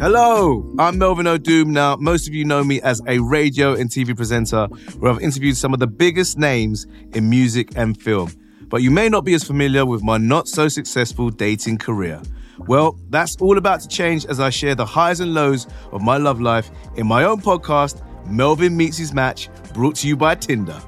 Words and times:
Hello, 0.00 0.64
I'm 0.78 0.96
Melvin 0.96 1.26
O'Doom. 1.26 1.72
Now, 1.72 1.96
most 1.96 2.28
of 2.28 2.32
you 2.32 2.44
know 2.44 2.62
me 2.62 2.80
as 2.82 3.02
a 3.08 3.18
radio 3.18 3.74
and 3.74 3.90
TV 3.90 4.16
presenter 4.16 4.66
where 5.00 5.10
I've 5.10 5.20
interviewed 5.20 5.56
some 5.56 5.74
of 5.74 5.80
the 5.80 5.88
biggest 5.88 6.38
names 6.38 6.86
in 7.14 7.28
music 7.28 7.72
and 7.74 8.00
film. 8.00 8.30
But 8.68 8.82
you 8.82 8.92
may 8.92 9.08
not 9.08 9.24
be 9.24 9.34
as 9.34 9.42
familiar 9.42 9.84
with 9.84 10.04
my 10.04 10.16
not 10.16 10.46
so 10.46 10.68
successful 10.68 11.30
dating 11.30 11.78
career. 11.78 12.22
Well, 12.68 12.96
that's 13.10 13.34
all 13.38 13.58
about 13.58 13.80
to 13.80 13.88
change 13.88 14.24
as 14.26 14.38
I 14.38 14.50
share 14.50 14.76
the 14.76 14.86
highs 14.86 15.18
and 15.18 15.34
lows 15.34 15.66
of 15.90 16.00
my 16.00 16.16
love 16.16 16.40
life 16.40 16.70
in 16.94 17.08
my 17.08 17.24
own 17.24 17.40
podcast, 17.40 18.00
Melvin 18.24 18.76
Meets 18.76 18.98
His 18.98 19.12
Match, 19.12 19.48
brought 19.74 19.96
to 19.96 20.06
you 20.06 20.16
by 20.16 20.36
Tinder. 20.36 20.80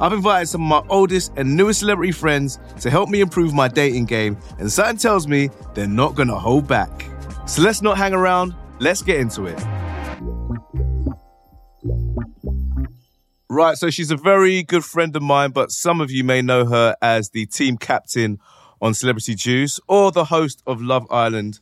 I've 0.00 0.12
invited 0.12 0.48
some 0.48 0.62
of 0.62 0.68
my 0.68 0.82
oldest 0.90 1.32
and 1.36 1.56
newest 1.56 1.78
celebrity 1.78 2.10
friends 2.10 2.58
to 2.80 2.90
help 2.90 3.08
me 3.08 3.20
improve 3.20 3.54
my 3.54 3.68
dating 3.68 4.06
game, 4.06 4.36
and 4.58 4.70
something 4.70 4.96
tells 4.96 5.28
me 5.28 5.48
they're 5.74 5.86
not 5.86 6.16
gonna 6.16 6.36
hold 6.36 6.66
back. 6.66 7.08
So 7.48 7.62
let's 7.62 7.80
not 7.82 7.96
hang 7.96 8.12
around, 8.12 8.54
let's 8.78 9.02
get 9.02 9.18
into 9.18 9.46
it. 9.46 9.58
Right, 13.50 13.76
so 13.78 13.88
she's 13.90 14.10
a 14.10 14.16
very 14.16 14.62
good 14.62 14.84
friend 14.84 15.16
of 15.16 15.22
mine, 15.22 15.50
but 15.52 15.70
some 15.72 16.00
of 16.02 16.10
you 16.10 16.22
may 16.22 16.42
know 16.42 16.66
her 16.66 16.94
as 17.00 17.30
the 17.30 17.46
team 17.46 17.78
captain 17.78 18.38
on 18.82 18.92
Celebrity 18.94 19.34
Juice 19.34 19.80
or 19.88 20.12
the 20.12 20.26
host 20.26 20.62
of 20.66 20.82
Love 20.82 21.06
Island. 21.10 21.58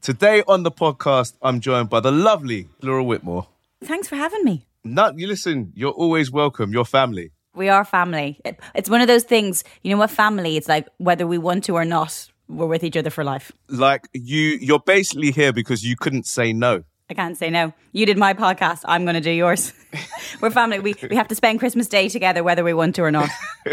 Today 0.00 0.42
on 0.48 0.62
the 0.62 0.70
podcast, 0.70 1.34
I'm 1.42 1.60
joined 1.60 1.90
by 1.90 2.00
the 2.00 2.10
lovely 2.10 2.68
Laura 2.82 3.04
Whitmore. 3.04 3.46
Thanks 3.84 4.08
for 4.08 4.16
having 4.16 4.42
me. 4.44 4.66
No, 4.84 5.12
you 5.14 5.26
listen, 5.26 5.72
you're 5.76 5.92
always 5.92 6.30
welcome, 6.30 6.72
You're 6.72 6.84
family. 6.86 7.32
We 7.54 7.68
are 7.68 7.84
family. 7.84 8.40
It- 8.44 8.60
It's 8.74 8.88
one 8.90 9.00
of 9.02 9.06
those 9.08 9.24
things, 9.24 9.64
you 9.82 9.90
know 9.90 9.98
what 9.98 10.10
family, 10.10 10.56
it's 10.56 10.68
like 10.68 10.88
whether 10.98 11.26
we 11.26 11.38
want 11.38 11.64
to 11.64 11.74
or 11.74 11.84
not, 11.84 12.28
we're 12.48 12.66
with 12.66 12.84
each 12.84 12.96
other 12.96 13.10
for 13.10 13.24
life. 13.24 13.52
Like 13.68 14.08
you 14.12 14.58
you're 14.60 14.80
basically 14.80 15.30
here 15.30 15.52
because 15.52 15.84
you 15.84 15.96
couldn't 15.96 16.26
say 16.26 16.52
no. 16.52 16.84
I 17.08 17.14
can't 17.14 17.36
say 17.36 17.50
no. 17.50 17.72
You 17.92 18.04
did 18.04 18.18
my 18.18 18.34
podcast, 18.34 18.80
I'm 18.84 19.04
going 19.04 19.14
to 19.14 19.20
do 19.20 19.30
yours. 19.30 19.72
we're 20.40 20.50
family. 20.50 20.80
We, 20.80 20.96
we 21.08 21.14
have 21.14 21.28
to 21.28 21.36
spend 21.36 21.60
Christmas 21.60 21.86
Day 21.86 22.08
together 22.08 22.42
whether 22.42 22.64
we 22.64 22.74
want 22.74 22.96
to 22.96 23.02
or 23.02 23.12
not. 23.12 23.30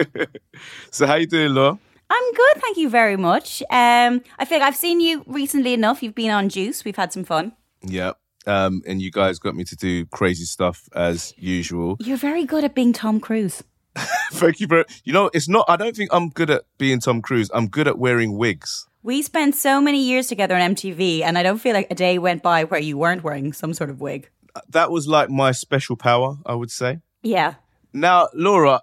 So 0.91 1.07
how 1.07 1.15
you 1.15 1.27
doing, 1.27 1.53
Laura? 1.53 1.77
I'm 2.09 2.33
good, 2.33 2.61
thank 2.61 2.77
you 2.77 2.89
very 2.89 3.17
much. 3.17 3.61
Um, 3.69 4.21
I 4.37 4.45
feel 4.45 4.59
like 4.59 4.67
I've 4.67 4.75
seen 4.75 4.99
you 4.99 5.23
recently 5.25 5.73
enough. 5.73 6.03
You've 6.03 6.15
been 6.15 6.29
on 6.29 6.49
Juice. 6.49 6.85
We've 6.85 6.95
had 6.95 7.11
some 7.11 7.23
fun. 7.23 7.53
Yeah. 7.81 8.13
Um, 8.45 8.81
and 8.85 9.01
you 9.01 9.09
guys 9.11 9.39
got 9.39 9.55
me 9.55 9.63
to 9.65 9.75
do 9.75 10.05
crazy 10.07 10.45
stuff 10.45 10.87
as 10.95 11.33
usual. 11.37 11.97
You're 11.99 12.17
very 12.17 12.45
good 12.45 12.63
at 12.63 12.75
being 12.75 12.93
Tom 12.93 13.19
Cruise. 13.19 13.63
Thank 14.31 14.59
you 14.59 14.67
very. 14.67 14.85
You 15.03 15.13
know, 15.13 15.29
it's 15.33 15.47
not. 15.47 15.65
I 15.67 15.75
don't 15.75 15.95
think 15.95 16.09
I'm 16.13 16.29
good 16.29 16.49
at 16.49 16.63
being 16.77 16.99
Tom 16.99 17.21
Cruise. 17.21 17.49
I'm 17.53 17.67
good 17.67 17.87
at 17.87 17.97
wearing 17.97 18.37
wigs. 18.37 18.87
We 19.03 19.21
spent 19.21 19.55
so 19.55 19.81
many 19.81 20.01
years 20.01 20.27
together 20.27 20.55
on 20.55 20.75
MTV, 20.75 21.21
and 21.21 21.37
I 21.37 21.43
don't 21.43 21.59
feel 21.59 21.73
like 21.73 21.87
a 21.91 21.95
day 21.95 22.17
went 22.17 22.41
by 22.41 22.63
where 22.63 22.79
you 22.79 22.97
weren't 22.97 23.23
wearing 23.23 23.53
some 23.53 23.73
sort 23.73 23.89
of 23.89 23.99
wig. 24.01 24.29
Uh, 24.55 24.61
that 24.69 24.91
was 24.91 25.07
like 25.07 25.29
my 25.29 25.51
special 25.51 25.95
power, 25.95 26.37
I 26.45 26.55
would 26.55 26.71
say. 26.71 26.99
Yeah. 27.21 27.55
Now, 27.91 28.29
Laura, 28.33 28.81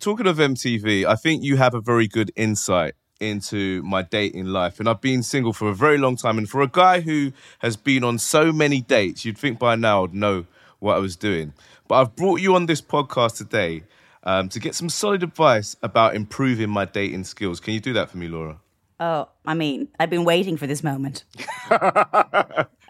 talking 0.00 0.26
of 0.26 0.36
MTV, 0.36 1.04
I 1.06 1.16
think 1.16 1.42
you 1.42 1.56
have 1.56 1.74
a 1.74 1.80
very 1.80 2.06
good 2.06 2.30
insight 2.36 2.94
into 3.22 3.82
my 3.82 4.02
dating 4.02 4.46
life. 4.46 4.80
And 4.80 4.88
I've 4.88 5.00
been 5.00 5.22
single 5.22 5.52
for 5.52 5.68
a 5.68 5.74
very 5.74 5.96
long 5.96 6.16
time. 6.16 6.38
And 6.38 6.48
for 6.48 6.60
a 6.60 6.66
guy 6.66 7.00
who 7.00 7.32
has 7.60 7.76
been 7.76 8.04
on 8.04 8.18
so 8.18 8.52
many 8.52 8.80
dates, 8.80 9.24
you'd 9.24 9.38
think 9.38 9.58
by 9.58 9.76
now 9.76 10.04
I'd 10.04 10.12
know 10.12 10.46
what 10.80 10.96
I 10.96 10.98
was 10.98 11.16
doing. 11.16 11.54
But 11.88 12.00
I've 12.00 12.16
brought 12.16 12.40
you 12.40 12.54
on 12.54 12.66
this 12.66 12.82
podcast 12.82 13.36
today 13.36 13.84
um, 14.24 14.48
to 14.50 14.60
get 14.60 14.74
some 14.74 14.88
solid 14.88 15.22
advice 15.22 15.76
about 15.82 16.14
improving 16.14 16.70
my 16.70 16.84
dating 16.84 17.24
skills. 17.24 17.60
Can 17.60 17.74
you 17.74 17.80
do 17.80 17.92
that 17.94 18.10
for 18.10 18.18
me, 18.18 18.28
Laura? 18.28 18.60
Oh, 19.00 19.28
I 19.44 19.54
mean, 19.54 19.88
I've 19.98 20.10
been 20.10 20.24
waiting 20.24 20.56
for 20.56 20.66
this 20.66 20.84
moment. 20.84 21.24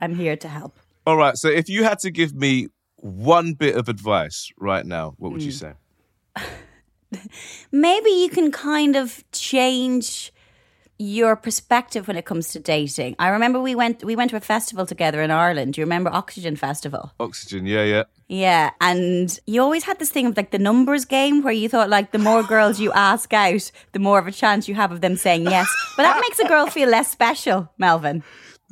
I'm 0.00 0.15
here 0.15 0.37
to 0.37 0.48
help. 0.48 0.76
All 1.06 1.16
right. 1.16 1.37
So 1.37 1.48
if 1.48 1.69
you 1.69 1.84
had 1.84 1.98
to 2.00 2.10
give 2.10 2.34
me 2.34 2.69
one 2.97 3.54
bit 3.54 3.76
of 3.76 3.88
advice 3.88 4.53
right 4.59 4.84
now, 4.84 5.15
what 5.19 5.32
would 5.32 5.42
you 5.42 5.53
say? 5.53 5.72
Maybe 7.72 8.10
you 8.10 8.28
can 8.28 8.50
kind 8.50 8.97
of 8.97 9.25
change 9.32 10.32
your 10.98 11.36
perspective 11.36 12.06
when 12.06 12.16
it 12.16 12.25
comes 12.25 12.48
to 12.53 12.58
dating. 12.58 13.16
I 13.19 13.28
remember 13.28 13.60
we 13.60 13.75
went 13.75 14.04
we 14.04 14.16
went 14.16 14.30
to 14.30 14.36
a 14.36 14.41
festival 14.41 14.86
together 14.86 15.22
in 15.22 15.30
Ireland. 15.30 15.75
Do 15.75 15.80
you 15.80 15.84
remember 15.84 16.10
Oxygen 16.10 16.56
Festival? 16.56 17.12
Oxygen. 17.19 17.66
Yeah, 17.66 17.84
yeah. 17.84 18.04
Yeah, 18.28 18.70
and 18.80 19.38
you 19.47 19.60
always 19.60 19.84
had 19.84 19.98
this 19.98 20.10
thing 20.10 20.26
of 20.26 20.36
like 20.36 20.53
the 20.53 20.58
numbers 20.58 21.04
game 21.04 21.42
where 21.42 21.53
you 21.53 21.69
thought 21.69 21.91
like 21.91 22.12
the 22.12 22.19
more 22.19 22.42
girls 22.42 22.80
you 22.80 22.92
ask 22.92 23.32
out, 23.34 23.70
the 23.92 23.98
more 23.98 24.19
of 24.19 24.26
a 24.26 24.32
chance 24.32 24.69
you 24.69 24.75
have 24.75 24.92
of 24.92 25.00
them 25.00 25.16
saying 25.16 25.42
yes. 25.42 25.69
But 25.97 26.04
that 26.04 26.20
makes 26.20 26.38
a 26.38 26.48
girl 26.48 26.66
feel 26.66 26.88
less 26.88 27.10
special, 27.10 27.70
Melvin. 27.76 28.22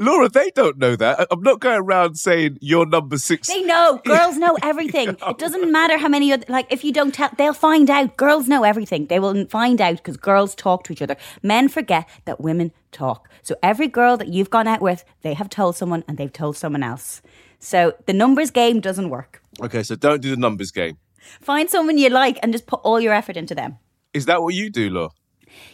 Laura, 0.01 0.31
they 0.31 0.51
don't 0.55 0.79
know 0.79 0.97
that. 0.97 1.29
I'm 1.31 1.43
not 1.43 1.61
going 1.61 1.79
around 1.79 2.15
saying 2.15 2.57
you're 2.63 2.87
number 2.87 3.19
six. 3.19 3.49
They 3.49 3.63
know. 3.63 4.01
Girls 4.07 4.39
know 4.39 4.57
everything. 4.63 5.11
It 5.11 5.39
doesn't 5.39 5.71
matter 5.71 5.99
how 5.99 6.09
many 6.09 6.33
other, 6.33 6.47
like, 6.49 6.73
if 6.73 6.83
you 6.85 6.91
don't 6.91 7.13
tell, 7.13 7.29
they'll 7.37 7.53
find 7.53 7.91
out. 7.91 8.17
Girls 8.17 8.49
know 8.49 8.65
everything. 8.65 9.09
They 9.09 9.19
will 9.19 9.47
find 9.49 9.79
out 9.79 9.99
because 9.99 10.17
girls 10.17 10.55
talk 10.55 10.85
to 10.85 10.95
each 10.95 11.03
other. 11.03 11.17
Men 11.43 11.69
forget 11.69 12.09
that 12.25 12.41
women 12.41 12.73
talk. 12.93 13.29
So 13.43 13.57
every 13.63 13.89
girl 13.89 14.17
that 14.17 14.29
you've 14.29 14.49
gone 14.49 14.67
out 14.67 14.81
with, 14.81 15.05
they 15.21 15.35
have 15.35 15.51
told 15.51 15.77
someone 15.77 16.03
and 16.09 16.17
they've 16.17 16.33
told 16.33 16.57
someone 16.57 16.83
else. 16.83 17.21
So 17.59 17.93
the 18.07 18.15
numbers 18.15 18.51
game 18.51 18.81
doesn't 18.81 19.11
work. 19.11 19.43
Okay, 19.61 19.83
so 19.83 19.97
don't 19.97 20.23
do 20.23 20.31
the 20.31 20.41
numbers 20.41 20.71
game. 20.71 20.97
Find 21.43 21.69
someone 21.69 21.99
you 21.99 22.09
like 22.09 22.39
and 22.43 22.53
just 22.55 22.67
put 22.67 22.81
all 22.85 23.01
your 23.01 23.13
effort 23.13 23.37
into 23.37 23.55
them. 23.55 23.77
Is 24.15 24.25
that 24.25 24.41
what 24.41 24.55
you 24.55 24.71
do, 24.71 24.89
Laura? 24.89 25.11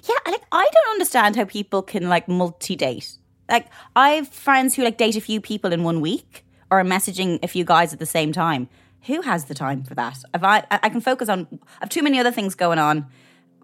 Yeah, 0.03 0.17
like 0.27 0.43
I 0.51 0.69
don't 0.73 0.93
understand 0.95 1.37
how 1.37 1.45
people 1.45 1.83
can 1.83 2.09
like 2.09 2.27
multi-date. 2.27 3.19
Like 3.49 3.69
I 3.95 4.11
have 4.11 4.29
friends 4.29 4.75
who 4.75 4.85
like 4.85 4.99
date 4.99 5.17
a 5.17 5.21
few 5.21 5.41
people 5.41 5.73
in 5.73 5.83
one 5.85 6.01
week 6.01 6.45
or 6.71 6.81
are 6.81 6.85
messaging 6.85 7.39
a 7.43 7.49
few 7.49 7.65
guys 7.65 7.93
at 7.93 7.99
the 7.99 8.07
same 8.07 8.33
time. 8.33 8.69
Who 9.03 9.21
has 9.23 9.45
the 9.45 9.55
time 9.55 9.85
for 9.85 9.95
that? 9.95 10.19
If 10.35 10.43
I 10.43 10.65
I 10.71 10.89
can 10.89 11.01
focus 11.01 11.29
on 11.29 11.47
I 11.53 11.57
have 11.81 11.89
too 11.89 12.03
many 12.03 12.19
other 12.19 12.33
things 12.33 12.55
going 12.55 12.79
on 12.79 13.07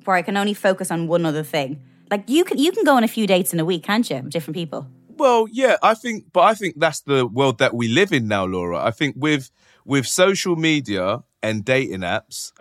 where 0.04 0.16
I 0.16 0.22
can 0.22 0.36
only 0.36 0.54
focus 0.54 0.90
on 0.90 1.08
one 1.08 1.26
other 1.26 1.42
thing. 1.42 1.82
Like 2.10 2.28
you 2.28 2.44
can 2.44 2.58
you 2.58 2.72
can 2.72 2.84
go 2.84 2.96
on 2.96 3.04
a 3.04 3.08
few 3.08 3.26
dates 3.26 3.52
in 3.52 3.60
a 3.60 3.64
week, 3.64 3.84
can't 3.84 4.08
you? 4.08 4.22
Different 4.22 4.56
people. 4.56 4.86
Well, 5.16 5.46
yeah, 5.50 5.76
I 5.82 5.94
think, 5.94 6.32
but 6.32 6.40
I 6.40 6.54
think 6.54 6.80
that's 6.80 7.00
the 7.00 7.26
world 7.26 7.58
that 7.58 7.74
we 7.74 7.88
live 7.88 8.12
in 8.12 8.28
now, 8.28 8.44
Laura. 8.44 8.82
I 8.82 8.90
think 8.90 9.16
with 9.18 9.50
with 9.84 10.06
social 10.06 10.56
media 10.56 11.22
and 11.42 11.64
dating 11.64 12.00
apps, 12.00 12.52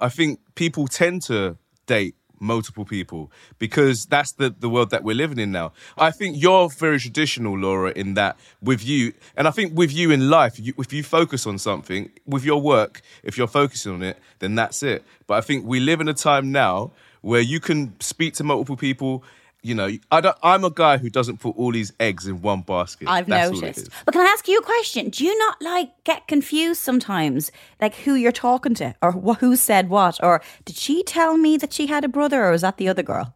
I 0.00 0.08
think 0.08 0.40
people 0.54 0.86
tend 0.86 1.22
to 1.22 1.56
date 1.86 2.14
multiple 2.40 2.84
people 2.84 3.30
because 3.58 4.06
that's 4.06 4.32
the, 4.32 4.50
the 4.50 4.68
world 4.68 4.90
that 4.90 5.04
we're 5.04 5.14
living 5.14 5.38
in 5.38 5.52
now. 5.52 5.72
I 5.96 6.10
think 6.10 6.40
you're 6.40 6.68
very 6.68 6.98
traditional, 6.98 7.56
Laura, 7.56 7.92
in 7.92 8.14
that 8.14 8.38
with 8.60 8.84
you, 8.84 9.12
and 9.36 9.46
I 9.46 9.50
think 9.50 9.76
with 9.76 9.92
you 9.92 10.10
in 10.10 10.30
life, 10.30 10.58
you, 10.58 10.74
if 10.78 10.92
you 10.92 11.02
focus 11.02 11.46
on 11.46 11.58
something, 11.58 12.10
with 12.26 12.44
your 12.44 12.60
work, 12.60 13.02
if 13.22 13.36
you're 13.38 13.46
focusing 13.46 13.92
on 13.92 14.02
it, 14.02 14.18
then 14.38 14.54
that's 14.54 14.82
it. 14.82 15.04
But 15.26 15.34
I 15.34 15.40
think 15.42 15.64
we 15.64 15.80
live 15.80 16.00
in 16.00 16.08
a 16.08 16.14
time 16.14 16.50
now 16.50 16.92
where 17.20 17.40
you 17.40 17.60
can 17.60 17.98
speak 18.00 18.34
to 18.34 18.44
multiple 18.44 18.76
people. 18.76 19.22
You 19.62 19.74
know, 19.74 19.90
I 20.10 20.20
don't, 20.20 20.36
I'm 20.42 20.64
a 20.64 20.70
guy 20.70 20.96
who 20.98 21.10
doesn't 21.10 21.38
put 21.38 21.56
all 21.56 21.72
these 21.72 21.92
eggs 22.00 22.26
in 22.26 22.40
one 22.40 22.62
basket. 22.62 23.08
I've 23.08 23.26
That's 23.26 23.52
noticed. 23.52 23.90
But 24.06 24.12
can 24.12 24.22
I 24.22 24.30
ask 24.30 24.48
you 24.48 24.58
a 24.58 24.62
question? 24.62 25.10
Do 25.10 25.24
you 25.24 25.36
not 25.38 25.60
like 25.60 25.90
get 26.04 26.26
confused 26.26 26.80
sometimes, 26.80 27.52
like 27.80 27.94
who 27.96 28.14
you're 28.14 28.32
talking 28.32 28.74
to, 28.74 28.94
or 29.02 29.12
wh- 29.12 29.38
who 29.38 29.56
said 29.56 29.90
what, 29.90 30.22
or 30.22 30.40
did 30.64 30.76
she 30.76 31.02
tell 31.02 31.36
me 31.36 31.56
that 31.58 31.72
she 31.72 31.86
had 31.88 32.04
a 32.04 32.08
brother, 32.08 32.44
or 32.44 32.52
was 32.52 32.62
that 32.62 32.78
the 32.78 32.88
other 32.88 33.02
girl? 33.02 33.34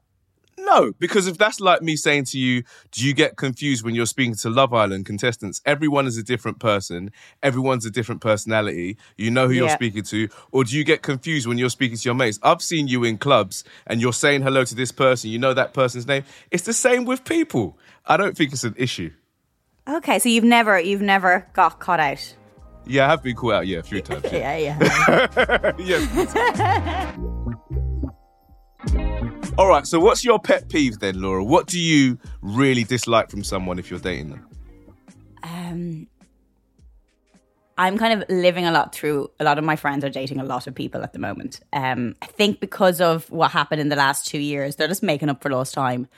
No, 0.59 0.93
because 0.99 1.27
if 1.27 1.37
that's 1.37 1.61
like 1.61 1.83
me 1.83 1.97
saying 1.97 2.25
to 2.27 2.39
you, 2.39 2.63
do 2.91 3.07
you 3.07 3.13
get 3.15 3.37
confused 3.37 3.85
when 3.85 3.95
you're 3.95 4.07
speaking 4.07 4.35
to 4.37 4.51
Love 4.51 4.73
Island 4.73 5.07
contestants? 5.07 5.61
Everyone 5.65 6.07
is 6.07 6.17
a 6.17 6.23
different 6.23 6.59
person. 6.59 7.11
Everyone's 7.43 7.85
a 7.85 7.91
different 7.91 8.21
personality. 8.21 8.97
You 9.17 9.31
know 9.31 9.47
who 9.47 9.55
you're 9.55 9.69
speaking 9.69 10.05
to. 10.05 10.29
Or 10.53 10.65
do 10.65 10.77
you 10.77 10.85
get 10.85 11.03
confused 11.03 11.47
when 11.47 11.59
you're 11.59 11.71
speaking 11.71 11.97
to 11.97 12.05
your 12.05 12.15
mates? 12.15 12.39
I've 12.43 12.63
seen 12.63 12.89
you 12.89 13.05
in 13.05 13.19
clubs 13.19 13.65
and 13.87 14.01
you're 14.01 14.13
saying 14.13 14.43
hello 14.43 14.65
to 14.65 14.75
this 14.75 14.93
person. 14.93 15.31
You 15.31 15.39
know 15.39 15.55
that 15.55 15.75
person's 15.75 16.07
name. 16.07 16.25
It's 16.51 16.65
the 16.65 16.73
same 16.73 17.05
with 17.05 17.25
people. 17.25 17.79
I 18.07 18.17
don't 18.17 18.37
think 18.37 18.53
it's 18.53 18.65
an 18.65 18.75
issue. 18.77 19.11
Okay, 19.89 20.19
so 20.19 20.29
you've 20.29 20.45
never, 20.45 20.81
you've 20.81 21.03
never 21.03 21.47
got 21.53 21.79
caught 21.79 22.01
out. 22.01 22.35
Yeah, 22.87 23.07
I 23.07 23.11
have 23.11 23.23
been 23.23 23.37
caught 23.37 23.55
out, 23.55 23.67
yeah, 23.67 23.79
a 23.79 23.83
few 23.83 24.01
times. 24.03 24.25
Yeah. 24.31 24.57
Yeah, 24.57 24.79
yeah. 25.39 25.73
yeah. 25.79 27.17
All 29.57 29.69
right, 29.69 29.87
so 29.87 30.01
what's 30.01 30.25
your 30.25 30.41
pet 30.41 30.69
peeve 30.69 30.99
then, 30.99 31.21
Laura? 31.23 31.45
What 31.45 31.69
do 31.69 31.79
you 31.79 32.19
really 32.43 32.83
dislike 32.83 33.31
from 33.31 33.45
someone 33.45 33.79
if 33.79 33.89
you're 33.89 34.01
dating 34.01 34.31
them? 34.31 34.49
um, 35.45 36.09
I'm 37.79 37.97
kind 37.97 38.21
of 38.21 38.29
living 38.29 38.67
a 38.67 38.73
lot 38.73 38.93
through. 38.93 39.31
A 39.39 39.45
lot 39.45 39.59
of 39.59 39.65
my 39.65 39.77
friends 39.77 40.05
are 40.05 40.11
dating 40.11 40.41
a 40.41 40.45
lot 40.45 40.67
of 40.67 40.75
people 40.75 41.03
at 41.05 41.13
the 41.13 41.21
moment. 41.21 41.61
Um, 41.73 42.17
I 42.21 42.27
think 42.27 42.59
because 42.59 43.01
of 43.01 43.31
what 43.31 43.53
happened 43.53 43.81
in 43.81 43.91
the 43.91 43.97
last 43.97 44.27
two 44.27 44.39
years, 44.39 44.75
they're 44.75 44.89
just 44.89 45.03
making 45.05 45.29
up 45.29 45.41
for 45.41 45.51
lost 45.51 45.75
time. 45.75 46.09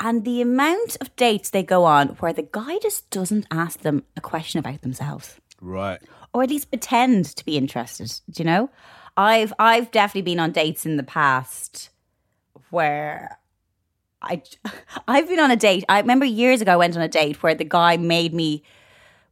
And 0.00 0.24
the 0.24 0.40
amount 0.40 0.96
of 1.00 1.14
dates 1.16 1.50
they 1.50 1.62
go 1.62 1.84
on 1.84 2.08
where 2.20 2.32
the 2.32 2.48
guy 2.50 2.78
just 2.78 3.10
doesn't 3.10 3.46
ask 3.50 3.80
them 3.80 4.02
a 4.16 4.20
question 4.22 4.58
about 4.58 4.80
themselves. 4.80 5.36
Right. 5.60 6.00
or 6.34 6.42
at 6.42 6.50
least 6.50 6.70
pretend 6.70 7.26
to 7.36 7.44
be 7.44 7.56
interested. 7.56 8.20
Do 8.30 8.42
you 8.42 8.46
know? 8.46 8.70
I've 9.16 9.52
I've 9.58 9.90
definitely 9.90 10.22
been 10.22 10.40
on 10.40 10.52
dates 10.52 10.86
in 10.86 10.96
the 10.96 11.02
past 11.02 11.90
where 12.72 13.38
I 14.20 14.42
I've 15.08 15.28
been 15.28 15.38
on 15.40 15.50
a 15.50 15.56
date. 15.56 15.84
I 15.88 16.00
remember 16.00 16.24
years 16.24 16.60
ago 16.60 16.72
I 16.72 16.76
went 16.76 16.96
on 16.96 17.02
a 17.02 17.08
date 17.08 17.42
where 17.42 17.54
the 17.54 17.64
guy 17.64 17.96
made 17.96 18.32
me 18.34 18.62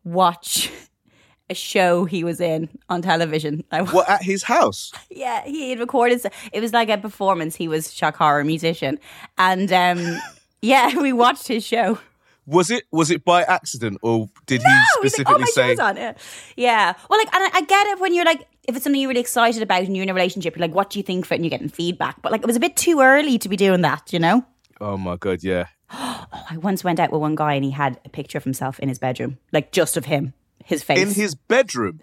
watch 0.05 0.71
a 1.51 1.55
show 1.55 2.05
he 2.05 2.23
was 2.23 2.41
in 2.41 2.69
on 2.89 3.03
television. 3.03 3.65
I, 3.73 3.83
What 3.83 4.09
at 4.09 4.23
his 4.23 4.43
house? 4.45 4.93
yeah, 5.11 5.43
he 5.45 5.71
had 5.71 5.81
recorded. 5.81 6.21
It 6.53 6.61
was 6.61 6.73
like 6.73 6.89
a 6.89 6.99
performance. 6.99 7.57
He 7.57 7.67
was 7.67 7.93
horror 8.17 8.45
musician, 8.45 8.99
and 9.39 9.73
um, 9.73 10.21
yeah, 10.63 10.97
we 11.01 11.13
watched 11.13 11.49
his 11.49 11.65
show. 11.65 11.99
Was 12.51 12.71
it 12.71 12.85
was 12.91 13.11
it 13.11 13.25
by 13.25 13.43
accident 13.43 13.99
or 14.03 14.29
did 14.47 14.63
he 14.63 14.69
No, 14.69 14.71
he's 14.71 14.79
like, 14.79 15.13
specifically 15.13 15.35
oh, 15.37 15.39
my 15.39 15.47
say? 15.47 15.77
on. 15.77 15.97
Yeah. 15.97 16.15
yeah. 16.57 16.93
Well, 17.09 17.19
like, 17.19 17.33
and 17.35 17.45
I, 17.45 17.59
I 17.59 17.61
get 17.63 17.87
it 17.87 18.01
when 18.01 18.13
you're 18.15 18.25
like, 18.25 18.47
if 18.67 18.75
it's 18.75 18.85
something 18.85 19.01
you're 19.01 19.09
really 19.09 19.21
excited 19.21 19.63
about 19.63 19.83
and 19.83 19.97
you're 19.97 20.03
in 20.03 20.09
a 20.09 20.15
relationship, 20.15 20.57
you're 20.57 20.67
like, 20.67 20.75
what 20.75 20.91
do 20.91 20.99
you 20.99 21.03
think 21.03 21.25
of 21.27 21.33
it? 21.33 21.37
And 21.37 21.45
you're 21.45 21.51
getting 21.51 21.69
feedback. 21.69 22.21
But 22.23 22.33
like, 22.33 22.41
it 22.43 22.47
was 22.47 22.57
a 22.57 22.61
bit 22.61 22.77
too 22.77 23.01
early 23.01 23.39
to 23.39 23.49
be 23.49 23.57
doing 23.57 23.83
that, 23.83 24.13
you 24.13 24.19
know? 24.19 24.45
Oh 24.81 24.97
my 24.97 25.17
god, 25.17 25.43
yeah. 25.43 25.67
oh, 25.93 26.27
I 26.51 26.57
once 26.57 26.83
went 26.83 26.99
out 26.99 27.13
with 27.13 27.21
one 27.21 27.35
guy 27.37 27.55
and 27.55 27.65
he 27.65 27.71
had 27.71 28.01
a 28.05 28.09
picture 28.09 28.39
of 28.39 28.45
himself 28.45 28.79
in 28.81 28.89
his 28.89 28.99
bedroom, 28.99 29.39
like 29.53 29.71
just 29.73 29.97
of 29.97 30.07
him, 30.07 30.35
his 30.65 30.83
face. 30.83 30.99
In 30.99 31.15
his 31.15 31.35
bedroom. 31.35 32.01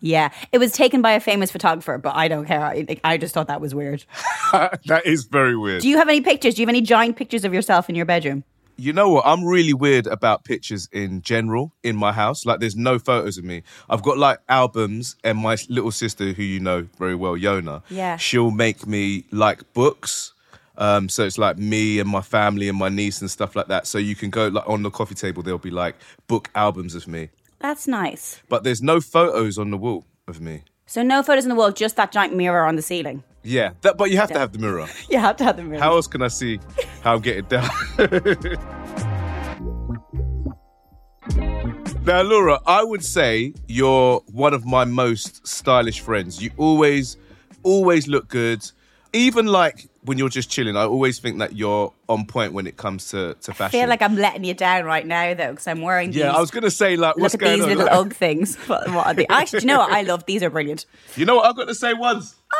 yeah. 0.00 0.30
It 0.52 0.58
was 0.58 0.72
taken 0.72 1.02
by 1.02 1.12
a 1.12 1.20
famous 1.20 1.50
photographer, 1.50 1.98
but 1.98 2.14
I 2.16 2.28
don't 2.28 2.46
care. 2.46 2.62
I, 2.62 2.86
I 3.04 3.16
just 3.18 3.34
thought 3.34 3.48
that 3.48 3.60
was 3.60 3.74
weird. 3.74 4.04
that 4.52 5.02
is 5.04 5.24
very 5.24 5.56
weird. 5.56 5.82
Do 5.82 5.88
you 5.88 5.98
have 5.98 6.08
any 6.08 6.20
pictures? 6.20 6.54
Do 6.54 6.62
you 6.62 6.66
have 6.66 6.72
any 6.72 6.80
giant 6.80 7.16
pictures 7.16 7.44
of 7.44 7.52
yourself 7.52 7.88
in 7.88 7.94
your 7.94 8.06
bedroom? 8.06 8.44
You 8.80 8.94
know 8.94 9.10
what? 9.10 9.26
I'm 9.26 9.44
really 9.44 9.74
weird 9.74 10.06
about 10.06 10.44
pictures 10.44 10.88
in 10.90 11.20
general 11.20 11.72
in 11.82 11.96
my 11.96 12.12
house. 12.12 12.46
Like, 12.46 12.60
there's 12.60 12.76
no 12.76 12.98
photos 12.98 13.36
of 13.36 13.44
me. 13.44 13.62
I've 13.90 14.02
got 14.02 14.16
like 14.16 14.38
albums, 14.48 15.16
and 15.22 15.36
my 15.38 15.56
little 15.68 15.90
sister, 15.90 16.32
who 16.32 16.42
you 16.42 16.60
know 16.60 16.88
very 16.98 17.14
well, 17.14 17.34
Yona, 17.34 17.82
Yeah. 17.90 18.16
she'll 18.16 18.50
make 18.50 18.86
me 18.86 19.26
like 19.30 19.70
books. 19.74 20.32
Um, 20.78 21.10
so 21.10 21.24
it's 21.24 21.36
like 21.36 21.58
me 21.58 21.98
and 21.98 22.08
my 22.08 22.22
family 22.22 22.68
and 22.70 22.78
my 22.78 22.88
niece 22.88 23.20
and 23.20 23.30
stuff 23.30 23.54
like 23.54 23.66
that. 23.66 23.86
So 23.86 23.98
you 23.98 24.14
can 24.16 24.30
go 24.30 24.48
like 24.48 24.66
on 24.66 24.82
the 24.82 24.90
coffee 24.90 25.14
table, 25.14 25.42
there'll 25.42 25.58
be 25.58 25.70
like 25.70 25.96
book 26.26 26.48
albums 26.54 26.94
of 26.94 27.06
me, 27.06 27.28
That's 27.58 27.86
nice. 27.86 28.40
but 28.48 28.64
there's 28.64 28.80
no 28.80 28.98
photos 29.02 29.58
on 29.58 29.70
the 29.70 29.76
wall 29.76 30.06
of 30.26 30.40
me. 30.40 30.62
So 30.90 31.02
no 31.04 31.22
photos 31.22 31.44
in 31.44 31.50
the 31.50 31.54
wall, 31.54 31.70
just 31.70 31.94
that 31.96 32.10
giant 32.10 32.34
mirror 32.34 32.66
on 32.66 32.74
the 32.74 32.82
ceiling. 32.82 33.22
Yeah, 33.44 33.74
that, 33.82 33.96
but 33.96 34.10
you 34.10 34.16
have 34.16 34.32
to 34.32 34.38
have 34.40 34.50
the 34.50 34.58
mirror. 34.58 34.88
You 35.08 35.20
have 35.20 35.36
to 35.36 35.44
have 35.44 35.56
the 35.56 35.62
mirror. 35.62 35.80
How 35.80 35.94
else 35.94 36.08
can 36.08 36.20
I 36.20 36.26
see 36.26 36.58
how 37.02 37.14
I'm 37.14 37.20
getting 37.20 37.44
down? 37.44 37.70
now, 42.04 42.22
Laura, 42.22 42.58
I 42.66 42.82
would 42.82 43.04
say 43.04 43.54
you're 43.68 44.18
one 44.32 44.52
of 44.52 44.66
my 44.66 44.84
most 44.84 45.46
stylish 45.46 46.00
friends. 46.00 46.42
You 46.42 46.50
always, 46.56 47.16
always 47.62 48.08
look 48.08 48.26
good. 48.26 48.68
Even 49.12 49.46
like 49.46 49.88
when 50.02 50.16
you're 50.18 50.28
just 50.30 50.50
chilling, 50.50 50.76
I 50.76 50.84
always 50.84 51.18
think 51.18 51.38
that 51.40 51.56
you're 51.56 51.92
on 52.08 52.24
point 52.26 52.52
when 52.54 52.66
it 52.66 52.76
comes 52.76 53.08
to, 53.10 53.34
to 53.34 53.52
fashion. 53.52 53.64
I 53.78 53.82
feel 53.82 53.88
like 53.88 54.00
I'm 54.02 54.16
letting 54.16 54.44
you 54.44 54.54
down 54.54 54.84
right 54.84 55.06
now, 55.06 55.34
though, 55.34 55.50
because 55.50 55.66
I'm 55.66 55.82
wearing 55.82 56.12
yeah, 56.12 56.28
these. 56.28 56.36
I 56.36 56.40
was 56.40 56.50
gonna 56.50 56.70
say 56.70 56.96
like, 56.96 57.16
Look 57.16 57.22
what's 57.22 57.34
at 57.34 57.40
going 57.40 57.54
these 57.60 57.62
on? 57.64 57.68
little 57.68 57.84
Like, 57.84 57.94
Ugg 58.06 58.14
things. 58.14 58.56
What, 58.66 58.88
what 58.90 59.06
are 59.06 59.14
they? 59.14 59.26
Actually, 59.28 59.60
do 59.60 59.66
you 59.66 59.72
know 59.72 59.78
what? 59.78 59.92
I 59.92 60.02
love 60.02 60.24
these. 60.26 60.42
Are 60.42 60.50
brilliant. 60.50 60.86
you 61.16 61.24
know 61.26 61.36
what 61.36 61.46
I've 61.46 61.56
got 61.56 61.68
to 61.68 61.74
say 61.74 61.92
once? 61.92 62.34
Oh 62.52 62.56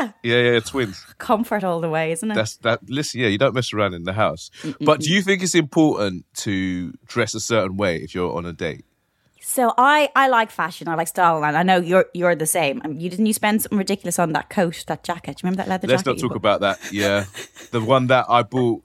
yeah, 0.00 0.12
Yeah, 0.22 0.52
yeah, 0.52 0.60
twins. 0.60 1.04
comfort 1.18 1.64
all 1.64 1.80
the 1.80 1.90
way, 1.90 2.12
isn't 2.12 2.30
it? 2.30 2.34
That's 2.34 2.56
that. 2.58 2.80
Listen, 2.88 3.20
yeah, 3.20 3.28
you 3.28 3.38
don't 3.38 3.54
mess 3.54 3.72
around 3.72 3.94
in 3.94 4.04
the 4.04 4.12
house. 4.12 4.50
But 4.80 5.00
do 5.00 5.12
you 5.12 5.22
think 5.22 5.42
it's 5.42 5.54
important 5.54 6.24
to 6.38 6.92
dress 7.06 7.34
a 7.34 7.40
certain 7.40 7.76
way 7.76 7.96
if 7.96 8.14
you're 8.14 8.32
on 8.34 8.46
a 8.46 8.52
date? 8.52 8.84
So 9.42 9.74
I, 9.76 10.10
I 10.14 10.28
like 10.28 10.50
fashion. 10.50 10.88
I 10.88 10.94
like 10.94 11.08
style, 11.08 11.44
and 11.44 11.56
I 11.56 11.62
know 11.62 11.78
you're 11.78 12.06
you're 12.14 12.34
the 12.34 12.46
same. 12.46 12.80
Um, 12.84 12.92
You 12.98 13.10
didn't 13.10 13.26
you 13.26 13.32
spend 13.32 13.62
something 13.62 13.78
ridiculous 13.78 14.18
on 14.18 14.32
that 14.32 14.48
coat, 14.50 14.84
that 14.86 15.02
jacket? 15.04 15.36
Do 15.36 15.40
you 15.42 15.50
remember 15.50 15.62
that 15.62 15.68
leather 15.68 15.86
jacket? 15.86 16.06
Let's 16.06 16.20
jacket? 16.20 16.22
not 16.22 16.28
talk 16.28 16.36
about 16.36 16.60
that. 16.60 16.92
Yeah, 16.92 17.24
the 17.70 17.80
one 17.80 18.06
that 18.06 18.26
I 18.28 18.42
bought, 18.42 18.82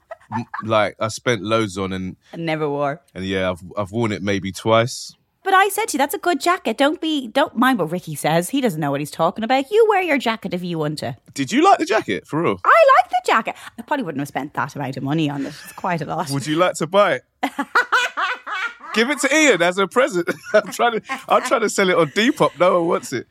like 0.64 0.96
I 1.00 1.08
spent 1.08 1.42
loads 1.42 1.78
on, 1.78 1.92
and 1.92 2.16
I 2.32 2.36
never 2.36 2.68
wore. 2.68 3.00
and 3.14 3.24
yeah, 3.24 3.50
I've 3.50 3.62
I've 3.76 3.92
worn 3.92 4.12
it 4.12 4.22
maybe 4.22 4.52
twice. 4.52 5.14
But 5.44 5.54
I 5.54 5.68
said 5.68 5.86
to 5.86 5.92
you, 5.94 5.98
that's 5.98 6.12
a 6.14 6.18
good 6.18 6.40
jacket. 6.42 6.76
Don't 6.76 7.00
be, 7.00 7.28
don't 7.28 7.56
mind 7.56 7.78
what 7.78 7.90
Ricky 7.90 8.14
says. 8.14 8.50
He 8.50 8.60
doesn't 8.60 8.80
know 8.80 8.90
what 8.90 9.00
he's 9.00 9.10
talking 9.10 9.44
about. 9.44 9.70
You 9.70 9.86
wear 9.88 10.02
your 10.02 10.18
jacket 10.18 10.52
if 10.52 10.62
you 10.62 10.78
want 10.78 10.98
to. 10.98 11.16
Did 11.32 11.52
you 11.52 11.64
like 11.64 11.78
the 11.78 11.86
jacket 11.86 12.26
for 12.26 12.42
real? 12.42 12.60
I 12.62 12.84
like 13.00 13.10
the 13.10 13.20
jacket. 13.24 13.54
I 13.78 13.82
probably 13.82 14.04
wouldn't 14.04 14.20
have 14.20 14.28
spent 14.28 14.52
that 14.54 14.76
amount 14.76 14.98
of 14.98 15.04
money 15.04 15.30
on 15.30 15.46
it. 15.46 15.54
It's 15.64 15.72
quite 15.72 16.02
a 16.02 16.04
lot. 16.04 16.28
Would 16.30 16.46
you 16.46 16.56
like 16.56 16.74
to 16.74 16.86
buy 16.86 17.14
it? 17.14 17.22
Give 18.94 19.10
it 19.10 19.18
to 19.20 19.34
Ian 19.34 19.62
as 19.62 19.78
a 19.78 19.86
present. 19.86 20.28
I'm 20.54 20.70
trying 20.72 21.00
to 21.00 21.20
I'm 21.28 21.42
trying 21.42 21.60
to 21.62 21.70
sell 21.70 21.88
it 21.90 21.96
on 21.96 22.08
Depop. 22.08 22.58
No 22.58 22.80
one 22.80 22.88
wants 22.88 23.12
it. 23.12 23.26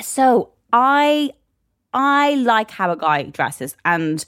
So 0.00 0.52
I 0.72 1.32
I 1.92 2.34
like 2.36 2.70
how 2.70 2.90
a 2.90 2.96
guy 2.96 3.22
dresses, 3.24 3.76
and 3.84 4.24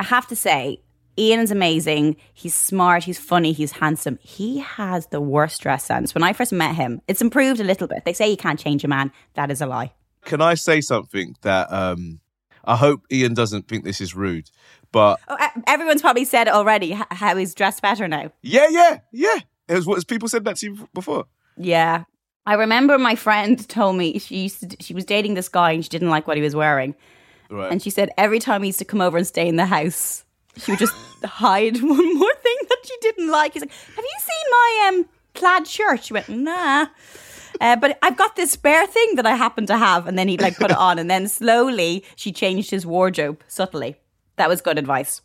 I 0.00 0.04
have 0.04 0.26
to 0.28 0.36
say, 0.36 0.80
Ian 1.18 1.40
is 1.40 1.50
amazing. 1.50 2.16
He's 2.34 2.54
smart. 2.54 3.04
He's 3.04 3.18
funny. 3.18 3.52
He's 3.52 3.72
handsome. 3.72 4.18
He 4.20 4.58
has 4.58 5.06
the 5.06 5.20
worst 5.20 5.62
dress 5.62 5.84
sense. 5.84 6.14
When 6.14 6.22
I 6.24 6.32
first 6.32 6.52
met 6.52 6.74
him, 6.74 7.00
it's 7.08 7.22
improved 7.22 7.60
a 7.60 7.64
little 7.64 7.86
bit. 7.86 8.04
They 8.04 8.12
say 8.12 8.28
you 8.28 8.36
can't 8.36 8.58
change 8.58 8.84
a 8.84 8.88
man. 8.88 9.12
That 9.34 9.50
is 9.50 9.60
a 9.60 9.66
lie. 9.66 9.92
Can 10.24 10.40
I 10.42 10.54
say 10.54 10.80
something 10.80 11.36
that 11.42 11.72
um 11.72 12.20
I 12.64 12.74
hope 12.76 13.02
Ian 13.12 13.34
doesn't 13.34 13.68
think 13.68 13.84
this 13.84 14.00
is 14.00 14.14
rude, 14.16 14.50
but 14.90 15.20
Oh, 15.28 15.36
everyone's 15.68 16.02
probably 16.02 16.24
said 16.24 16.48
it 16.48 16.52
already. 16.52 16.98
How 17.12 17.36
he's 17.36 17.54
dressed 17.54 17.80
better 17.80 18.08
now. 18.08 18.32
yeah, 18.42 18.66
yeah, 18.68 18.98
yeah. 19.12 19.38
It 19.68 19.74
was 19.74 19.86
what 19.86 20.06
people 20.06 20.28
said 20.28 20.44
that 20.44 20.56
to 20.56 20.66
you 20.66 20.88
before. 20.94 21.26
Yeah. 21.56 22.04
I 22.46 22.54
remember 22.54 22.96
my 22.98 23.16
friend 23.16 23.68
told 23.68 23.96
me 23.96 24.18
she 24.18 24.42
used 24.44 24.70
to, 24.70 24.76
she 24.80 24.94
was 24.94 25.04
dating 25.04 25.34
this 25.34 25.48
guy 25.48 25.72
and 25.72 25.84
she 25.84 25.88
didn't 25.88 26.10
like 26.10 26.28
what 26.28 26.36
he 26.36 26.42
was 26.42 26.54
wearing. 26.54 26.94
Right. 27.50 27.70
And 27.72 27.82
she 27.82 27.90
said 27.90 28.10
every 28.16 28.38
time 28.38 28.62
he 28.62 28.68
used 28.68 28.78
to 28.78 28.84
come 28.84 29.00
over 29.00 29.16
and 29.16 29.26
stay 29.26 29.48
in 29.48 29.56
the 29.56 29.66
house, 29.66 30.24
she 30.56 30.72
would 30.72 30.78
just 30.78 30.94
hide 31.24 31.76
one 31.82 32.18
more 32.18 32.34
thing 32.34 32.56
that 32.68 32.78
she 32.84 32.94
didn't 33.00 33.30
like. 33.30 33.52
He's 33.52 33.62
like, 33.62 33.72
"Have 33.72 34.04
you 34.04 34.18
seen 34.18 34.50
my 34.50 34.88
um 34.88 35.08
plaid 35.34 35.66
shirt?" 35.66 36.04
She 36.04 36.12
went, 36.12 36.28
"Nah." 36.28 36.86
Uh, 37.60 37.76
but 37.76 37.98
I've 38.02 38.16
got 38.16 38.36
this 38.36 38.52
spare 38.52 38.86
thing 38.86 39.14
that 39.14 39.26
I 39.26 39.34
happen 39.34 39.66
to 39.66 39.78
have, 39.78 40.06
and 40.06 40.18
then 40.18 40.28
he'd 40.28 40.42
like 40.42 40.56
put 40.56 40.70
it 40.70 40.76
on, 40.88 40.98
and 40.98 41.10
then 41.10 41.28
slowly 41.28 42.04
she 42.16 42.32
changed 42.32 42.70
his 42.70 42.84
wardrobe 42.84 43.42
subtly. 43.48 43.96
That 44.36 44.48
was 44.48 44.60
good 44.60 44.78
advice. 44.78 45.22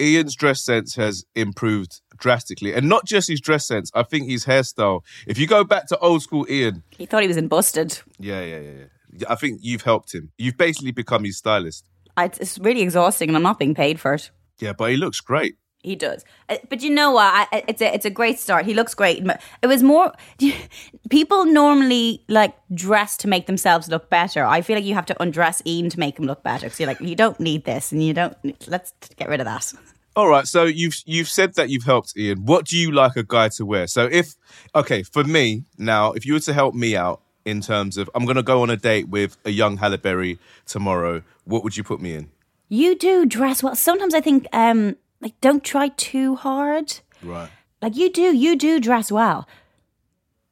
Ian's 0.00 0.34
dress 0.34 0.62
sense 0.64 0.94
has 0.96 1.24
improved 1.34 2.00
drastically, 2.18 2.74
and 2.74 2.88
not 2.88 3.04
just 3.06 3.28
his 3.28 3.40
dress 3.40 3.66
sense. 3.66 3.90
I 3.94 4.02
think 4.02 4.28
his 4.28 4.46
hairstyle. 4.46 5.00
If 5.26 5.38
you 5.38 5.46
go 5.46 5.64
back 5.64 5.86
to 5.88 5.98
old 5.98 6.22
school 6.22 6.46
Ian, 6.50 6.82
He 6.96 7.06
thought 7.06 7.22
he 7.22 7.28
was 7.28 7.36
in 7.36 7.48
busted. 7.48 8.00
yeah, 8.18 8.42
yeah, 8.42 8.60
yeah, 8.60 8.70
yeah. 9.18 9.26
I 9.28 9.34
think 9.34 9.60
you've 9.62 9.82
helped 9.82 10.14
him. 10.14 10.32
You've 10.38 10.56
basically 10.56 10.92
become 10.92 11.24
his 11.24 11.36
stylist. 11.38 11.84
I, 12.16 12.24
it's 12.26 12.58
really 12.58 12.82
exhausting, 12.82 13.28
and 13.28 13.36
I'm 13.36 13.42
not 13.42 13.58
being 13.58 13.74
paid 13.74 13.98
for 14.00 14.14
it. 14.14 14.30
Yeah, 14.60 14.72
but 14.72 14.90
he 14.90 14.96
looks 14.96 15.20
great. 15.20 15.56
He 15.82 15.96
does, 15.96 16.24
Uh, 16.50 16.58
but 16.68 16.82
you 16.82 16.90
know 16.90 17.12
what? 17.12 17.48
I, 17.52 17.64
it's 17.66 17.80
a 17.80 17.94
it's 17.94 18.04
a 18.04 18.10
great 18.10 18.38
start. 18.38 18.66
He 18.66 18.74
looks 18.74 18.94
great. 18.94 19.24
It 19.62 19.66
was 19.66 19.82
more 19.82 20.12
people 21.10 21.46
normally 21.46 22.22
like 22.28 22.54
dress 22.74 23.16
to 23.18 23.28
make 23.28 23.46
themselves 23.46 23.88
look 23.88 24.10
better. 24.10 24.44
I 24.44 24.60
feel 24.60 24.76
like 24.76 24.84
you 24.84 24.94
have 24.94 25.06
to 25.06 25.22
undress 25.22 25.62
Ian 25.64 25.88
to 25.90 25.98
make 25.98 26.18
him 26.18 26.26
look 26.26 26.42
better 26.42 26.66
because 26.66 26.80
you're 26.80 26.86
like 26.86 27.00
you 27.00 27.16
don't 27.16 27.40
need 27.40 27.64
this 27.64 27.92
and 27.92 28.04
you 28.04 28.12
don't. 28.12 28.36
Let's 28.68 28.92
get 29.16 29.28
rid 29.28 29.40
of 29.40 29.46
that. 29.46 29.72
All 30.16 30.28
right, 30.28 30.46
so 30.46 30.64
you've 30.64 30.96
you've 31.06 31.28
said 31.28 31.54
that 31.54 31.70
you've 31.70 31.84
helped 31.84 32.14
Ian. 32.16 32.44
What 32.44 32.66
do 32.66 32.76
you 32.76 32.90
like 32.92 33.16
a 33.16 33.22
guy 33.22 33.48
to 33.56 33.64
wear? 33.64 33.86
So 33.86 34.06
if 34.10 34.34
okay, 34.74 35.02
for 35.02 35.24
me 35.24 35.64
now, 35.78 36.12
if 36.12 36.26
you 36.26 36.34
were 36.34 36.40
to 36.40 36.52
help 36.52 36.74
me 36.74 36.94
out 36.96 37.22
in 37.46 37.62
terms 37.62 37.96
of 37.96 38.10
I'm 38.14 38.24
going 38.24 38.36
to 38.36 38.42
go 38.42 38.60
on 38.60 38.68
a 38.68 38.76
date 38.76 39.08
with 39.08 39.38
a 39.46 39.50
young 39.50 39.78
Halle 39.78 39.96
Berry 39.96 40.38
tomorrow, 40.66 41.22
what 41.44 41.64
would 41.64 41.76
you 41.76 41.84
put 41.84 42.00
me 42.02 42.14
in? 42.14 42.28
You 42.68 42.96
do 42.96 43.24
dress 43.24 43.62
well. 43.62 43.74
Sometimes 43.74 44.12
I 44.12 44.20
think 44.20 44.46
um 44.52 44.96
like 45.20 45.40
don't 45.40 45.62
try 45.64 45.88
too 45.88 46.36
hard. 46.36 47.00
Right. 47.22 47.50
Like 47.82 47.96
you 47.96 48.10
do, 48.10 48.34
you 48.36 48.56
do 48.56 48.80
dress 48.80 49.10
well. 49.12 49.46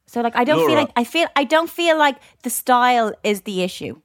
So 0.07 0.21
like 0.23 0.37
I 0.37 0.45
don't 0.45 0.67
feel 0.67 0.75
like 0.77 0.91
I 0.97 1.05
feel 1.05 1.29
I 1.37 1.45
don't 1.45 1.69
feel 1.71 1.99
like 1.99 2.17
the 2.43 2.51
style 2.51 3.13
is 3.23 3.43
the 3.43 3.63
issue 3.63 4.01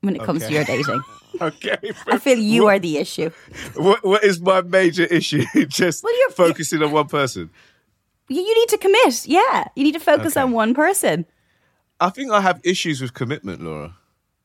when 0.00 0.16
it 0.16 0.22
comes 0.22 0.44
to 0.46 0.52
your 0.52 0.64
dating. 0.64 1.00
Okay. 1.40 1.76
I 2.06 2.18
feel 2.18 2.38
you 2.38 2.68
are 2.68 2.78
the 2.78 2.96
issue. 2.96 3.28
What 3.74 4.04
what 4.04 4.22
is 4.22 4.40
my 4.40 4.60
major 4.62 5.02
issue? 5.02 5.42
Just 5.66 6.04
Well, 6.04 6.16
you're- 6.16 6.32
focusing 6.32 6.80
on 6.80 6.92
one 6.92 7.08
person. 7.08 7.50
You, 8.28 8.40
you 8.40 8.54
need 8.54 8.68
to 8.68 8.78
commit. 8.78 9.26
Yeah, 9.26 9.64
you 9.74 9.82
need 9.82 9.94
to 9.94 10.00
focus 10.00 10.36
Okay. 10.36 10.42
on 10.44 10.52
one 10.52 10.74
person. 10.74 11.26
I 11.98 12.10
think 12.10 12.30
I 12.30 12.40
have 12.40 12.60
issues 12.62 13.00
with 13.02 13.14
commitment, 13.14 13.62
Laura. 13.62 13.96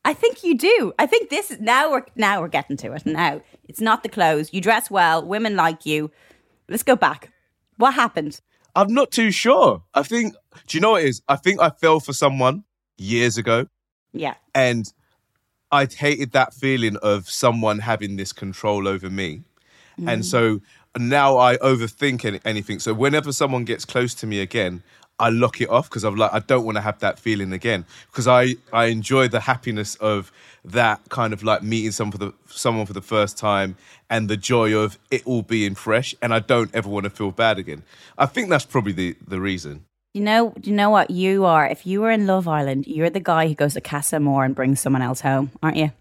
I 0.06 0.14
think 0.14 0.44
you 0.44 0.58
do. 0.58 0.94
I 0.98 1.06
think 1.06 1.30
this 1.30 1.52
is 1.52 1.60
now 1.60 1.92
we're 1.92 2.06
now 2.16 2.42
we're 2.42 2.48
getting 2.48 2.78
to 2.78 2.94
it. 2.94 3.06
Now 3.06 3.42
it's 3.68 3.82
not 3.82 4.04
the 4.04 4.10
clothes. 4.10 4.54
You 4.54 4.62
dress 4.62 4.90
well. 4.90 5.26
Women 5.26 5.56
like 5.56 5.86
you. 5.86 6.12
Let's 6.68 6.84
go 6.84 6.96
back. 6.96 7.32
What 7.78 7.94
happened? 7.94 8.40
I'm 8.76 8.94
not 8.94 9.12
too 9.12 9.32
sure. 9.32 9.84
I 9.94 10.04
think. 10.04 10.36
Do 10.68 10.78
you 10.78 10.82
know 10.82 10.92
what 10.92 11.04
it 11.04 11.10
is? 11.10 11.22
I 11.28 11.36
think 11.36 11.60
I 11.60 11.70
fell 11.70 12.00
for 12.00 12.14
someone 12.14 12.64
years 12.98 13.38
ago, 13.38 13.68
Yeah. 14.14 14.36
and 14.54 14.92
I 15.72 15.86
hated 15.86 16.32
that 16.32 16.54
feeling 16.54 16.98
of 16.98 17.30
someone 17.30 17.80
having 17.80 18.18
this 18.18 18.34
control 18.34 18.88
over 18.88 19.10
me, 19.10 19.44
and 19.98 20.22
mm. 20.22 20.24
so 20.24 20.62
now 20.98 21.38
I 21.38 21.58
overthink 21.58 22.42
anything. 22.44 22.80
So 22.80 22.94
whenever 22.94 23.32
someone 23.32 23.64
gets 23.64 23.86
close 23.86 24.14
to 24.16 24.28
me 24.28 24.40
again, 24.40 24.84
I 25.20 25.30
lock 25.30 25.62
it 25.62 25.70
off 25.70 25.90
because 25.90 26.04
I'm 26.04 26.16
like 26.16 26.34
I 26.34 26.40
don't 26.40 26.66
want 26.66 26.78
to 26.78 26.82
have 26.82 27.00
that 27.00 27.20
feeling 27.20 27.54
again 27.54 27.86
because 28.12 28.28
I 28.28 28.56
I 28.72 28.86
enjoy 28.86 29.28
the 29.28 29.42
happiness 29.42 29.96
of 29.96 30.32
that 30.66 31.02
kind 31.10 31.34
of 31.34 31.44
like 31.44 31.64
meeting 31.64 31.92
someone 31.92 32.12
for 32.12 32.18
the 32.18 32.34
someone 32.48 32.86
for 32.86 32.94
the 32.94 33.02
first 33.02 33.38
time 33.38 33.76
and 34.10 34.30
the 34.30 34.38
joy 34.38 34.76
of 34.76 34.98
it 35.12 35.22
all 35.26 35.42
being 35.42 35.76
fresh 35.76 36.16
and 36.22 36.34
I 36.34 36.40
don't 36.40 36.74
ever 36.74 36.90
want 36.90 37.06
to 37.06 37.10
feel 37.10 37.32
bad 37.32 37.58
again. 37.58 37.84
I 38.18 38.26
think 38.26 38.50
that's 38.50 38.66
probably 38.66 38.94
the 38.94 39.16
the 39.28 39.40
reason. 39.40 39.86
You 40.14 40.22
know, 40.22 40.54
you 40.64 40.74
know 40.74 40.90
what 40.90 41.12
you 41.12 41.46
are? 41.46 41.68
If 41.68 41.86
you 41.86 42.02
were 42.02 42.10
in 42.10 42.26
Love 42.26 42.48
Island, 42.48 42.88
you're 42.88 43.12
the 43.12 43.20
guy 43.20 43.48
who 43.48 43.54
goes 43.54 43.76
to 43.76 43.82
Casa 43.82 44.16
Amor 44.16 44.44
and 44.44 44.56
brings 44.56 44.82
someone 44.82 45.04
else 45.04 45.22
home, 45.22 45.52
aren't 45.62 45.78
you? 45.78 45.92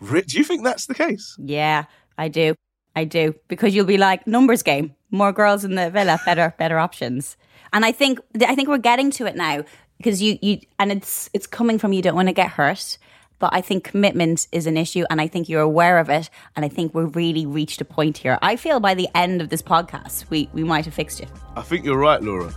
Do 0.00 0.36
you 0.36 0.42
think 0.42 0.64
that's 0.64 0.86
the 0.86 0.94
case? 0.94 1.36
Yeah, 1.38 1.84
I 2.18 2.26
do. 2.26 2.56
I 2.96 3.04
do 3.04 3.34
because 3.48 3.74
you'll 3.74 3.86
be 3.86 3.98
like 3.98 4.26
numbers 4.26 4.62
game, 4.62 4.94
more 5.10 5.32
girls 5.32 5.64
in 5.64 5.76
the 5.76 5.90
villa, 5.90 6.20
better 6.26 6.54
better 6.58 6.78
options. 6.78 7.36
And 7.72 7.84
I 7.84 7.92
think 7.92 8.20
I 8.46 8.54
think 8.54 8.68
we're 8.68 8.78
getting 8.78 9.10
to 9.12 9.26
it 9.26 9.36
now 9.36 9.64
because 9.96 10.20
you 10.20 10.38
you 10.42 10.60
and 10.78 10.92
it's 10.92 11.30
it's 11.32 11.46
coming 11.46 11.78
from 11.78 11.92
you 11.92 12.02
don't 12.02 12.14
want 12.14 12.28
to 12.28 12.34
get 12.34 12.50
hurt, 12.50 12.98
but 13.38 13.50
I 13.52 13.60
think 13.60 13.84
commitment 13.84 14.46
is 14.52 14.66
an 14.66 14.76
issue 14.76 15.04
and 15.08 15.20
I 15.20 15.28
think 15.28 15.48
you're 15.48 15.62
aware 15.62 15.98
of 15.98 16.10
it 16.10 16.28
and 16.54 16.64
I 16.64 16.68
think 16.68 16.94
we've 16.94 17.14
really 17.16 17.46
reached 17.46 17.80
a 17.80 17.84
point 17.84 18.18
here. 18.18 18.38
I 18.42 18.56
feel 18.56 18.80
by 18.80 18.94
the 18.94 19.08
end 19.14 19.40
of 19.40 19.48
this 19.48 19.62
podcast 19.62 20.28
we 20.28 20.50
we 20.52 20.64
might 20.64 20.84
have 20.84 20.94
fixed 20.94 21.20
it. 21.20 21.28
I 21.56 21.62
think 21.62 21.84
you're 21.84 21.98
right, 21.98 22.22
Laura. 22.22 22.52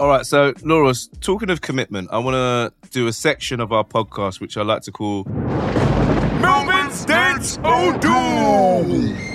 All 0.00 0.08
right, 0.08 0.26
so 0.26 0.52
Laura, 0.62 0.92
talking 1.20 1.50
of 1.50 1.60
commitment, 1.60 2.08
I 2.10 2.18
want 2.18 2.34
to 2.34 2.88
do 2.88 3.06
a 3.06 3.12
section 3.12 3.60
of 3.60 3.72
our 3.72 3.84
podcast 3.84 4.40
which 4.40 4.56
I 4.56 4.62
like 4.62 4.82
to 4.82 4.92
call 4.92 5.24
Melvin's 5.24 7.04
Dance 7.04 7.58
O'Doom. 7.58 9.33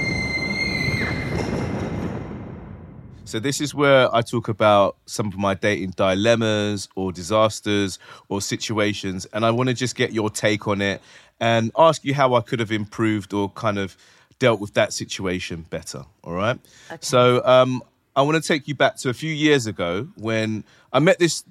So 3.29 3.39
this 3.39 3.61
is 3.61 3.75
where 3.75 4.13
I 4.13 4.23
talk 4.23 4.47
about 4.47 4.97
some 5.05 5.27
of 5.27 5.37
my 5.37 5.53
dating 5.53 5.91
dilemmas 5.91 6.89
or 6.95 7.11
disasters 7.11 7.99
or 8.27 8.41
situations, 8.41 9.27
and 9.31 9.45
I 9.45 9.51
want 9.51 9.69
to 9.69 9.75
just 9.75 9.95
get 9.95 10.13
your 10.13 10.31
take 10.31 10.67
on 10.67 10.81
it 10.81 10.99
and 11.39 11.71
ask 11.77 12.03
you 12.03 12.15
how 12.15 12.33
I 12.33 12.41
could 12.41 12.59
have 12.59 12.71
improved 12.71 13.31
or 13.31 13.51
kind 13.51 13.77
of 13.77 13.95
dealt 14.39 14.59
with 14.59 14.73
that 14.73 14.93
situation 14.93 15.63
better. 15.69 16.05
All 16.23 16.33
right. 16.33 16.57
So 17.01 17.45
um, 17.45 17.83
I 18.15 18.23
want 18.23 18.41
to 18.41 18.47
take 18.47 18.67
you 18.67 18.73
back 18.73 18.95
to 18.97 19.09
a 19.09 19.13
few 19.13 19.31
years 19.31 19.67
ago 19.67 20.07
when 20.17 20.63
I 20.91 20.97
met 20.97 21.19
this 21.19 21.43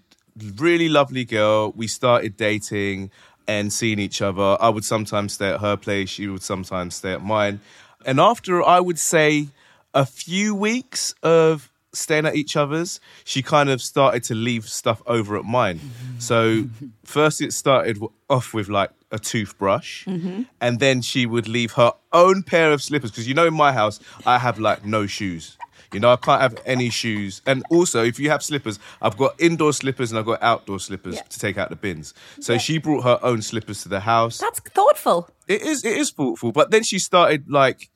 really 0.56 0.88
lovely 0.88 1.24
girl. 1.24 1.70
We 1.76 1.86
started 1.86 2.36
dating 2.36 3.12
and 3.46 3.72
seeing 3.72 4.00
each 4.00 4.20
other. 4.20 4.56
I 4.60 4.68
would 4.68 4.84
sometimes 4.84 5.34
stay 5.34 5.50
at 5.50 5.60
her 5.60 5.76
place. 5.76 6.08
She 6.08 6.26
would 6.26 6.42
sometimes 6.42 6.96
stay 6.96 7.12
at 7.12 7.22
mine. 7.22 7.60
And 8.04 8.18
after 8.18 8.64
I 8.64 8.80
would 8.80 8.98
say 8.98 9.48
a 9.94 10.06
few 10.06 10.54
weeks 10.54 11.14
of 11.22 11.70
staying 11.92 12.26
at 12.26 12.36
each 12.36 12.56
other's, 12.56 13.00
she 13.24 13.42
kind 13.42 13.70
of 13.70 13.80
started 13.80 14.22
to 14.24 14.34
leave 14.34 14.68
stuff 14.68 15.02
over 15.06 15.36
at 15.36 15.44
mine. 15.44 15.78
Mm-hmm. 15.78 16.18
So 16.18 16.64
first 17.04 17.40
it 17.40 17.52
started 17.52 17.98
off 18.28 18.52
with 18.54 18.68
like 18.68 18.90
a 19.10 19.18
toothbrush, 19.18 20.06
mm-hmm. 20.06 20.42
and 20.60 20.80
then 20.80 21.00
she 21.00 21.26
would 21.26 21.48
leave 21.48 21.72
her 21.72 21.92
own 22.12 22.42
pair 22.42 22.72
of 22.72 22.82
slippers 22.82 23.10
because 23.10 23.26
you 23.26 23.34
know 23.34 23.46
in 23.46 23.54
my 23.54 23.72
house 23.72 24.00
I 24.26 24.38
have 24.38 24.58
like 24.58 24.84
no 24.84 25.06
shoes. 25.06 25.56
You 25.92 26.00
know, 26.00 26.12
I 26.12 26.16
can't 26.16 26.42
have 26.42 26.54
any 26.66 26.90
shoes. 26.90 27.40
And 27.46 27.62
also, 27.70 28.04
if 28.04 28.18
you 28.20 28.28
have 28.28 28.42
slippers, 28.42 28.78
I've 29.00 29.16
got 29.16 29.40
indoor 29.40 29.72
slippers 29.72 30.10
and 30.10 30.18
I've 30.18 30.26
got 30.26 30.42
outdoor 30.42 30.80
slippers 30.80 31.14
Yeah. 31.14 31.22
to 31.22 31.38
take 31.38 31.56
out 31.56 31.70
the 31.70 31.76
bins. 31.76 32.12
So 32.40 32.58
she 32.58 32.76
brought 32.76 33.04
her 33.04 33.18
own 33.22 33.40
slippers 33.40 33.82
to 33.84 33.88
the 33.88 34.00
house. 34.00 34.36
That's 34.36 34.60
thoughtful. 34.60 35.30
It 35.46 35.62
is 35.62 35.84
it 35.86 35.96
is 35.96 36.10
thoughtful, 36.10 36.52
but 36.52 36.70
then 36.70 36.82
she 36.82 36.98
started 36.98 37.48
like 37.48 37.88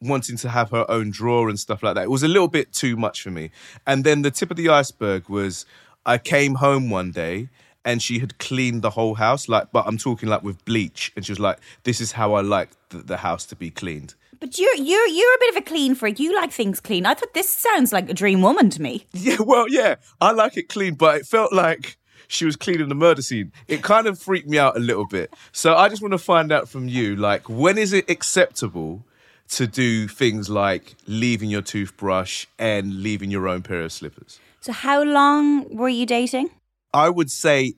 wanting 0.00 0.36
to 0.38 0.48
have 0.48 0.70
her 0.70 0.88
own 0.90 1.10
drawer 1.10 1.48
and 1.48 1.58
stuff 1.58 1.82
like 1.82 1.94
that. 1.94 2.04
It 2.04 2.10
was 2.10 2.22
a 2.22 2.28
little 2.28 2.48
bit 2.48 2.72
too 2.72 2.96
much 2.96 3.22
for 3.22 3.30
me. 3.30 3.50
And 3.86 4.04
then 4.04 4.22
the 4.22 4.30
tip 4.30 4.50
of 4.50 4.56
the 4.56 4.68
iceberg 4.68 5.28
was 5.28 5.66
I 6.04 6.18
came 6.18 6.56
home 6.56 6.90
one 6.90 7.10
day 7.10 7.48
and 7.84 8.02
she 8.02 8.18
had 8.18 8.38
cleaned 8.38 8.82
the 8.82 8.90
whole 8.90 9.14
house, 9.14 9.48
like 9.48 9.70
but 9.72 9.86
I'm 9.86 9.96
talking 9.96 10.28
like 10.28 10.42
with 10.42 10.64
bleach, 10.64 11.12
and 11.14 11.24
she 11.24 11.32
was 11.32 11.38
like, 11.38 11.58
"This 11.84 12.00
is 12.00 12.12
how 12.12 12.34
I 12.34 12.40
like 12.40 12.70
the, 12.88 12.98
the 12.98 13.16
house 13.18 13.46
to 13.46 13.56
be 13.56 13.70
cleaned." 13.70 14.14
But 14.40 14.58
you're 14.58 14.74
you're 14.74 15.06
you're 15.06 15.34
a 15.34 15.38
bit 15.38 15.56
of 15.56 15.62
a 15.62 15.64
clean 15.64 15.94
freak. 15.94 16.18
You 16.18 16.34
like 16.34 16.50
things 16.50 16.80
clean. 16.80 17.06
I 17.06 17.14
thought 17.14 17.32
this 17.32 17.48
sounds 17.48 17.92
like 17.92 18.10
a 18.10 18.14
dream 18.14 18.42
woman 18.42 18.70
to 18.70 18.82
me. 18.82 19.06
Yeah, 19.12 19.38
well, 19.40 19.66
yeah, 19.68 19.96
I 20.20 20.32
like 20.32 20.56
it 20.56 20.68
clean, 20.68 20.94
but 20.94 21.16
it 21.16 21.26
felt 21.26 21.52
like 21.52 21.96
she 22.28 22.44
was 22.44 22.56
cleaning 22.56 22.88
the 22.88 22.94
murder 22.94 23.22
scene. 23.22 23.52
It 23.68 23.82
kind 23.82 24.06
of 24.06 24.18
freaked 24.18 24.48
me 24.48 24.58
out 24.58 24.76
a 24.76 24.80
little 24.80 25.06
bit. 25.06 25.32
So 25.52 25.76
I 25.76 25.88
just 25.88 26.02
want 26.02 26.12
to 26.12 26.18
find 26.18 26.52
out 26.52 26.68
from 26.68 26.88
you, 26.88 27.16
like, 27.16 27.48
when 27.48 27.78
is 27.78 27.92
it 27.92 28.10
acceptable 28.10 29.04
to 29.50 29.66
do 29.66 30.08
things 30.08 30.48
like 30.48 30.96
leaving 31.06 31.50
your 31.50 31.62
toothbrush 31.62 32.46
and 32.58 33.02
leaving 33.02 33.30
your 33.30 33.48
own 33.48 33.62
pair 33.62 33.82
of 33.82 33.92
slippers? 33.92 34.40
So 34.60 34.72
how 34.72 35.02
long 35.02 35.74
were 35.74 35.88
you 35.88 36.06
dating? 36.06 36.50
I 36.92 37.08
would 37.08 37.30
say 37.30 37.74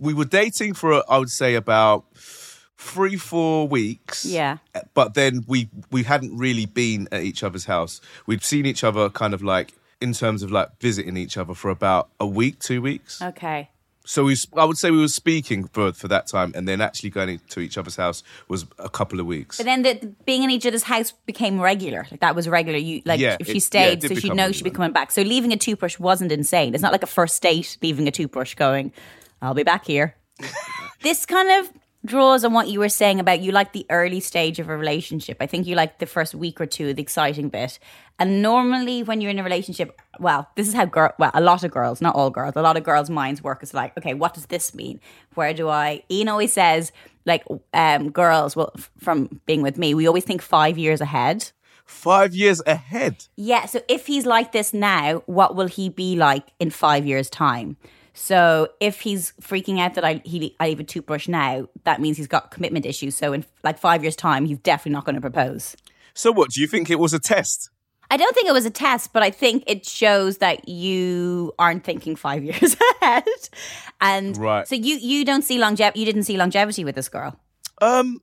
we 0.00 0.14
were 0.14 0.24
dating 0.24 0.74
for, 0.74 1.02
I 1.10 1.18
would 1.18 1.30
say, 1.30 1.54
about 1.54 2.04
three, 2.14 3.16
four 3.16 3.66
weeks. 3.66 4.24
Yeah. 4.24 4.58
But 4.94 5.14
then 5.14 5.44
we 5.46 5.68
we 5.90 6.04
hadn't 6.04 6.36
really 6.36 6.66
been 6.66 7.08
at 7.10 7.22
each 7.22 7.42
other's 7.42 7.64
house. 7.64 8.00
We'd 8.26 8.44
seen 8.44 8.66
each 8.66 8.84
other 8.84 9.10
kind 9.10 9.34
of 9.34 9.42
like 9.42 9.74
in 10.00 10.12
terms 10.12 10.42
of 10.42 10.50
like 10.50 10.78
visiting 10.78 11.16
each 11.16 11.36
other 11.36 11.54
for 11.54 11.70
about 11.70 12.08
a 12.20 12.26
week, 12.26 12.60
two 12.60 12.80
weeks. 12.80 13.20
Okay. 13.20 13.70
So 14.08 14.24
we, 14.24 14.36
I 14.56 14.64
would 14.64 14.78
say 14.78 14.90
we 14.90 15.00
were 15.00 15.06
speaking 15.08 15.64
for 15.68 15.92
for 15.92 16.08
that 16.08 16.26
time, 16.26 16.52
and 16.54 16.66
then 16.66 16.80
actually 16.80 17.10
going 17.10 17.40
to 17.50 17.60
each 17.60 17.76
other's 17.76 17.96
house 17.96 18.22
was 18.48 18.64
a 18.78 18.88
couple 18.88 19.20
of 19.20 19.26
weeks. 19.26 19.58
But 19.58 19.66
then 19.66 19.82
the, 19.82 19.92
the- 20.00 20.06
being 20.24 20.44
in 20.44 20.50
each 20.50 20.64
other's 20.64 20.84
house 20.84 21.12
became 21.26 21.60
regular. 21.60 22.06
Like 22.10 22.20
that 22.20 22.34
was 22.34 22.48
regular. 22.48 22.78
You 22.78 23.02
like 23.04 23.20
Yeah, 23.20 23.36
if 23.38 23.50
it- 23.50 23.52
she 23.52 23.60
stayed, 23.60 24.00
did 24.00 24.08
so 24.08 24.14
she'd 24.14 24.34
know 24.34 24.50
she'd 24.50 24.64
be 24.64 24.70
coming 24.70 24.92
back. 24.92 25.10
So 25.10 25.20
leaving 25.20 25.52
a 25.52 25.58
toothbrush 25.58 25.98
wasn't 25.98 26.32
insane. 26.32 26.72
It's 26.72 26.82
not 26.82 26.92
like 26.92 27.02
a 27.02 27.06
first 27.06 27.42
date 27.42 27.76
leaving 27.82 28.08
a 28.08 28.10
toothbrush 28.10 28.54
going, 28.54 28.92
I'll 29.42 29.52
be 29.52 29.62
back 29.62 29.84
here. 29.84 30.16
this 31.02 31.26
kind 31.26 31.50
of 31.50 31.70
draws 32.04 32.44
on 32.44 32.52
what 32.52 32.68
you 32.68 32.78
were 32.78 32.88
saying 32.88 33.20
about 33.20 33.40
you 33.40 33.52
like 33.52 33.72
the 33.72 33.86
early 33.90 34.20
stage 34.20 34.58
of 34.58 34.68
a 34.68 34.76
relationship. 34.76 35.36
I 35.40 35.46
think 35.46 35.66
you 35.66 35.74
like 35.74 35.98
the 35.98 36.06
first 36.06 36.34
week 36.34 36.60
or 36.60 36.66
two, 36.66 36.94
the 36.94 37.02
exciting 37.02 37.48
bit. 37.48 37.78
And 38.18 38.42
normally 38.42 39.02
when 39.02 39.20
you're 39.20 39.30
in 39.30 39.38
a 39.38 39.44
relationship, 39.44 40.00
well, 40.18 40.48
this 40.56 40.68
is 40.68 40.74
how 40.74 40.84
girl 40.84 41.12
well, 41.18 41.30
a 41.34 41.40
lot 41.40 41.64
of 41.64 41.70
girls, 41.70 42.00
not 42.00 42.14
all 42.14 42.30
girls, 42.30 42.54
a 42.56 42.62
lot 42.62 42.76
of 42.76 42.84
girls' 42.84 43.10
minds 43.10 43.42
work. 43.42 43.62
It's 43.62 43.74
like, 43.74 43.96
okay, 43.98 44.14
what 44.14 44.34
does 44.34 44.46
this 44.46 44.74
mean? 44.74 45.00
Where 45.34 45.52
do 45.52 45.68
I 45.68 46.02
Ian 46.10 46.28
always 46.28 46.52
says, 46.52 46.92
like 47.26 47.44
um 47.74 48.10
girls, 48.10 48.56
well 48.56 48.72
f- 48.76 48.90
from 48.98 49.40
being 49.46 49.62
with 49.62 49.76
me, 49.78 49.94
we 49.94 50.06
always 50.06 50.24
think 50.24 50.40
five 50.42 50.78
years 50.78 51.00
ahead. 51.00 51.50
Five 51.84 52.34
years 52.34 52.60
ahead. 52.66 53.26
Yeah, 53.36 53.64
so 53.66 53.80
if 53.88 54.06
he's 54.06 54.26
like 54.26 54.52
this 54.52 54.74
now, 54.74 55.22
what 55.26 55.56
will 55.56 55.68
he 55.68 55.88
be 55.88 56.16
like 56.16 56.48
in 56.60 56.70
five 56.70 57.06
years' 57.06 57.30
time? 57.30 57.76
So 58.18 58.68
if 58.80 59.00
he's 59.00 59.32
freaking 59.40 59.78
out 59.78 59.94
that 59.94 60.04
I 60.04 60.20
he 60.24 60.56
I 60.58 60.68
leave 60.68 60.80
a 60.80 60.84
toothbrush 60.84 61.28
now, 61.28 61.68
that 61.84 62.00
means 62.00 62.16
he's 62.16 62.26
got 62.26 62.50
commitment 62.50 62.84
issues. 62.84 63.16
So 63.16 63.32
in 63.32 63.44
like 63.62 63.78
five 63.78 64.02
years' 64.02 64.16
time, 64.16 64.44
he's 64.44 64.58
definitely 64.58 64.92
not 64.92 65.04
going 65.04 65.14
to 65.14 65.20
propose. 65.20 65.76
So 66.14 66.32
what? 66.32 66.50
Do 66.50 66.60
you 66.60 66.66
think 66.66 66.90
it 66.90 66.98
was 66.98 67.14
a 67.14 67.20
test? 67.20 67.70
I 68.10 68.16
don't 68.16 68.34
think 68.34 68.48
it 68.48 68.52
was 68.52 68.66
a 68.66 68.70
test, 68.70 69.12
but 69.12 69.22
I 69.22 69.30
think 69.30 69.64
it 69.66 69.86
shows 69.86 70.38
that 70.38 70.68
you 70.68 71.52
aren't 71.58 71.84
thinking 71.84 72.16
five 72.16 72.42
years 72.48 72.76
ahead. 73.00 73.24
And 74.00 74.36
Right. 74.36 74.66
so 74.66 74.74
you 74.74 74.96
you 74.96 75.24
don't 75.24 75.42
see 75.42 75.58
longevity. 75.58 76.00
You 76.00 76.06
didn't 76.06 76.24
see 76.24 76.36
longevity 76.36 76.84
with 76.84 76.96
this 76.96 77.08
girl. 77.08 77.38
Um, 77.80 78.18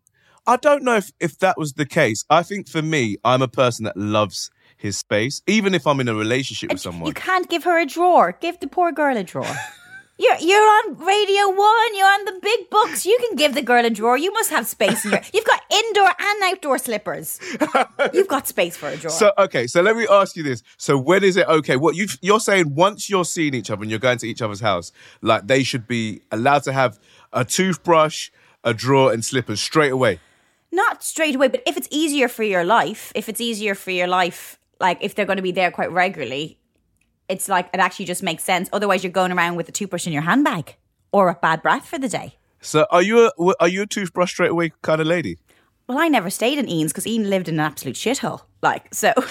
I 0.45 0.57
don't 0.57 0.83
know 0.83 0.97
if, 0.97 1.11
if 1.21 1.39
that 1.39 1.57
was 1.57 1.73
the 1.73 1.85
case. 1.85 2.25
I 2.29 2.43
think 2.43 2.67
for 2.67 2.81
me, 2.81 3.17
I'm 3.23 3.41
a 3.41 3.47
person 3.47 3.85
that 3.85 3.95
loves 3.95 4.51
his 4.75 4.97
space, 4.97 5.41
even 5.47 5.73
if 5.73 5.87
I'm 5.87 6.01
in 6.01 6.09
a 6.09 6.13
relationship 6.15 6.71
with 6.71 6.81
someone. 6.81 7.07
You 7.07 7.13
can't 7.13 7.49
give 7.49 7.63
her 7.63 7.79
a 7.79 7.85
drawer. 7.85 8.37
Give 8.41 8.59
the 8.59 8.67
poor 8.67 8.91
girl 8.91 9.15
a 9.15 9.23
drawer. 9.23 9.55
You're 10.17 10.37
you're 10.39 10.63
on 10.63 10.97
Radio 10.97 11.49
One. 11.49 11.95
You're 11.95 12.07
on 12.07 12.25
the 12.25 12.39
big 12.41 12.69
books. 12.69 13.05
You 13.05 13.17
can 13.27 13.35
give 13.35 13.53
the 13.53 13.61
girl 13.61 13.83
a 13.83 13.89
drawer. 13.89 14.17
You 14.17 14.31
must 14.31 14.49
have 14.49 14.65
space 14.65 15.03
in 15.03 15.11
your. 15.11 15.21
You've 15.33 15.43
got 15.43 15.61
indoor 15.69 16.07
and 16.07 16.43
outdoor 16.43 16.77
slippers. 16.77 17.39
You've 18.13 18.29
got 18.29 18.47
space 18.47 18.77
for 18.77 18.87
a 18.87 18.95
drawer. 18.95 19.11
So 19.11 19.33
okay, 19.37 19.67
so 19.67 19.81
let 19.81 19.97
me 19.97 20.07
ask 20.09 20.37
you 20.37 20.43
this: 20.43 20.63
So 20.77 20.97
when 20.97 21.23
is 21.25 21.35
it 21.35 21.47
okay? 21.47 21.75
What 21.75 21.95
you 21.95 22.07
you're 22.21 22.39
saying? 22.39 22.75
Once 22.75 23.09
you're 23.09 23.25
seeing 23.25 23.53
each 23.53 23.69
other 23.69 23.81
and 23.81 23.89
you're 23.89 23.99
going 23.99 24.17
to 24.19 24.27
each 24.27 24.41
other's 24.41 24.61
house, 24.61 24.93
like 25.21 25.47
they 25.47 25.63
should 25.63 25.85
be 25.85 26.21
allowed 26.31 26.63
to 26.63 26.71
have 26.71 26.97
a 27.33 27.43
toothbrush, 27.43 28.29
a 28.63 28.73
drawer, 28.73 29.11
and 29.11 29.25
slippers 29.25 29.59
straight 29.59 29.91
away. 29.91 30.21
Not 30.71 31.03
straight 31.03 31.35
away, 31.35 31.49
but 31.49 31.61
if 31.65 31.75
it's 31.75 31.89
easier 31.91 32.29
for 32.29 32.43
your 32.43 32.63
life, 32.63 33.11
if 33.15 33.27
it's 33.27 33.41
easier 33.41 33.75
for 33.75 33.91
your 33.91 34.07
life, 34.07 34.59
like 34.79 34.97
if 35.01 35.13
they're 35.13 35.25
going 35.25 35.37
to 35.37 35.43
be 35.43 35.51
there 35.51 35.71
quite 35.71 35.91
regularly, 35.91 36.57
it's 37.27 37.49
like 37.49 37.69
it 37.73 37.79
actually 37.79 38.05
just 38.05 38.23
makes 38.23 38.43
sense. 38.43 38.69
Otherwise, 38.71 39.03
you're 39.03 39.11
going 39.11 39.31
around 39.31 39.55
with 39.55 39.69
a 39.69 39.71
toothbrush 39.71 40.07
in 40.07 40.13
your 40.13 40.23
handbag 40.23 40.75
or 41.11 41.29
a 41.29 41.35
bad 41.35 41.61
breath 41.61 41.87
for 41.87 41.97
the 41.97 42.09
day. 42.09 42.35
So 42.61 42.85
are 42.89 43.01
you 43.01 43.27
a 43.27 43.53
are 43.59 43.67
you 43.67 43.83
a 43.83 43.87
toothbrush 43.87 44.31
straight 44.31 44.51
away 44.51 44.73
kind 44.81 45.01
of 45.01 45.07
lady? 45.07 45.37
Well, 45.87 45.99
I 45.99 46.07
never 46.07 46.29
stayed 46.29 46.57
in 46.57 46.67
Ian's 46.67 46.91
because 46.91 47.05
Ian 47.05 47.29
lived 47.29 47.47
in 47.47 47.55
an 47.55 47.59
absolute 47.59 47.95
shithole. 47.95 48.41
Like, 48.61 48.93
so. 48.93 49.13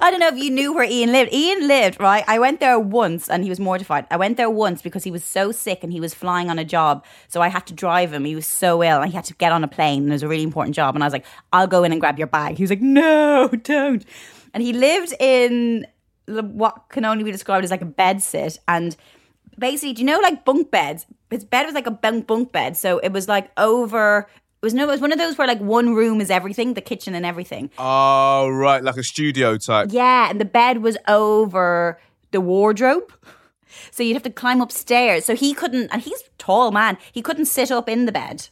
I 0.00 0.10
don't 0.10 0.20
know 0.20 0.28
if 0.28 0.36
you 0.36 0.50
knew 0.50 0.74
where 0.74 0.84
Ian 0.84 1.12
lived. 1.12 1.32
Ian 1.32 1.66
lived, 1.66 2.00
right? 2.00 2.24
I 2.26 2.38
went 2.38 2.60
there 2.60 2.78
once 2.78 3.30
and 3.30 3.42
he 3.42 3.48
was 3.48 3.60
mortified. 3.60 4.06
I 4.10 4.16
went 4.16 4.36
there 4.36 4.50
once 4.50 4.82
because 4.82 5.04
he 5.04 5.10
was 5.10 5.24
so 5.24 5.52
sick 5.52 5.82
and 5.82 5.92
he 5.92 6.00
was 6.00 6.12
flying 6.12 6.50
on 6.50 6.58
a 6.58 6.64
job. 6.64 7.04
So 7.28 7.40
I 7.40 7.48
had 7.48 7.66
to 7.68 7.74
drive 7.74 8.12
him. 8.12 8.24
He 8.24 8.34
was 8.34 8.46
so 8.46 8.82
ill 8.82 9.00
and 9.00 9.10
he 9.10 9.16
had 9.16 9.24
to 9.26 9.34
get 9.34 9.52
on 9.52 9.64
a 9.64 9.68
plane 9.68 10.02
and 10.02 10.10
it 10.10 10.14
was 10.14 10.22
a 10.22 10.28
really 10.28 10.42
important 10.42 10.74
job. 10.74 10.94
And 10.94 11.02
I 11.02 11.06
was 11.06 11.12
like, 11.12 11.24
I'll 11.52 11.66
go 11.66 11.82
in 11.84 11.92
and 11.92 12.00
grab 12.00 12.18
your 12.18 12.26
bag. 12.26 12.56
He 12.56 12.62
was 12.62 12.70
like, 12.70 12.82
no, 12.82 13.48
don't. 13.62 14.04
And 14.52 14.62
he 14.62 14.72
lived 14.72 15.14
in 15.18 15.86
what 16.26 16.88
can 16.88 17.04
only 17.04 17.24
be 17.24 17.32
described 17.32 17.64
as 17.64 17.70
like 17.70 17.82
a 17.82 17.86
bed 17.86 18.22
sit. 18.22 18.58
And 18.68 18.96
basically, 19.58 19.94
do 19.94 20.02
you 20.02 20.06
know 20.06 20.18
like 20.20 20.44
bunk 20.44 20.70
beds? 20.70 21.06
His 21.30 21.44
bed 21.44 21.66
was 21.66 21.74
like 21.74 21.86
a 21.86 21.92
bunk 21.92 22.26
bunk 22.26 22.52
bed, 22.52 22.76
so 22.76 22.98
it 22.98 23.12
was 23.12 23.28
like 23.28 23.50
over. 23.56 24.28
It 24.62 24.64
was 24.64 24.74
no, 24.74 24.84
it 24.84 24.92
was 24.92 25.00
one 25.00 25.12
of 25.12 25.18
those 25.18 25.36
where 25.38 25.46
like 25.46 25.60
one 25.60 25.94
room 25.94 26.20
is 26.20 26.30
everything, 26.30 26.74
the 26.74 26.80
kitchen 26.80 27.14
and 27.14 27.26
everything. 27.26 27.70
Oh, 27.78 28.48
right, 28.48 28.82
like 28.82 28.96
a 28.96 29.02
studio 29.02 29.56
type. 29.56 29.88
Yeah, 29.90 30.30
and 30.30 30.40
the 30.40 30.46
bed 30.46 30.82
was 30.82 30.96
over 31.08 32.00
the 32.30 32.40
wardrobe. 32.40 33.12
So 33.90 34.02
you'd 34.02 34.14
have 34.14 34.22
to 34.22 34.30
climb 34.30 34.60
upstairs. 34.60 35.24
So 35.24 35.34
he 35.34 35.52
couldn't, 35.52 35.88
and 35.90 36.00
he's 36.00 36.20
a 36.20 36.30
tall 36.38 36.70
man. 36.70 36.96
He 37.12 37.20
couldn't 37.22 37.46
sit 37.46 37.70
up 37.70 37.88
in 37.88 38.06
the 38.06 38.12
bed. 38.12 38.48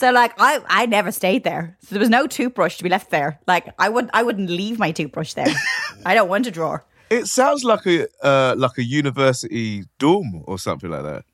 So 0.00 0.10
like 0.10 0.32
I, 0.38 0.60
I 0.66 0.86
never 0.86 1.12
stayed 1.12 1.44
there. 1.44 1.76
So 1.82 1.94
there 1.94 2.00
was 2.00 2.08
no 2.08 2.26
toothbrush 2.26 2.78
to 2.78 2.82
be 2.82 2.88
left 2.88 3.10
there. 3.10 3.38
Like 3.46 3.68
I 3.78 3.90
would, 3.90 4.08
I 4.14 4.22
wouldn't 4.22 4.48
leave 4.48 4.78
my 4.78 4.92
toothbrush 4.92 5.34
there. 5.34 5.54
I 6.06 6.14
don't 6.14 6.28
want 6.28 6.46
a 6.46 6.50
drawer. 6.50 6.86
It 7.10 7.26
sounds 7.26 7.64
like 7.64 7.86
a 7.86 8.06
uh, 8.24 8.54
like 8.56 8.78
a 8.78 8.82
university 8.82 9.84
dorm 9.98 10.42
or 10.46 10.58
something 10.58 10.90
like 10.90 11.02
that. 11.02 11.24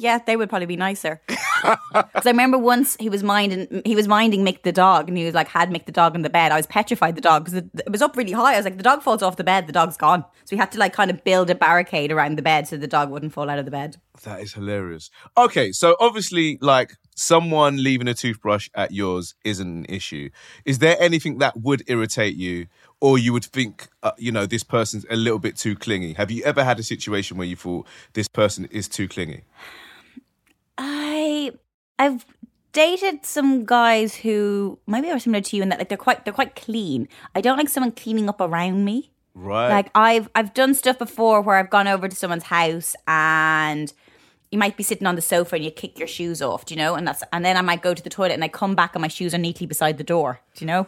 Yeah, 0.00 0.18
they 0.18 0.36
would 0.36 0.50
probably 0.50 0.66
be 0.66 0.76
nicer. 0.76 1.22
Because 1.92 2.26
I 2.26 2.30
remember 2.30 2.58
once 2.58 2.96
he 2.98 3.08
was 3.08 3.22
minding 3.22 3.82
he 3.84 3.94
was 3.94 4.08
minding 4.08 4.44
Mick 4.44 4.62
the 4.62 4.72
dog, 4.72 5.08
and 5.08 5.16
he 5.16 5.24
was 5.24 5.34
like 5.34 5.48
had 5.48 5.70
Mick 5.70 5.86
the 5.86 5.92
dog 5.92 6.14
in 6.14 6.22
the 6.22 6.30
bed. 6.30 6.52
I 6.52 6.56
was 6.56 6.66
petrified 6.66 7.16
the 7.16 7.20
dog 7.20 7.44
because 7.44 7.54
it, 7.54 7.90
was 7.90 8.02
up 8.02 8.16
really 8.16 8.32
high. 8.32 8.54
I 8.54 8.56
was 8.56 8.64
like, 8.64 8.76
the 8.76 8.82
dog 8.82 9.02
falls 9.02 9.22
off 9.22 9.36
the 9.36 9.44
bed, 9.44 9.66
the 9.66 9.72
dog's 9.72 9.96
gone. 9.96 10.24
So 10.44 10.56
we 10.56 10.58
had 10.58 10.72
to 10.72 10.78
like 10.78 10.92
kind 10.92 11.10
of 11.10 11.22
build 11.24 11.50
a 11.50 11.54
barricade 11.54 12.10
around 12.12 12.36
the 12.36 12.42
bed 12.42 12.66
so 12.66 12.76
the 12.76 12.86
dog 12.86 13.10
wouldn't 13.10 13.32
fall 13.32 13.48
out 13.48 13.58
of 13.58 13.64
the 13.64 13.70
bed. 13.70 13.96
That 14.24 14.40
is 14.40 14.54
hilarious. 14.54 15.10
Okay, 15.36 15.72
so 15.72 15.96
obviously, 16.00 16.58
like 16.60 16.92
someone 17.14 17.82
leaving 17.82 18.08
a 18.08 18.14
toothbrush 18.14 18.68
at 18.74 18.92
yours 18.92 19.34
isn't 19.44 19.66
an 19.66 19.86
issue. 19.88 20.30
Is 20.64 20.78
there 20.80 20.96
anything 21.00 21.38
that 21.38 21.56
would 21.60 21.82
irritate 21.86 22.36
you, 22.36 22.66
or 23.00 23.18
you 23.18 23.32
would 23.32 23.44
think, 23.44 23.88
uh, 24.02 24.12
you 24.18 24.32
know, 24.32 24.46
this 24.46 24.62
person's 24.62 25.06
a 25.10 25.16
little 25.16 25.38
bit 25.38 25.56
too 25.56 25.76
clingy? 25.76 26.14
Have 26.14 26.30
you 26.30 26.42
ever 26.44 26.64
had 26.64 26.78
a 26.78 26.82
situation 26.82 27.36
where 27.36 27.46
you 27.46 27.56
thought 27.56 27.86
this 28.12 28.28
person 28.28 28.66
is 28.66 28.88
too 28.88 29.08
clingy? 29.08 29.44
I've 31.98 32.26
dated 32.72 33.24
some 33.24 33.64
guys 33.64 34.16
who 34.16 34.78
maybe 34.86 35.10
are 35.10 35.18
similar 35.18 35.40
to 35.40 35.56
you 35.56 35.62
in 35.62 35.68
that 35.70 35.78
like 35.78 35.88
they're 35.88 35.96
quite 35.98 36.24
they're 36.24 36.34
quite 36.34 36.56
clean. 36.56 37.08
I 37.34 37.40
don't 37.40 37.56
like 37.56 37.68
someone 37.68 37.92
cleaning 37.92 38.28
up 38.28 38.40
around 38.40 38.84
me. 38.84 39.10
Right. 39.34 39.68
Like 39.68 39.90
I've 39.94 40.28
I've 40.34 40.54
done 40.54 40.74
stuff 40.74 40.98
before 40.98 41.40
where 41.40 41.56
I've 41.56 41.70
gone 41.70 41.88
over 41.88 42.08
to 42.08 42.16
someone's 42.16 42.44
house 42.44 42.94
and 43.06 43.92
you 44.50 44.58
might 44.58 44.76
be 44.76 44.82
sitting 44.82 45.06
on 45.06 45.16
the 45.16 45.22
sofa 45.22 45.56
and 45.56 45.64
you 45.64 45.70
kick 45.70 45.98
your 45.98 46.06
shoes 46.06 46.40
off, 46.42 46.64
do 46.66 46.74
you 46.74 46.78
know? 46.78 46.94
And 46.94 47.06
that's 47.06 47.22
and 47.32 47.44
then 47.44 47.56
I 47.56 47.60
might 47.60 47.82
go 47.82 47.94
to 47.94 48.02
the 48.02 48.10
toilet 48.10 48.32
and 48.32 48.44
I 48.44 48.48
come 48.48 48.74
back 48.74 48.94
and 48.94 49.02
my 49.02 49.08
shoes 49.08 49.34
are 49.34 49.38
neatly 49.38 49.66
beside 49.66 49.98
the 49.98 50.04
door, 50.04 50.40
do 50.54 50.64
you 50.64 50.66
know? 50.66 50.86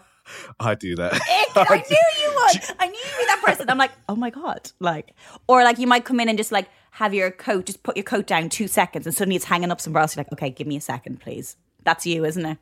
I 0.59 0.75
do 0.75 0.97
that. 0.97 1.13
I 1.57 1.85
knew 1.89 2.23
you 2.23 2.35
would. 2.35 2.77
I 2.79 2.87
knew 2.89 2.99
you'd 2.99 3.19
be 3.19 3.27
that 3.27 3.43
person. 3.45 3.71
I'm 3.71 3.79
like, 3.79 3.93
oh 4.09 4.17
my 4.17 4.31
god, 4.31 4.71
like, 4.81 5.15
or 5.47 5.63
like 5.63 5.79
you 5.79 5.87
might 5.87 6.05
come 6.05 6.21
in 6.21 6.29
and 6.29 6.37
just 6.37 6.53
like 6.53 6.69
have 6.97 7.13
your 7.13 7.31
coat, 7.31 7.67
just 7.67 7.83
put 7.83 7.95
your 7.95 8.05
coat 8.05 8.27
down 8.27 8.49
two 8.49 8.67
seconds, 8.67 9.07
and 9.07 9.15
suddenly 9.15 9.37
it's 9.37 9.45
hanging 9.45 9.71
up 9.71 9.83
somewhere 9.83 10.01
else. 10.01 10.17
You're 10.17 10.25
like, 10.25 10.33
okay, 10.33 10.49
give 10.49 10.67
me 10.67 10.77
a 10.77 10.81
second, 10.81 11.21
please. 11.21 11.59
That's 11.85 12.07
you, 12.07 12.25
isn't 12.25 12.47
it? 12.47 12.59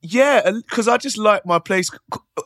Yeah, 0.00 0.50
because 0.50 0.88
I 0.88 0.96
just 0.96 1.16
like 1.16 1.46
my 1.46 1.60
place, 1.60 1.90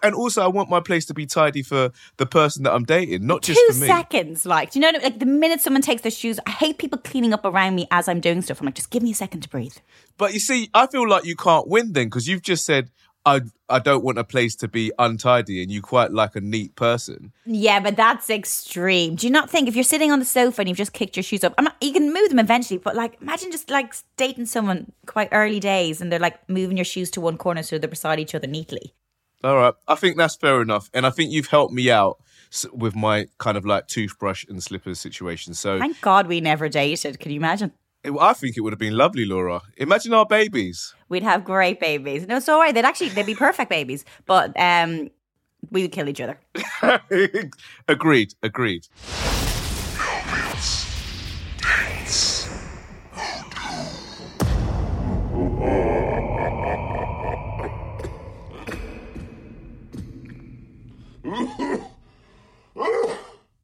and 0.02 0.14
also 0.14 0.42
I 0.42 0.48
want 0.48 0.68
my 0.68 0.80
place 0.80 1.06
to 1.06 1.14
be 1.14 1.24
tidy 1.24 1.62
for 1.62 1.90
the 2.18 2.26
person 2.26 2.64
that 2.64 2.74
I'm 2.74 2.84
dating, 2.84 3.26
not 3.26 3.42
just 3.42 3.58
two 3.58 3.72
for 3.72 3.80
me. 3.80 3.86
seconds, 3.86 4.44
like, 4.44 4.72
do 4.72 4.78
you 4.78 4.82
know? 4.82 4.92
what? 4.92 5.02
Like 5.02 5.18
the 5.20 5.26
minute 5.26 5.62
someone 5.62 5.80
takes 5.80 6.02
their 6.02 6.10
shoes, 6.10 6.38
I 6.46 6.50
hate 6.50 6.76
people 6.76 6.98
cleaning 6.98 7.32
up 7.32 7.46
around 7.46 7.74
me 7.74 7.86
as 7.90 8.06
I'm 8.06 8.20
doing 8.20 8.42
stuff. 8.42 8.60
I'm 8.60 8.66
like, 8.66 8.74
just 8.74 8.90
give 8.90 9.02
me 9.02 9.12
a 9.12 9.14
second 9.14 9.40
to 9.40 9.48
breathe. 9.48 9.76
But 10.18 10.34
you 10.34 10.40
see, 10.40 10.68
I 10.74 10.86
feel 10.86 11.08
like 11.08 11.24
you 11.24 11.36
can't 11.36 11.66
win 11.66 11.94
then 11.94 12.08
because 12.08 12.28
you've 12.28 12.42
just 12.42 12.66
said 12.66 12.90
I 13.26 13.40
I 13.68 13.80
don't 13.80 14.04
want 14.04 14.18
a 14.18 14.24
place 14.24 14.54
to 14.56 14.68
be 14.68 14.92
untidy, 14.98 15.60
and 15.60 15.70
you 15.70 15.82
quite 15.82 16.12
like 16.12 16.36
a 16.36 16.40
neat 16.40 16.76
person. 16.76 17.32
Yeah, 17.44 17.80
but 17.80 17.96
that's 17.96 18.30
extreme. 18.30 19.16
Do 19.16 19.26
you 19.26 19.32
not 19.32 19.50
think 19.50 19.68
if 19.68 19.74
you're 19.74 19.82
sitting 19.82 20.12
on 20.12 20.20
the 20.20 20.24
sofa 20.24 20.62
and 20.62 20.68
you've 20.68 20.78
just 20.78 20.92
kicked 20.92 21.16
your 21.16 21.24
shoes 21.24 21.42
up, 21.42 21.52
I'm 21.58 21.64
not, 21.64 21.76
you 21.80 21.92
can 21.92 22.12
move 22.12 22.28
them 22.28 22.38
eventually, 22.38 22.78
but 22.78 22.94
like 22.94 23.20
imagine 23.20 23.50
just 23.50 23.68
like 23.68 23.94
dating 24.16 24.46
someone 24.46 24.92
quite 25.06 25.28
early 25.32 25.58
days 25.58 26.00
and 26.00 26.12
they're 26.12 26.20
like 26.20 26.48
moving 26.48 26.76
your 26.76 26.84
shoes 26.84 27.10
to 27.10 27.20
one 27.20 27.36
corner 27.36 27.64
so 27.64 27.76
they're 27.78 27.88
beside 27.88 28.20
each 28.20 28.34
other 28.34 28.46
neatly. 28.46 28.94
All 29.42 29.56
right, 29.56 29.74
I 29.88 29.96
think 29.96 30.16
that's 30.16 30.36
fair 30.36 30.62
enough, 30.62 30.88
and 30.94 31.04
I 31.04 31.10
think 31.10 31.32
you've 31.32 31.48
helped 31.48 31.74
me 31.74 31.90
out 31.90 32.18
with 32.72 32.94
my 32.94 33.26
kind 33.38 33.58
of 33.58 33.66
like 33.66 33.88
toothbrush 33.88 34.44
and 34.48 34.62
slippers 34.62 35.00
situation. 35.00 35.52
So 35.52 35.78
Thank 35.80 36.00
God 36.00 36.28
we 36.28 36.40
never 36.40 36.68
dated. 36.68 37.18
Can 37.18 37.32
you 37.32 37.38
imagine? 37.38 37.72
It- 38.06 38.12
I 38.20 38.32
think 38.32 38.56
it 38.56 38.60
would 38.60 38.72
have 38.72 38.78
been 38.78 38.96
lovely, 38.96 39.24
Laura. 39.24 39.60
Imagine 39.76 40.12
our 40.14 40.26
babies. 40.26 40.94
We'd 41.08 41.22
have 41.22 41.44
great 41.44 41.80
babies. 41.80 42.26
No, 42.26 42.38
so 42.40 42.58
right. 42.58 42.74
They'd 42.74 42.84
actually 42.84 43.10
they'd 43.10 43.26
be 43.26 43.34
perfect 43.34 43.70
babies, 43.70 44.04
but 44.26 44.52
um, 44.58 45.10
we 45.70 45.82
would 45.82 45.92
kill 45.92 46.08
each 46.08 46.20
other. 46.20 46.38
agreed, 47.88 48.34
agreed. 48.42 48.86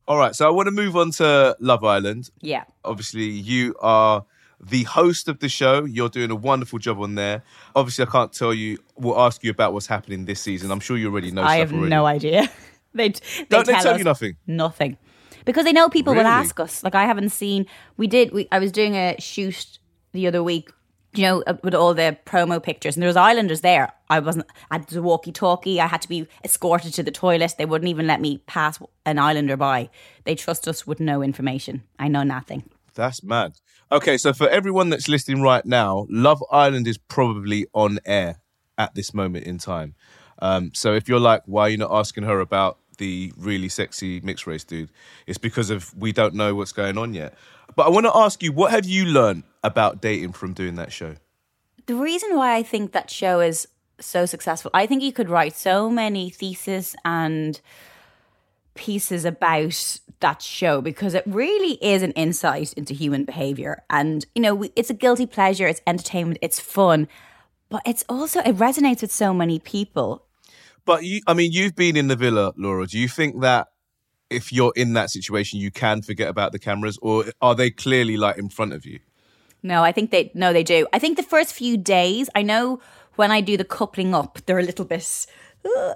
All 0.09 0.19
right, 0.19 0.35
so 0.35 0.47
I 0.47 0.51
want 0.51 0.67
to 0.67 0.73
move 0.73 0.97
on 0.97 1.11
to 1.13 1.57
Love 1.61 1.85
Island. 1.85 2.31
Yeah. 2.41 2.65
Obviously, 2.85 3.25
you 3.25 3.75
are 3.81 4.25
the 4.63 4.85
host 4.85 5.29
of 5.29 5.41
the 5.41 5.49
show. 5.49 5.85
You're 5.85 6.09
doing 6.09 6.31
a 6.31 6.37
wonderful 6.37 6.79
job 6.79 7.01
on 7.01 7.15
there. 7.17 7.43
Obviously, 7.75 8.05
I 8.07 8.11
can't 8.11 8.33
tell 8.33 8.55
you. 8.55 8.79
We'll 8.97 9.19
ask 9.19 9.43
you 9.43 9.51
about 9.51 9.73
what's 9.73 9.87
happening 9.87 10.25
this 10.25 10.41
season. 10.41 10.71
I'm 10.71 10.81
sure 10.81 10.97
you 10.97 11.11
already 11.11 11.31
know. 11.31 11.43
I 11.43 11.57
have 11.57 11.73
already. 11.73 11.91
no 11.91 12.07
idea. 12.07 12.49
they, 12.95 13.09
they 13.09 13.21
Don't 13.49 13.67
they 13.67 13.73
tell 13.73 13.83
tell 13.83 13.93
us 13.95 13.99
you 13.99 14.05
nothing? 14.05 14.37
Nothing. 14.47 14.97
Because 15.45 15.65
they 15.65 15.73
know 15.73 15.89
people 15.89 16.13
Really? 16.13 16.25
will 16.25 16.31
ask 16.31 16.61
us. 16.61 16.85
Like 16.85 16.95
I 16.95 17.05
haven't 17.05 17.31
seen. 17.31 17.67
We 17.97 18.07
did. 18.07 18.33
We, 18.33 18.47
I 18.53 18.59
was 18.59 18.71
doing 18.71 18.95
a 18.95 19.17
shoot 19.19 19.79
the 20.13 20.27
other 20.27 20.43
week. 20.43 20.71
You 21.15 21.25
know, 21.25 21.43
uh, 21.47 21.59
with 21.63 21.75
all 21.75 21.93
the 21.93 22.17
promo 22.25 22.63
pictures, 22.63 22.97
and 22.97 23.03
there 23.03 23.09
was 23.09 23.19
Islanders 23.19 23.61
there. 23.61 23.93
I 24.09 24.19
wasn't. 24.21 24.47
I 24.71 24.77
had 24.79 24.89
the 24.89 25.03
walkie-talkie. 25.03 25.79
I 25.79 25.87
had 25.87 26.01
to 26.03 26.09
be 26.09 26.27
escorted 26.43 26.95
to 26.95 27.03
the 27.03 27.11
toilet. 27.11 27.57
They 27.59 27.67
wouldn't 27.67 27.91
even 27.91 28.07
let 28.07 28.19
me 28.19 28.39
pass 28.47 28.79
an 29.05 29.19
Islander 29.19 29.59
by. 29.59 29.91
They 30.25 30.35
trust 30.35 30.67
us 30.67 30.87
with 30.87 31.01
no 31.01 31.21
information. 31.23 31.83
I 31.99 32.09
know 32.09 32.23
nothing. 32.23 32.71
That's 32.95 33.23
mad. 33.23 33.55
Okay, 33.91 34.17
so 34.17 34.33
for 34.33 34.49
everyone 34.49 34.91
that's 34.91 35.09
listening 35.09 35.43
right 35.43 35.65
now, 35.65 36.07
Love 36.09 36.43
Island 36.51 36.87
is 36.89 36.99
probably 36.99 37.67
on 37.75 37.99
air 38.05 38.41
at 38.79 38.95
this 38.95 39.13
moment 39.13 39.47
in 39.47 39.59
time. 39.59 39.95
Um, 40.41 40.73
so 40.75 40.95
if 40.95 41.09
you're 41.09 41.21
like, 41.21 41.43
why 41.47 41.63
are 41.63 41.69
you 41.71 41.77
not 41.77 41.93
asking 41.93 42.25
her 42.25 42.41
about 42.41 42.79
the 42.99 43.33
really 43.37 43.69
sexy 43.69 44.21
mixed 44.21 44.47
race 44.47 44.65
dude? 44.65 44.91
It's 45.27 45.39
because 45.39 45.71
of 45.71 45.95
we 45.97 46.13
don't 46.13 46.35
know 46.35 46.55
what's 46.55 46.73
going 46.73 46.99
on 46.99 47.15
yet. 47.15 47.35
But 47.77 47.87
I 47.87 47.91
want 47.91 48.07
to 48.07 48.17
ask 48.17 48.43
you, 48.43 48.53
what 48.53 48.71
have 48.71 48.85
you 48.85 49.05
learned 49.07 49.45
about 49.63 50.01
dating 50.01 50.33
from 50.33 50.53
doing 50.53 50.75
that 50.77 50.93
show? 50.93 51.17
the 51.87 51.95
reason 51.95 52.37
why 52.37 52.57
I 52.57 52.63
think 52.63 52.93
that 52.93 53.11
show 53.11 53.41
is 53.41 53.67
so 54.01 54.27
successful, 54.27 54.71
I 54.75 54.87
think 54.87 55.03
you 55.03 55.13
could 55.13 55.29
write 55.29 55.55
so 55.55 55.91
many 55.91 56.31
theses 56.31 56.97
and 57.05 57.61
pieces 58.75 59.25
about 59.25 59.99
that 60.21 60.41
show 60.41 60.81
because 60.81 61.15
it 61.15 61.25
really 61.27 61.73
is 61.85 62.03
an 62.03 62.13
insight 62.13 62.73
into 62.75 62.95
human 62.95 63.25
behavior. 63.25 63.83
And, 63.91 64.25
you 64.35 64.43
know, 64.43 64.65
it's 64.77 64.91
a 64.91 64.95
guilty 64.95 65.27
pleasure, 65.27 65.67
it's 65.67 65.83
entertainment, 65.87 66.39
it's 66.43 66.61
fun, 66.61 67.09
but 67.69 67.83
it's 67.85 68.05
also, 68.09 68.41
it 68.41 68.57
resonates 68.57 69.03
with 69.03 69.13
so 69.13 69.35
many 69.35 69.59
people. 69.59 70.25
But 70.85 71.05
you, 71.05 71.21
I 71.27 71.35
mean, 71.35 71.53
you've 71.53 71.77
been 71.77 71.97
in 71.97 72.09
the 72.09 72.17
villa, 72.17 72.53
Laura. 72.57 72.87
Do 72.87 72.99
you 72.99 73.09
think 73.09 73.41
that 73.41 73.69
if 74.31 74.53
you're 74.53 74.73
in 74.75 74.95
that 74.95 75.11
situation, 75.11 75.61
you 75.61 75.71
can 75.71 76.03
forget 76.03 76.29
about 76.29 76.53
the 76.53 76.59
cameras, 76.59 76.99
or 77.03 77.27
are 77.41 77.55
they 77.55 77.71
clearly 77.71 78.17
like 78.17 78.39
in 78.39 78.49
front 78.49 78.73
of 78.73 78.87
you? 78.87 79.01
No, 79.63 79.85
I 79.85 79.93
think 79.93 80.11
they, 80.11 80.33
no, 80.35 80.53
they 80.53 80.65
do. 80.65 80.87
I 80.93 80.99
think 80.99 81.17
the 81.17 81.23
first 81.23 81.53
few 81.53 81.77
days, 81.77 82.29
I 82.35 82.43
know 82.43 82.81
when 83.17 83.31
I 83.31 83.41
do 83.41 83.57
the 83.57 83.65
coupling 83.65 84.15
up, 84.15 84.39
they're 84.47 84.59
a 84.59 84.65
little 84.65 84.85
bit, 84.85 85.27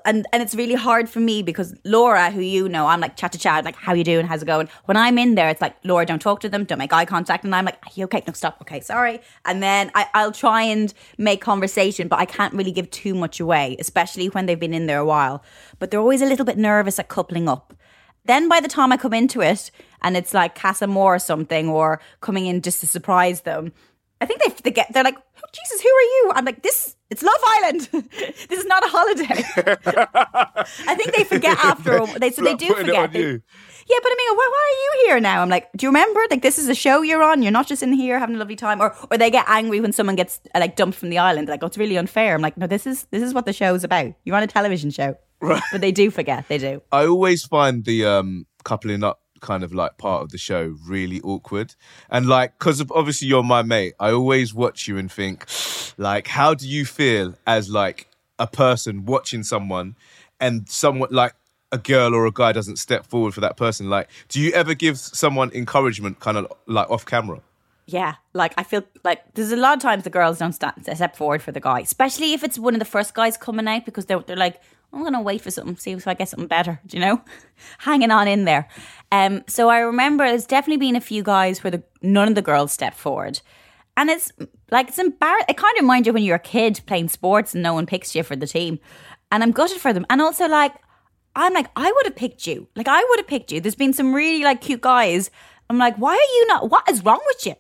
and 0.05 0.27
and 0.33 0.43
it's 0.43 0.55
really 0.55 0.75
hard 0.75 1.09
for 1.09 1.21
me 1.21 1.43
because 1.43 1.75
Laura, 1.85 2.31
who 2.31 2.41
you 2.41 2.69
know, 2.69 2.87
I'm 2.87 3.01
like 3.01 3.17
chat 3.17 3.33
to 3.33 3.39
chat, 3.39 3.65
like 3.65 3.77
how 3.77 3.93
you 3.93 4.05
doing, 4.05 4.27
how's 4.27 4.43
it 4.43 4.47
going? 4.47 4.69
When 4.85 4.97
I'm 4.97 5.19
in 5.19 5.35
there, 5.35 5.49
it's 5.49 5.61
like 5.61 5.77
Laura, 5.85 6.07
don't 6.07 6.23
talk 6.23 6.41
to 6.41 6.49
them, 6.49 6.65
don't 6.65 6.79
make 6.79 6.93
eye 6.93 7.05
contact, 7.05 7.45
and 7.45 7.55
I'm 7.55 7.65
like, 7.65 7.77
are 7.85 7.91
you 7.95 8.05
okay? 8.05 8.23
No, 8.27 8.33
stop. 8.33 8.59
Okay, 8.63 8.81
sorry. 8.81 9.21
And 9.45 9.63
then 9.63 9.91
I, 9.95 10.07
I'll 10.15 10.33
try 10.33 10.63
and 10.63 10.93
make 11.19 11.41
conversation, 11.41 12.09
but 12.09 12.19
I 12.19 12.25
can't 12.25 12.55
really 12.55 12.73
give 12.73 12.91
too 12.91 13.15
much 13.15 13.41
away, 13.41 13.77
especially 13.79 14.29
when 14.29 14.47
they've 14.47 14.61
been 14.61 14.75
in 14.75 14.87
there 14.87 15.01
a 15.01 15.07
while. 15.07 15.43
But 15.79 15.91
they're 15.91 16.01
always 16.01 16.23
a 16.23 16.27
little 16.27 16.47
bit 16.47 16.59
nervous 16.59 16.99
at 16.99 17.09
coupling 17.09 17.49
up. 17.49 17.75
Then 18.25 18.49
by 18.49 18.61
the 18.61 18.69
time 18.69 18.93
I 18.93 18.97
come 18.97 19.15
into 19.15 19.41
it 19.41 19.71
and 20.03 20.17
it's 20.17 20.35
like 20.35 20.55
Casa 20.57 20.85
Amor 20.85 21.15
or 21.15 21.19
something, 21.19 21.69
or 21.69 22.01
coming 22.21 22.47
in 22.47 22.63
just 22.63 22.81
to 22.81 22.87
surprise 22.87 23.43
them, 23.43 23.73
I 24.21 24.27
think 24.27 24.43
they, 24.43 24.55
they 24.63 24.71
get 24.71 24.93
they're 24.93 25.05
like, 25.05 25.17
"Oh, 25.17 25.49
Jesus, 25.53 25.83
who 25.83 25.89
are 25.89 26.01
you? 26.03 26.33
I'm 26.35 26.45
like, 26.45 26.63
this 26.63 26.96
it's 27.11 27.23
Love 27.23 27.41
Island. 27.47 27.81
this 28.49 28.59
is 28.59 28.65
not 28.67 28.85
a 28.85 28.89
holiday. 28.89 29.45
I 30.89 30.95
think 30.95 31.15
they 31.15 31.25
forget 31.25 31.57
after 31.65 31.97
a- 31.99 32.19
they 32.19 32.31
so 32.31 32.43
they 32.43 32.55
do 32.55 32.75
forget. 32.75 33.13
They- 33.13 33.41
yeah, 33.89 33.99
but 34.03 34.09
I 34.11 34.17
mean, 34.19 34.37
why, 34.37 34.49
why 34.51 34.65
are 34.67 34.79
you 34.83 35.07
here 35.07 35.21
now? 35.21 35.43
I'm 35.43 35.49
like, 35.49 35.69
do 35.77 35.87
you 35.87 35.91
remember? 35.91 36.21
Like, 36.29 36.43
this 36.43 36.59
is 36.59 36.69
a 36.69 36.75
show 36.75 37.03
you're 37.03 37.23
on. 37.23 37.43
You're 37.43 37.53
not 37.53 37.69
just 37.69 37.85
in 37.85 37.93
here 37.93 38.19
having 38.19 38.35
a 38.35 38.39
lovely 38.39 38.57
time, 38.57 38.81
or 38.81 38.97
or 39.13 39.17
they 39.19 39.31
get 39.31 39.45
angry 39.49 39.81
when 39.81 39.93
someone 39.93 40.17
gets 40.17 40.41
uh, 40.57 40.59
like 40.59 40.75
dumped 40.75 40.99
from 40.99 41.11
the 41.11 41.19
island. 41.19 41.47
Like, 41.49 41.63
oh, 41.63 41.67
it's 41.67 41.79
really 41.79 41.97
unfair. 41.97 42.35
I'm 42.35 42.43
like, 42.43 42.57
no, 42.57 42.67
this 42.67 42.85
is 42.87 43.07
this 43.13 43.23
is 43.23 43.33
what 43.33 43.47
the 43.47 43.53
show's 43.53 43.85
about. 43.85 44.13
You're 44.25 44.35
on 44.35 44.43
a 44.43 44.49
television 44.49 44.91
show, 44.91 45.15
Right. 45.41 45.63
but 45.71 45.81
they 45.81 45.93
do 45.93 46.11
forget. 46.11 46.49
They 46.49 46.59
do. 46.59 46.83
I 46.91 47.07
always 47.07 47.45
find 47.45 47.85
the 47.85 48.05
um, 48.07 48.47
coupling 48.65 49.05
up 49.05 49.21
kind 49.41 49.63
of 49.63 49.75
like 49.75 49.99
part 49.99 50.23
of 50.23 50.31
the 50.31 50.39
show 50.39 50.77
really 50.87 51.21
awkward. 51.23 51.75
And 52.11 52.27
like 52.27 52.59
because 52.59 52.83
obviously 52.91 53.29
you're 53.29 53.43
my 53.43 53.63
mate 53.63 53.95
i 54.01 54.11
always 54.11 54.55
watch 54.55 54.89
you 54.89 54.99
and 54.99 55.11
think 55.11 55.47
like 55.99 56.27
how 56.27 56.55
do 56.55 56.69
you 56.69 56.85
feel 56.85 57.35
as 57.47 57.71
like 57.71 58.09
a 58.39 58.47
person 58.47 59.05
watching 59.05 59.43
someone 59.43 59.97
and 60.41 60.69
someone 60.69 61.09
like 61.11 61.35
a 61.73 61.79
girl 61.79 62.15
or 62.15 62.27
a 62.27 62.33
guy 62.33 62.53
doesn't 62.53 62.77
step 62.77 63.07
forward 63.07 63.35
for 63.35 63.41
that 63.41 63.57
person? 63.57 63.89
Like 63.89 64.09
do 64.29 64.41
you 64.41 64.53
ever 64.53 64.75
give 64.75 64.99
someone 64.99 65.51
encouragement 65.53 66.21
kind 66.21 66.37
of 66.37 66.53
like 66.67 66.91
off 66.91 67.07
camera? 67.07 67.41
Yeah, 67.89 68.15
like 68.33 68.53
I 68.59 68.65
feel 68.65 68.83
like 69.05 69.23
there's 69.35 69.53
a 69.53 69.57
lot 69.57 69.77
of 69.77 69.81
times 69.81 70.03
the 70.03 70.11
girls 70.11 70.39
don't 70.41 70.53
step 70.53 71.17
forward 71.17 71.41
for 71.41 71.53
the 71.53 71.61
guy, 71.61 71.81
especially 71.81 72.33
if 72.33 72.43
it's 72.43 72.59
one 72.59 72.75
of 72.75 72.81
the 72.81 72.85
first 72.85 73.15
guys 73.15 73.37
coming 73.37 73.69
out 73.69 73.85
because 73.85 74.07
they're, 74.07 74.19
they're 74.19 74.35
like, 74.35 74.61
I'm 74.93 75.03
gonna 75.03 75.23
wait 75.23 75.41
for 75.41 75.51
something, 75.51 75.77
see 75.77 75.93
if 75.93 76.07
I 76.07 76.15
get 76.15 76.29
something 76.29 76.49
better, 76.49 76.81
do 76.87 76.97
you 76.97 77.05
know, 77.05 77.21
hanging 77.79 78.11
on 78.11 78.29
in 78.29 78.45
there. 78.45 78.69
Um, 79.13 79.45
so 79.47 79.69
I 79.69 79.81
remember 79.81 80.27
there's 80.27 80.47
definitely 80.47 80.87
been 80.87 80.97
a 80.97 81.01
few 81.01 81.23
guys 81.23 81.63
where 81.63 81.71
the 81.71 81.83
none 82.03 82.29
of 82.29 82.35
the 82.35 82.43
girls 82.43 82.73
stepped 82.73 82.97
forward, 82.97 83.41
and 83.97 84.11
it's 84.11 84.33
like 84.71 84.89
it's 84.89 84.99
embarrassing. 84.99 85.47
It 85.49 85.57
kind 85.57 85.77
of 85.77 85.83
reminds 85.83 86.07
you 86.07 86.13
when 86.13 86.23
you're 86.23 86.37
a 86.37 86.41
kid 86.41 86.81
playing 86.87 87.09
sports 87.09 87.55
and 87.55 87.63
no 87.63 87.75
one 87.75 87.87
picks 87.87 88.15
you 88.15 88.23
for 88.23 88.37
the 88.37 88.47
team, 88.47 88.79
and 89.31 89.43
I'm 89.43 89.53
gutted 89.53 89.79
for 89.79 89.93
them, 89.93 90.07
and 90.09 90.23
also 90.23 90.49
like 90.49 90.73
I'm 91.37 91.53
like, 91.53 91.69
I 91.77 91.93
would 91.93 92.07
have 92.07 92.17
picked 92.17 92.47
you. 92.47 92.67
Like, 92.75 92.89
I 92.89 93.05
would 93.11 93.19
have 93.19 93.27
picked 93.27 93.53
you. 93.53 93.61
There's 93.61 93.75
been 93.75 93.93
some 93.93 94.15
really 94.15 94.43
like 94.43 94.63
cute 94.63 94.81
guys. 94.81 95.31
I'm 95.69 95.79
like, 95.79 95.97
why 95.97 96.13
are 96.13 96.35
you 96.35 96.47
not? 96.47 96.71
What 96.71 96.89
is 96.89 97.05
wrong 97.05 97.21
with 97.27 97.47
you? 97.47 97.55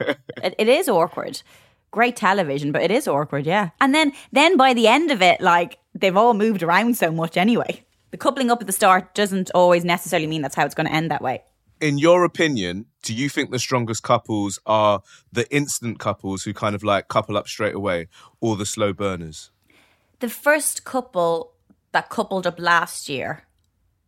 it, 0.42 0.54
it 0.56 0.68
is 0.68 0.88
awkward. 0.88 1.42
Great 1.90 2.16
television, 2.16 2.72
but 2.72 2.82
it 2.82 2.90
is 2.90 3.08
awkward, 3.08 3.46
yeah. 3.46 3.70
And 3.80 3.94
then, 3.94 4.12
then 4.32 4.56
by 4.56 4.74
the 4.74 4.86
end 4.86 5.10
of 5.10 5.22
it, 5.22 5.40
like 5.40 5.78
they've 5.94 6.16
all 6.16 6.34
moved 6.34 6.62
around 6.62 6.96
so 6.96 7.10
much 7.10 7.36
anyway. 7.36 7.82
The 8.10 8.16
coupling 8.16 8.50
up 8.50 8.60
at 8.60 8.66
the 8.66 8.72
start 8.72 9.14
doesn't 9.14 9.50
always 9.54 9.84
necessarily 9.84 10.26
mean 10.26 10.42
that's 10.42 10.54
how 10.54 10.64
it's 10.64 10.74
going 10.74 10.86
to 10.86 10.92
end 10.92 11.10
that 11.10 11.22
way. 11.22 11.42
in 11.80 11.98
your 11.98 12.24
opinion, 12.24 12.86
do 13.02 13.14
you 13.14 13.28
think 13.28 13.50
the 13.50 13.58
strongest 13.58 14.02
couples 14.02 14.58
are 14.66 15.00
the 15.32 15.48
instant 15.54 15.98
couples 15.98 16.42
who 16.42 16.52
kind 16.52 16.74
of 16.74 16.82
like 16.82 17.08
couple 17.08 17.36
up 17.36 17.46
straight 17.46 17.74
away 17.74 18.08
or 18.40 18.56
the 18.56 18.66
slow 18.66 18.92
burners? 18.92 19.50
The 20.20 20.28
first 20.28 20.84
couple 20.84 21.52
that 21.92 22.08
coupled 22.10 22.46
up 22.46 22.58
last 22.58 23.08
year, 23.08 23.44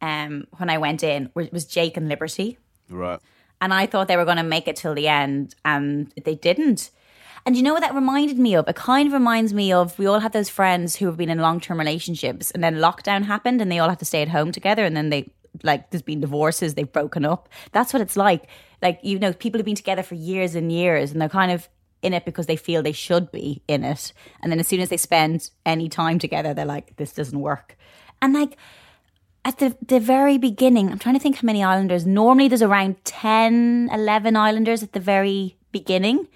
um, 0.02 0.46
when 0.58 0.68
I 0.68 0.78
went 0.78 1.02
in, 1.02 1.30
was 1.34 1.50
was 1.52 1.64
Jake 1.64 1.96
and 1.96 2.08
Liberty. 2.08 2.58
Right. 2.88 3.20
and 3.60 3.72
I 3.72 3.86
thought 3.86 4.08
they 4.08 4.16
were 4.16 4.24
going 4.24 4.38
to 4.38 4.42
make 4.42 4.66
it 4.66 4.74
till 4.76 4.94
the 4.94 5.06
end, 5.06 5.54
and 5.64 6.12
they 6.24 6.34
didn't. 6.34 6.90
And 7.46 7.57
you 7.57 7.62
know 7.62 7.72
what 7.72 7.81
that 7.81 7.94
reminded 7.94 8.38
me 8.38 8.55
of? 8.55 8.68
It 8.68 8.76
kind 8.76 9.07
of 9.07 9.12
reminds 9.12 9.55
me 9.55 9.72
of 9.72 9.98
we 9.98 10.07
all 10.07 10.20
have 10.20 10.33
those 10.33 10.48
friends 10.48 10.96
who 10.96 11.07
have 11.07 11.16
been 11.16 11.31
in 11.31 11.38
long 11.38 11.61
term 11.61 11.79
relationships, 11.79 12.50
and 12.50 12.62
then 12.62 12.76
lockdown 12.76 13.24
happened, 13.24 13.61
and 13.61 13.70
they 13.70 13.79
all 13.79 13.88
have 13.88 13.98
to 13.98 14.05
stay 14.05 14.22
at 14.22 14.29
home 14.29 14.53
together, 14.53 14.85
and 14.85 14.96
then 14.96 15.11
they 15.11 15.31
like 15.62 15.90
there's 15.90 16.03
been 16.03 16.20
divorces, 16.20 16.74
they've 16.74 16.92
broken 16.92 17.24
up. 17.24 17.48
That's 17.72 17.92
what 17.92 18.03
it's 18.03 18.16
like. 18.16 18.46
Like 18.83 19.00
you 19.03 19.18
know, 19.18 19.33
people 19.33 19.59
have 19.59 19.66
been 19.66 19.74
together 19.74 20.03
for 20.03 20.14
years 20.14 20.55
and 20.55 20.70
years, 20.70 21.12
and 21.12 21.20
they're 21.20 21.29
kind 21.29 21.53
of 21.53 21.68
in 22.03 22.14
it 22.14 22.24
because 22.24 22.46
they 22.46 22.57
feel 22.57 22.83
they 22.83 22.92
should 22.92 23.31
be 23.31 23.62
in 23.68 23.85
it, 23.85 24.12
and 24.42 24.53
then 24.53 24.61
as 24.61 24.68
soon 24.68 24.81
as 24.81 24.88
they 24.88 24.96
spend 24.96 25.50
any 25.66 25.88
time 25.88 26.18
together, 26.18 26.55
they're 26.55 26.64
like, 26.64 26.96
this 26.96 27.12
doesn't 27.12 27.40
work, 27.40 27.76
and 28.20 28.35
like 28.35 28.57
at 29.44 29.59
the, 29.59 29.76
the 29.87 30.00
very 30.00 30.37
beginning, 30.38 30.90
I'm 30.90 30.98
trying 30.98 31.14
to 31.14 31.20
think 31.20 31.37
how 31.37 31.46
many 31.46 31.64
islanders. 31.64 32.05
Normally 32.07 32.48
there's 32.48 32.62
around 32.62 33.03
10, 33.05 33.88
11 33.92 34.37
islanders 34.37 34.83
at 34.83 34.92
the 34.92 35.00
very 35.00 35.57
beginning. 35.72 36.29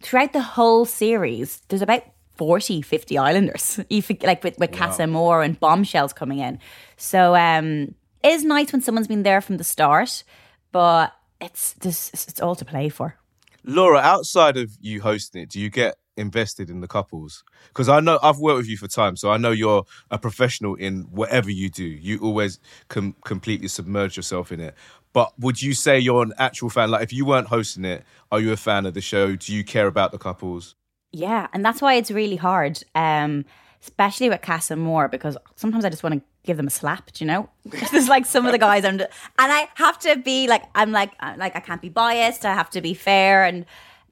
Throughout 0.00 0.32
the 0.32 0.42
whole 0.42 0.84
series, 0.84 1.60
there's 1.68 1.82
about 1.82 2.04
40, 2.36 2.82
50 2.82 3.18
islanders. 3.18 3.80
You 3.90 4.00
think, 4.00 4.22
like 4.22 4.44
with, 4.44 4.58
with 4.58 4.72
Casa 4.72 5.02
Amor 5.02 5.42
and 5.42 5.58
bombshells 5.58 6.12
coming 6.12 6.38
in. 6.38 6.58
So 6.96 7.34
um, 7.34 7.94
it 8.22 8.32
is 8.32 8.44
nice 8.44 8.72
when 8.72 8.80
someone's 8.80 9.08
been 9.08 9.24
there 9.24 9.40
from 9.40 9.56
the 9.56 9.64
start, 9.64 10.24
but 10.72 11.12
it's 11.40 11.74
just, 11.80 12.14
it's 12.14 12.40
all 12.40 12.54
to 12.56 12.64
play 12.64 12.88
for. 12.88 13.16
Laura, 13.64 13.98
outside 13.98 14.56
of 14.56 14.70
you 14.80 15.00
hosting 15.00 15.42
it, 15.42 15.50
do 15.50 15.60
you 15.60 15.68
get 15.68 15.96
invested 16.16 16.70
in 16.70 16.80
the 16.80 16.88
couples? 16.88 17.44
Because 17.68 17.88
I 17.88 18.00
know 18.00 18.18
I've 18.22 18.38
worked 18.38 18.58
with 18.58 18.68
you 18.68 18.76
for 18.76 18.88
time, 18.88 19.16
so 19.16 19.30
I 19.30 19.36
know 19.36 19.50
you're 19.50 19.84
a 20.10 20.18
professional 20.18 20.74
in 20.74 21.02
whatever 21.10 21.50
you 21.50 21.68
do. 21.68 21.84
You 21.84 22.18
always 22.20 22.60
com- 22.88 23.16
completely 23.24 23.68
submerge 23.68 24.16
yourself 24.16 24.52
in 24.52 24.60
it. 24.60 24.74
But 25.12 25.38
would 25.38 25.62
you 25.62 25.74
say 25.74 25.98
you're 25.98 26.22
an 26.22 26.34
actual 26.38 26.70
fan? 26.70 26.90
Like, 26.90 27.02
if 27.02 27.12
you 27.12 27.24
weren't 27.24 27.48
hosting 27.48 27.84
it, 27.84 28.04
are 28.30 28.40
you 28.40 28.52
a 28.52 28.56
fan 28.56 28.86
of 28.86 28.94
the 28.94 29.00
show? 29.00 29.36
Do 29.36 29.54
you 29.54 29.64
care 29.64 29.86
about 29.86 30.12
the 30.12 30.18
couples? 30.18 30.74
Yeah, 31.12 31.48
and 31.52 31.64
that's 31.64 31.80
why 31.80 31.94
it's 31.94 32.10
really 32.10 32.36
hard, 32.36 32.82
um, 32.94 33.46
especially 33.82 34.28
with 34.28 34.42
Casa 34.42 34.74
Amor, 34.74 35.08
because 35.08 35.38
sometimes 35.56 35.84
I 35.84 35.88
just 35.88 36.02
want 36.02 36.16
to 36.16 36.22
give 36.44 36.58
them 36.58 36.66
a 36.66 36.70
slap. 36.70 37.12
Do 37.12 37.24
you 37.24 37.28
know? 37.28 37.48
There's 37.64 38.08
like 38.08 38.26
some 38.26 38.44
of 38.44 38.52
the 38.52 38.58
guys, 38.58 38.84
I'm, 38.84 39.00
and 39.00 39.08
I 39.38 39.68
have 39.76 39.98
to 40.00 40.16
be 40.16 40.48
like, 40.48 40.64
I'm 40.74 40.92
like, 40.92 41.12
I'm 41.20 41.38
like 41.38 41.56
I 41.56 41.60
can't 41.60 41.80
be 41.80 41.88
biased. 41.88 42.44
I 42.44 42.52
have 42.52 42.68
to 42.70 42.82
be 42.82 42.92
fair, 42.92 43.44
and 43.44 43.64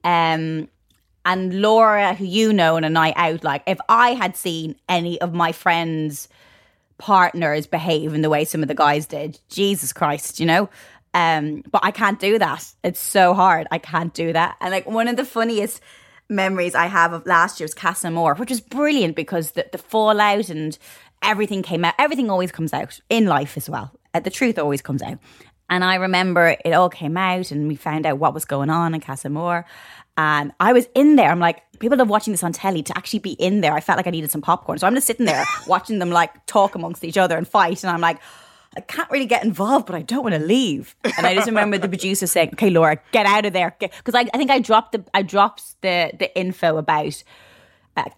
um, 0.03 0.69
and 1.25 1.61
Laura, 1.61 2.15
who 2.15 2.25
you 2.25 2.51
know, 2.51 2.77
on 2.77 2.83
a 2.83 2.89
night 2.89 3.13
out, 3.15 3.43
like 3.43 3.61
if 3.67 3.79
I 3.89 4.13
had 4.13 4.35
seen 4.35 4.75
any 4.89 5.21
of 5.21 5.33
my 5.33 5.51
friends' 5.51 6.29
partners 6.97 7.67
behave 7.67 8.13
in 8.13 8.21
the 8.21 8.29
way 8.29 8.45
some 8.45 8.61
of 8.61 8.67
the 8.67 8.75
guys 8.75 9.05
did, 9.05 9.39
Jesus 9.49 9.93
Christ, 9.93 10.39
you 10.39 10.45
know. 10.45 10.69
Um, 11.13 11.63
but 11.71 11.83
I 11.83 11.91
can't 11.91 12.19
do 12.19 12.37
that. 12.39 12.65
It's 12.83 12.99
so 12.99 13.33
hard. 13.33 13.67
I 13.71 13.79
can't 13.79 14.13
do 14.13 14.33
that. 14.33 14.57
And 14.61 14.71
like 14.71 14.87
one 14.87 15.07
of 15.07 15.15
the 15.15 15.25
funniest 15.25 15.81
memories 16.29 16.75
I 16.75 16.87
have 16.87 17.13
of 17.13 17.25
last 17.25 17.59
year's 17.59 17.73
Casa 17.73 18.07
Amor, 18.07 18.35
which 18.35 18.49
was 18.49 18.61
brilliant 18.61 19.15
because 19.15 19.51
the, 19.51 19.65
the 19.71 19.77
fallout 19.77 20.49
and 20.49 20.77
everything 21.23 21.63
came 21.63 21.85
out. 21.85 21.95
Everything 21.97 22.29
always 22.29 22.51
comes 22.51 22.73
out 22.73 22.99
in 23.09 23.25
life 23.25 23.57
as 23.57 23.69
well. 23.69 23.91
Uh, 24.13 24.19
the 24.19 24.29
truth 24.29 24.59
always 24.59 24.81
comes 24.81 25.01
out. 25.01 25.17
And 25.69 25.83
I 25.83 25.95
remember 25.95 26.55
it 26.63 26.71
all 26.71 26.89
came 26.89 27.17
out 27.17 27.51
and 27.51 27.67
we 27.67 27.75
found 27.75 28.05
out 28.05 28.19
what 28.19 28.33
was 28.33 28.45
going 28.45 28.69
on 28.69 28.93
in 28.93 29.01
Casa 29.01 29.27
Amor. 29.27 29.65
And 30.17 30.51
I 30.59 30.73
was 30.73 30.87
in 30.95 31.15
there. 31.15 31.29
I'm 31.29 31.39
like, 31.39 31.61
people 31.79 32.01
are 32.01 32.05
watching 32.05 32.33
this 32.33 32.43
on 32.43 32.53
telly 32.53 32.81
to 32.83 32.97
actually 32.97 33.19
be 33.19 33.33
in 33.33 33.61
there. 33.61 33.73
I 33.73 33.81
felt 33.81 33.97
like 33.97 34.07
I 34.07 34.09
needed 34.09 34.31
some 34.31 34.41
popcorn. 34.41 34.79
So 34.79 34.87
I'm 34.87 34.95
just 34.95 35.05
sitting 35.05 35.25
there 35.25 35.45
watching 35.67 35.99
them 35.99 36.09
like 36.09 36.45
talk 36.47 36.75
amongst 36.75 37.03
each 37.03 37.17
other 37.17 37.37
and 37.37 37.47
fight. 37.47 37.83
And 37.83 37.91
I'm 37.91 38.01
like, 38.01 38.19
I 38.75 38.81
can't 38.81 39.09
really 39.09 39.25
get 39.25 39.43
involved, 39.43 39.87
but 39.87 39.95
I 39.95 40.01
don't 40.01 40.23
want 40.23 40.35
to 40.35 40.41
leave. 40.41 40.95
And 41.03 41.25
I 41.25 41.33
just 41.33 41.47
remember 41.47 41.77
the 41.77 41.89
producer 41.89 42.27
saying, 42.27 42.49
"Okay, 42.53 42.69
Laura, 42.69 42.99
get 43.11 43.25
out 43.25 43.45
of 43.45 43.53
there," 43.53 43.75
because 43.79 44.13
I, 44.13 44.29
I 44.33 44.37
think 44.37 44.51
I 44.51 44.59
dropped 44.59 44.91
the 44.91 45.03
I 45.15 45.23
dropped 45.23 45.81
the 45.81 46.11
the 46.17 46.37
info 46.37 46.77
about. 46.77 47.23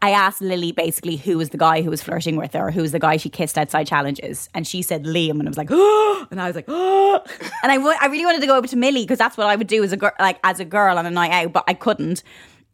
I 0.02 0.12
asked 0.12 0.42
Lily 0.42 0.72
basically 0.72 1.16
who 1.16 1.38
was 1.38 1.50
the 1.50 1.58
guy 1.58 1.82
who 1.82 1.90
was 1.90 2.02
flirting 2.02 2.36
with 2.36 2.54
her, 2.54 2.72
who 2.72 2.82
was 2.82 2.92
the 2.92 3.00
guy 3.00 3.18
she 3.18 3.30
kissed 3.30 3.58
outside 3.58 3.88
challenges, 3.88 4.50
and 4.54 4.68
she 4.68 4.82
said 4.82 5.06
Liam, 5.06 5.40
and 5.40 5.44
I 5.44 5.50
was 5.50 5.58
like, 5.58 5.70
oh, 5.72 6.28
and 6.32 6.42
I 6.42 6.48
was 6.48 6.56
like, 6.56 6.66
oh, 6.68 7.22
and 7.64 7.72
I, 7.72 7.76
I 7.76 8.08
really 8.08 8.26
wanted 8.26 8.42
to 8.42 8.48
go 8.48 8.58
over 8.58 8.68
to 8.68 8.76
Millie 8.76 9.04
because 9.04 9.18
that's 9.18 9.38
what 9.38 9.48
I 9.48 9.56
would 9.56 9.68
do 9.68 9.84
as 9.84 9.92
a 9.92 9.98
girl, 9.98 10.12
like 10.20 10.40
as 10.44 10.60
a 10.60 10.66
girl 10.66 10.98
on 10.98 11.06
a 11.06 11.12
night 11.12 11.32
out, 11.32 11.54
but 11.54 11.64
I 11.68 11.74
couldn't. 11.74 12.24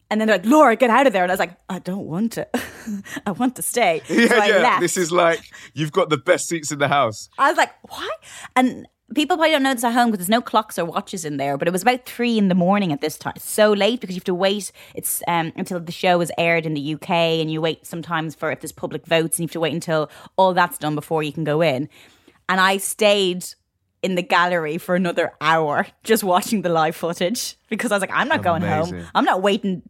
And 0.10 0.22
then 0.22 0.28
they're 0.28 0.38
like, 0.38 0.46
Laura, 0.46 0.76
get 0.76 0.92
out 0.92 1.08
of 1.08 1.14
there. 1.14 1.24
And 1.24 1.32
I 1.32 1.34
was 1.34 1.40
like, 1.40 1.58
I 1.68 1.80
don't 1.80 2.06
want 2.06 2.34
to. 2.34 2.48
I 3.26 3.32
want 3.32 3.56
to 3.56 3.62
stay. 3.62 4.02
Yeah, 4.10 4.28
so 4.28 4.36
yeah. 4.46 4.58
left. 4.58 4.82
This 4.82 4.98
is 4.98 5.12
like 5.12 5.42
you've 5.74 5.92
got 5.92 6.10
the 6.10 6.18
best 6.18 6.48
seats 6.48 6.72
in 6.72 6.80
the 6.80 6.88
house. 6.88 7.28
I 7.38 7.50
was 7.50 7.58
like, 7.58 7.72
why? 7.90 8.10
And 8.56 8.88
people 9.14 9.38
probably 9.38 9.52
don't 9.52 9.64
know 9.64 9.74
this 9.74 9.84
at 9.84 9.94
home 9.94 10.10
because 10.10 10.26
there's 10.26 10.30
no 10.30 10.42
clocks 10.42 10.80
or 10.80 10.86
watches 10.86 11.26
in 11.26 11.38
there, 11.38 11.58
but 11.58 11.68
it 11.68 11.72
was 11.72 11.84
about 11.84 12.06
three 12.06 12.38
in 12.38 12.48
the 12.48 12.56
morning 12.56 12.92
at 12.92 13.02
this 13.02 13.18
time. 13.18 13.36
So 13.38 13.72
late 13.72 14.02
because 14.02 14.16
you 14.16 14.20
have 14.20 14.26
to 14.26 14.34
wait. 14.34 14.72
It's 14.96 15.22
um, 15.28 15.54
until 15.56 15.80
the 15.80 15.92
show 15.92 16.20
is 16.22 16.32
aired 16.38 16.66
in 16.66 16.74
the 16.74 16.96
UK, 16.96 17.10
and 17.10 17.52
you 17.52 17.62
wait 17.62 17.86
sometimes 17.86 18.34
for 18.34 18.52
if 18.52 18.62
there's 18.62 18.72
public 18.72 19.06
votes, 19.06 19.38
and 19.38 19.44
you 19.44 19.48
have 19.48 19.54
to 19.54 19.60
wait 19.60 19.74
until 19.74 20.10
all 20.38 20.54
that's 20.54 20.78
done 20.78 20.96
before 20.96 21.22
you 21.22 21.32
can 21.32 21.44
go 21.44 21.62
in. 21.62 21.88
And 22.50 22.60
I 22.60 22.78
stayed 22.78 23.46
in 24.02 24.16
the 24.16 24.22
gallery 24.22 24.78
for 24.78 24.96
another 24.96 25.34
hour 25.42 25.88
just 26.04 26.24
watching 26.24 26.62
the 26.62 26.70
live 26.70 26.96
footage 26.96 27.56
because 27.70 27.92
I 27.92 27.96
was 27.96 28.02
like, 28.02 28.12
I'm 28.14 28.28
not 28.28 28.44
going 28.44 28.62
home. 28.62 29.04
I'm 29.16 29.26
not 29.26 29.42
waiting 29.42 29.82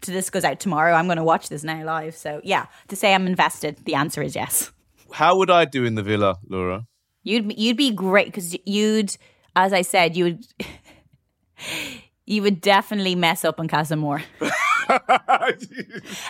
till 0.00 0.12
this 0.12 0.28
goes 0.28 0.44
out 0.44 0.58
tomorrow. 0.58 0.94
I'm 0.94 1.06
going 1.06 1.18
to 1.18 1.24
watch 1.24 1.48
this 1.48 1.62
now 1.62 1.84
live. 1.84 2.16
So 2.16 2.40
yeah, 2.42 2.66
to 2.88 2.96
say 2.96 3.14
I'm 3.14 3.28
invested, 3.28 3.84
the 3.84 3.94
answer 3.94 4.22
is 4.22 4.34
yes. 4.34 4.72
How 5.12 5.36
would 5.36 5.50
I 5.50 5.66
do 5.66 5.84
in 5.84 5.94
the 5.94 6.02
villa, 6.02 6.38
Laura? 6.48 6.86
You'd 7.30 7.56
you'd 7.56 7.76
be 7.76 7.92
great 7.92 8.26
because 8.26 8.56
you'd, 8.66 9.16
as 9.54 9.72
I 9.72 9.82
said, 9.82 10.16
you 10.16 10.24
would 10.24 10.46
you 12.26 12.42
would 12.42 12.60
definitely 12.60 13.14
mess 13.14 13.44
up 13.44 13.60
on 13.60 13.68
Casa 13.68 13.94
Amor. 13.94 14.22
and 14.88 14.98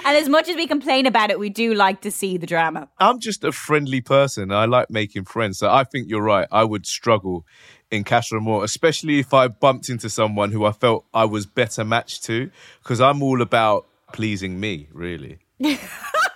as 0.05 0.29
much 0.29 0.49
as 0.49 0.57
we 0.57 0.67
complain 0.67 1.07
about 1.07 1.31
it, 1.31 1.39
we 1.39 1.49
do 1.49 1.73
like 1.73 2.03
to 2.03 2.11
see 2.11 2.37
the 2.37 2.47
drama. 2.47 2.89
I'm 2.99 3.19
just 3.19 3.45
a 3.45 3.53
friendly 3.53 4.03
person. 4.03 4.53
I 4.53 4.67
like 4.67 4.91
making 4.91 5.25
friends. 5.25 5.59
So 5.59 5.71
I 5.71 5.85
think 5.85 6.09
you're 6.11 6.23
right. 6.23 6.47
I 6.53 6.65
would 6.65 6.87
struggle 6.87 7.47
in 7.91 8.05
Casa 8.05 8.37
Amor, 8.37 8.63
especially 8.63 9.19
if 9.19 9.33
I 9.33 9.49
bumped 9.49 9.89
into 9.89 10.11
someone 10.11 10.53
who 10.53 10.67
I 10.67 10.73
felt 10.73 11.07
I 11.15 11.25
was 11.25 11.47
better 11.47 11.83
matched 11.83 12.25
to, 12.25 12.51
because 12.83 13.01
I'm 13.01 13.23
all 13.23 13.41
about 13.41 13.87
pleasing 14.13 14.61
me, 14.61 14.89
really. 14.93 15.39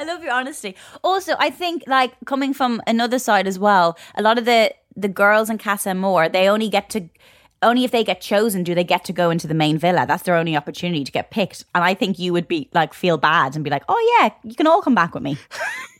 I 0.00 0.04
love 0.04 0.22
your 0.22 0.32
honesty. 0.32 0.74
Also, 1.04 1.34
I 1.38 1.50
think 1.50 1.84
like 1.86 2.12
coming 2.24 2.54
from 2.54 2.80
another 2.86 3.18
side 3.18 3.46
as 3.46 3.58
well, 3.58 3.98
a 4.14 4.22
lot 4.22 4.38
of 4.38 4.44
the 4.46 4.72
the 4.96 5.08
girls 5.08 5.50
in 5.50 5.58
Casa 5.58 5.90
Amor, 5.90 6.28
they 6.28 6.48
only 6.48 6.68
get 6.68 6.88
to 6.90 7.08
only 7.62 7.84
if 7.84 7.90
they 7.90 8.02
get 8.02 8.22
chosen 8.22 8.64
do 8.64 8.74
they 8.74 8.84
get 8.84 9.04
to 9.04 9.12
go 9.12 9.28
into 9.28 9.46
the 9.46 9.52
main 9.54 9.76
villa. 9.76 10.06
That's 10.06 10.22
their 10.22 10.34
only 10.36 10.56
opportunity 10.56 11.04
to 11.04 11.12
get 11.12 11.30
picked. 11.30 11.64
And 11.74 11.84
I 11.84 11.92
think 11.92 12.18
you 12.18 12.32
would 12.32 12.48
be 12.48 12.70
like 12.72 12.94
feel 12.94 13.18
bad 13.18 13.54
and 13.54 13.62
be 13.62 13.68
like, 13.70 13.84
oh 13.88 14.00
yeah, 14.18 14.30
you 14.42 14.54
can 14.54 14.66
all 14.66 14.80
come 14.80 14.94
back 14.94 15.14
with 15.14 15.22
me. 15.22 15.36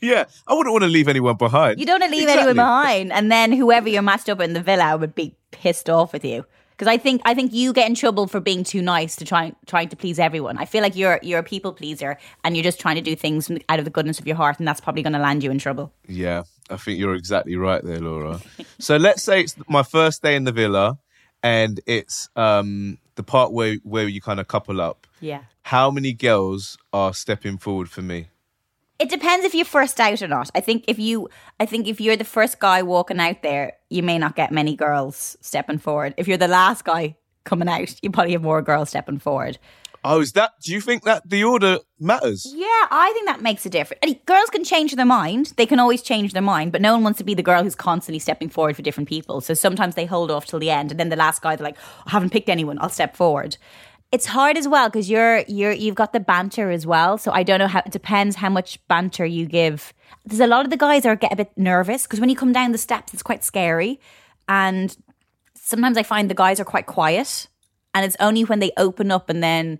Yeah, 0.03 0.25
I 0.47 0.55
wouldn't 0.55 0.73
want 0.73 0.81
to 0.83 0.89
leave 0.89 1.07
anyone 1.07 1.35
behind. 1.37 1.79
You 1.79 1.85
don't 1.85 1.99
want 2.01 2.11
to 2.11 2.17
leave 2.17 2.23
Exactly. 2.27 2.39
anyone 2.49 2.55
behind, 2.55 3.11
and 3.13 3.31
then 3.31 3.51
whoever 3.51 3.87
you're 3.87 4.01
matched 4.01 4.29
up 4.29 4.39
in 4.41 4.53
the 4.53 4.59
villa 4.59 4.97
would 4.97 5.13
be 5.13 5.35
pissed 5.51 5.91
off 5.91 6.11
with 6.11 6.25
you. 6.25 6.43
Because 6.81 6.91
I 6.91 6.97
think 6.97 7.21
I 7.25 7.35
think 7.35 7.53
you 7.53 7.73
get 7.73 7.87
in 7.87 7.93
trouble 7.93 8.25
for 8.25 8.39
being 8.39 8.63
too 8.63 8.81
nice 8.81 9.15
to 9.17 9.23
try 9.23 9.53
trying 9.67 9.89
to 9.89 9.95
please 9.95 10.17
everyone. 10.17 10.57
I 10.57 10.65
feel 10.65 10.81
like 10.81 10.95
you're 10.95 11.19
you're 11.21 11.37
a 11.37 11.43
people 11.43 11.73
pleaser, 11.73 12.17
and 12.43 12.57
you're 12.57 12.63
just 12.63 12.79
trying 12.79 12.95
to 12.95 13.03
do 13.03 13.15
things 13.15 13.45
from, 13.45 13.59
out 13.69 13.77
of 13.77 13.85
the 13.85 13.91
goodness 13.91 14.19
of 14.19 14.25
your 14.25 14.35
heart, 14.35 14.57
and 14.57 14.67
that's 14.67 14.81
probably 14.81 15.03
going 15.03 15.13
to 15.13 15.19
land 15.19 15.43
you 15.43 15.51
in 15.51 15.59
trouble. 15.59 15.93
Yeah, 16.07 16.41
I 16.71 16.77
think 16.77 16.97
you're 16.97 17.13
exactly 17.13 17.55
right 17.55 17.83
there, 17.83 17.99
Laura. 17.99 18.41
so 18.79 18.97
let's 18.97 19.21
say 19.21 19.41
it's 19.41 19.55
my 19.69 19.83
first 19.83 20.23
day 20.23 20.35
in 20.35 20.43
the 20.43 20.51
villa, 20.51 20.97
and 21.43 21.79
it's 21.85 22.29
um, 22.35 22.97
the 23.13 23.21
part 23.21 23.51
where 23.51 23.75
where 23.83 24.07
you 24.07 24.19
kind 24.19 24.39
of 24.39 24.47
couple 24.47 24.81
up. 24.81 25.05
Yeah. 25.19 25.43
How 25.61 25.91
many 25.91 26.13
girls 26.13 26.79
are 26.91 27.13
stepping 27.13 27.59
forward 27.59 27.91
for 27.91 28.01
me? 28.01 28.29
It 29.01 29.09
depends 29.09 29.43
if 29.43 29.55
you're 29.55 29.65
first 29.65 29.99
out 29.99 30.21
or 30.21 30.27
not. 30.27 30.51
I 30.53 30.59
think 30.59 30.85
if 30.87 30.99
you, 30.99 31.27
I 31.59 31.65
think 31.65 31.87
if 31.87 31.99
you're 31.99 32.15
the 32.15 32.23
first 32.23 32.59
guy 32.59 32.83
walking 32.83 33.19
out 33.19 33.41
there, 33.41 33.73
you 33.89 34.03
may 34.03 34.19
not 34.19 34.35
get 34.35 34.51
many 34.51 34.75
girls 34.75 35.35
stepping 35.41 35.79
forward. 35.79 36.13
If 36.17 36.27
you're 36.27 36.37
the 36.37 36.47
last 36.47 36.85
guy 36.85 37.15
coming 37.43 37.67
out, 37.67 37.95
you 38.03 38.11
probably 38.11 38.33
have 38.33 38.43
more 38.43 38.61
girls 38.61 38.89
stepping 38.89 39.17
forward. 39.17 39.57
Oh, 40.03 40.19
is 40.19 40.33
that? 40.33 40.51
Do 40.63 40.71
you 40.71 40.81
think 40.81 41.03
that 41.03 41.27
the 41.27 41.43
order 41.43 41.79
matters? 41.99 42.51
Yeah, 42.55 42.67
I 42.91 43.11
think 43.13 43.25
that 43.25 43.41
makes 43.41 43.65
a 43.65 43.71
difference. 43.71 43.99
And 44.03 44.23
girls 44.27 44.51
can 44.51 44.63
change 44.63 44.95
their 44.95 45.05
mind. 45.05 45.53
They 45.57 45.65
can 45.65 45.79
always 45.79 46.03
change 46.03 46.33
their 46.33 46.41
mind, 46.43 46.71
but 46.71 46.81
no 46.81 46.93
one 46.93 47.03
wants 47.03 47.17
to 47.17 47.23
be 47.23 47.33
the 47.33 47.43
girl 47.43 47.63
who's 47.63 47.75
constantly 47.75 48.19
stepping 48.19 48.49
forward 48.49 48.75
for 48.75 48.83
different 48.83 49.09
people. 49.09 49.41
So 49.41 49.55
sometimes 49.55 49.95
they 49.95 50.05
hold 50.05 50.29
off 50.29 50.45
till 50.45 50.59
the 50.59 50.69
end, 50.69 50.91
and 50.91 50.99
then 50.99 51.09
the 51.09 51.15
last 51.15 51.41
guy 51.41 51.55
they're 51.55 51.65
like, 51.65 51.77
oh, 51.79 52.03
"I 52.07 52.11
haven't 52.11 52.31
picked 52.31 52.49
anyone. 52.49 52.77
I'll 52.81 52.89
step 52.89 53.15
forward." 53.15 53.57
It's 54.11 54.25
hard 54.25 54.57
as 54.57 54.67
well 54.67 54.89
because 54.89 55.09
you're 55.09 55.39
you're 55.47 55.71
you've 55.71 55.95
got 55.95 56.11
the 56.11 56.19
banter 56.19 56.69
as 56.69 56.85
well. 56.85 57.17
So 57.17 57.31
I 57.31 57.43
don't 57.43 57.59
know 57.59 57.67
how 57.67 57.81
it 57.85 57.91
depends 57.91 58.35
how 58.35 58.49
much 58.49 58.85
banter 58.87 59.25
you 59.25 59.45
give. 59.45 59.93
There's 60.25 60.41
a 60.41 60.47
lot 60.47 60.65
of 60.65 60.71
the 60.71 60.77
guys 60.77 61.05
are 61.05 61.15
get 61.15 61.31
a 61.31 61.37
bit 61.37 61.51
nervous 61.55 62.03
because 62.03 62.19
when 62.19 62.29
you 62.29 62.35
come 62.35 62.51
down 62.51 62.71
the 62.73 62.77
steps, 62.77 63.13
it's 63.13 63.23
quite 63.23 63.43
scary, 63.43 63.99
and 64.49 64.95
sometimes 65.55 65.97
I 65.97 66.03
find 66.03 66.29
the 66.29 66.35
guys 66.35 66.59
are 66.59 66.65
quite 66.65 66.87
quiet, 66.87 67.47
and 67.93 68.05
it's 68.05 68.17
only 68.19 68.43
when 68.43 68.59
they 68.59 68.71
open 68.77 69.11
up 69.11 69.29
and 69.29 69.41
then 69.41 69.79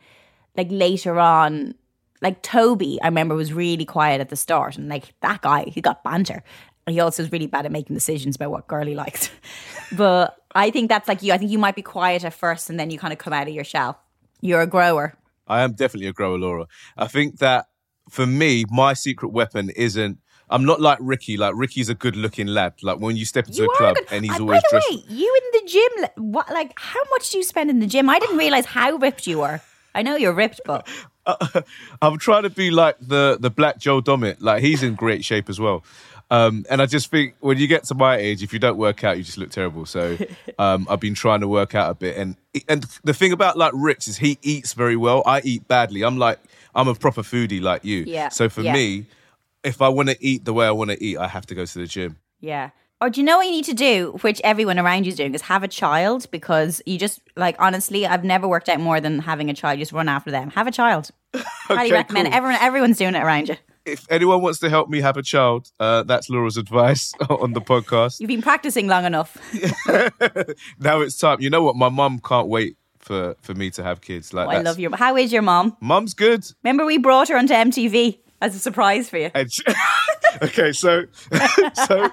like 0.56 0.68
later 0.70 1.20
on 1.20 1.76
like 2.22 2.42
Toby, 2.44 3.00
I 3.02 3.08
remember 3.08 3.36
was 3.36 3.52
really 3.52 3.86
quiet 3.86 4.22
at 4.22 4.30
the 4.30 4.36
start, 4.36 4.78
and 4.78 4.88
like 4.88 5.14
that 5.22 5.42
guy, 5.42 5.66
he 5.66 5.82
got 5.82 6.04
banter. 6.04 6.44
And 6.88 6.96
he 6.96 7.00
also 7.00 7.24
was 7.24 7.32
really 7.32 7.48
bad 7.48 7.66
at 7.66 7.72
making 7.72 7.96
decisions 7.96 8.36
about 8.36 8.50
what 8.50 8.68
girl 8.68 8.86
he 8.88 8.96
liked. 8.96 9.32
but 9.92 10.36
I 10.56 10.72
think 10.72 10.90
that's 10.90 11.08
like 11.08 11.22
you. 11.22 11.34
I 11.34 11.38
think 11.38 11.52
you 11.52 11.60
might 11.60 11.76
be 11.76 11.82
quiet 11.82 12.24
at 12.24 12.34
first, 12.34 12.70
and 12.70 12.80
then 12.80 12.90
you 12.90 12.98
kind 12.98 13.14
of 13.14 13.20
come 13.20 13.34
out 13.34 13.48
of 13.48 13.54
your 13.54 13.64
shell. 13.64 14.00
You're 14.42 14.62
a 14.62 14.68
grower. 14.68 15.16
I 15.48 15.62
am 15.62 15.74
definitely 15.74 16.08
a 16.08 16.14
grower, 16.14 16.38
Laura. 16.38 16.68
I 16.98 17.08
think 17.08 17.40
that 17.40 17.68
for 18.10 18.26
me, 18.26 18.66
my 18.70 18.94
secret 18.94 19.30
weapon 19.30 19.70
isn't. 19.72 20.18
I'm 20.50 20.66
not 20.66 20.82
like 20.82 20.98
Ricky. 21.02 21.38
Like 21.38 21.54
Ricky's 21.56 21.88
a 21.88 21.94
good-looking 21.96 22.48
lad. 22.48 22.74
Like 22.84 23.00
when 23.00 23.16
you 23.16 23.24
step 23.26 23.48
into 23.48 23.64
You 23.64 23.72
a 23.72 23.78
club 23.78 23.96
good. 23.96 24.08
and 24.12 24.26
he's 24.26 24.38
Uh, 24.38 24.42
always 24.42 24.62
By 24.62 24.62
the 24.62 24.68
dressed. 24.72 24.92
way, 25.10 25.16
you 25.16 25.42
in 25.42 25.60
the 25.62 25.70
gym? 25.72 26.02
like, 26.02 26.14
What 26.18 26.50
like 26.52 26.74
how 26.78 27.00
much 27.12 27.30
do 27.30 27.38
you 27.38 27.44
spend 27.44 27.70
in 27.70 27.80
the 27.80 27.88
gym? 27.88 28.10
I 28.10 28.20
didn't 28.20 28.38
realize 28.38 28.66
how 28.66 28.96
ripped 28.98 29.28
you 29.28 29.40
were. 29.40 29.62
I 29.96 30.02
know 30.02 30.16
you're 30.18 30.34
ripped, 30.34 30.60
but 30.66 30.88
I'm 32.02 32.18
trying 32.18 32.44
to 32.44 32.50
be 32.50 32.72
like 32.72 32.98
the 33.00 33.38
the 33.40 33.50
black 33.50 33.78
Joel 33.78 34.02
Dommett. 34.02 34.38
Like 34.40 34.62
he's 34.64 34.84
in 34.84 34.96
great 34.96 35.24
shape 35.24 35.50
as 35.50 35.60
well. 35.60 35.84
Um, 36.32 36.66
and 36.70 36.82
I 36.82 36.86
just 36.86 37.12
think 37.12 37.36
when 37.42 37.58
you 37.58 37.68
get 37.68 37.84
to 37.86 37.94
my 37.94 38.16
age, 38.16 38.42
if 38.42 38.54
you 38.54 38.60
don't 38.60 38.78
work 38.78 39.04
out, 39.04 39.18
you 39.18 39.24
just 39.24 39.38
look 39.38 39.50
terrible. 39.52 39.86
So 39.86 40.18
um, 40.58 40.88
I've 40.90 41.00
been 41.02 41.14
trying 41.14 41.42
to 41.42 41.48
work 41.48 41.76
out 41.76 41.92
a 41.92 41.94
bit. 41.94 42.18
And 42.18 42.38
and 42.68 42.86
the 43.04 43.14
thing 43.14 43.32
about 43.34 43.58
like 43.58 43.74
Rich 43.76 44.08
is 44.08 44.18
he 44.18 44.38
eats 44.42 44.74
very 44.74 44.96
well. 44.96 45.24
I 45.26 45.42
eat 45.44 45.68
badly. 45.68 46.04
I'm 46.04 46.18
like 46.18 46.40
I'm 46.74 46.88
a 46.88 46.96
proper 46.96 47.22
foodie 47.22 47.62
like 47.62 47.84
you. 47.86 48.06
Yeah, 48.08 48.30
So 48.30 48.48
for 48.50 48.62
yeah. 48.62 48.74
me, 48.74 49.06
if 49.64 49.82
I 49.82 49.90
want 49.90 50.10
to 50.10 50.18
eat 50.26 50.46
the 50.46 50.54
way 50.54 50.66
I 50.66 50.72
want 50.72 50.90
to 50.92 51.04
eat, 51.04 51.18
I 51.18 51.28
have 51.28 51.46
to 51.48 51.56
go 51.56 51.66
to 51.66 51.78
the 51.80 51.86
gym. 51.86 52.18
Yeah. 52.40 52.70
Or 53.02 53.10
do 53.10 53.20
you 53.20 53.26
know 53.26 53.38
what 53.38 53.46
you 53.48 53.52
need 53.52 53.66
to 53.66 53.74
do, 53.74 54.18
which 54.22 54.40
everyone 54.44 54.78
around 54.80 55.06
you 55.06 55.10
is 55.10 55.16
doing, 55.18 55.34
is 55.34 55.42
have 55.44 55.64
a 55.64 55.68
child 55.68 56.30
because 56.32 56.82
you 56.86 56.98
just 57.00 57.20
like 57.36 57.56
honestly, 57.60 58.06
I've 58.08 58.24
never 58.24 58.48
worked 58.48 58.70
out 58.70 58.80
more 58.80 59.02
than 59.02 59.20
having 59.20 59.50
a 59.50 59.54
child. 59.54 59.80
You 59.80 59.82
just 59.84 59.92
run 59.92 60.08
after 60.08 60.32
them. 60.32 60.52
Have 60.52 60.68
a 60.68 60.72
child. 60.72 61.10
Highly 61.36 61.88
Okay, 61.88 61.92
recommend 61.94 62.28
it. 62.28 62.32
cool. 62.32 62.38
Everyone, 62.38 62.62
everyone's 62.62 62.98
doing 62.98 63.16
it 63.16 63.24
around 63.24 63.50
you. 63.50 63.58
If 63.92 64.06
anyone 64.10 64.42
wants 64.42 64.60
to 64.60 64.70
help 64.70 64.90
me 64.90 65.02
have 65.02 65.18
a 65.18 65.22
child, 65.24 65.70
uh, 65.80 66.04
that's 66.04 66.30
Laura's 66.30 66.58
advice 66.58 67.14
on 67.30 67.54
the 67.54 67.62
podcast. 67.62 68.20
You've 68.20 68.28
been 68.30 68.42
practicing 68.42 68.88
long 68.88 69.06
enough. 69.06 69.38
Now 70.80 71.02
it's 71.02 71.18
time. 71.18 71.42
You 71.42 71.50
know 71.50 71.64
what? 71.64 71.76
My 71.76 71.90
mum 71.90 72.20
can't 72.24 72.48
wait 72.48 72.78
for 73.00 73.36
for 73.42 73.54
me 73.54 73.70
to 73.72 73.84
have 73.84 74.02
kids. 74.02 74.34
Like 74.34 74.50
I 74.50 74.62
love 74.62 74.80
your. 74.80 74.96
How 74.96 75.16
is 75.18 75.32
your 75.34 75.42
mom? 75.42 75.76
Mum's 75.82 76.14
good. 76.14 76.44
Remember 76.64 76.86
we 76.86 76.98
brought 76.98 77.30
her 77.30 77.38
onto 77.38 77.54
MTV 77.54 78.20
as 78.42 78.56
a 78.56 78.60
surprise 78.60 79.10
for 79.10 79.18
you. 79.18 79.32
And 79.34 79.52
she- 79.52 79.64
okay, 80.42 80.72
so 80.72 81.06
so 81.86 82.10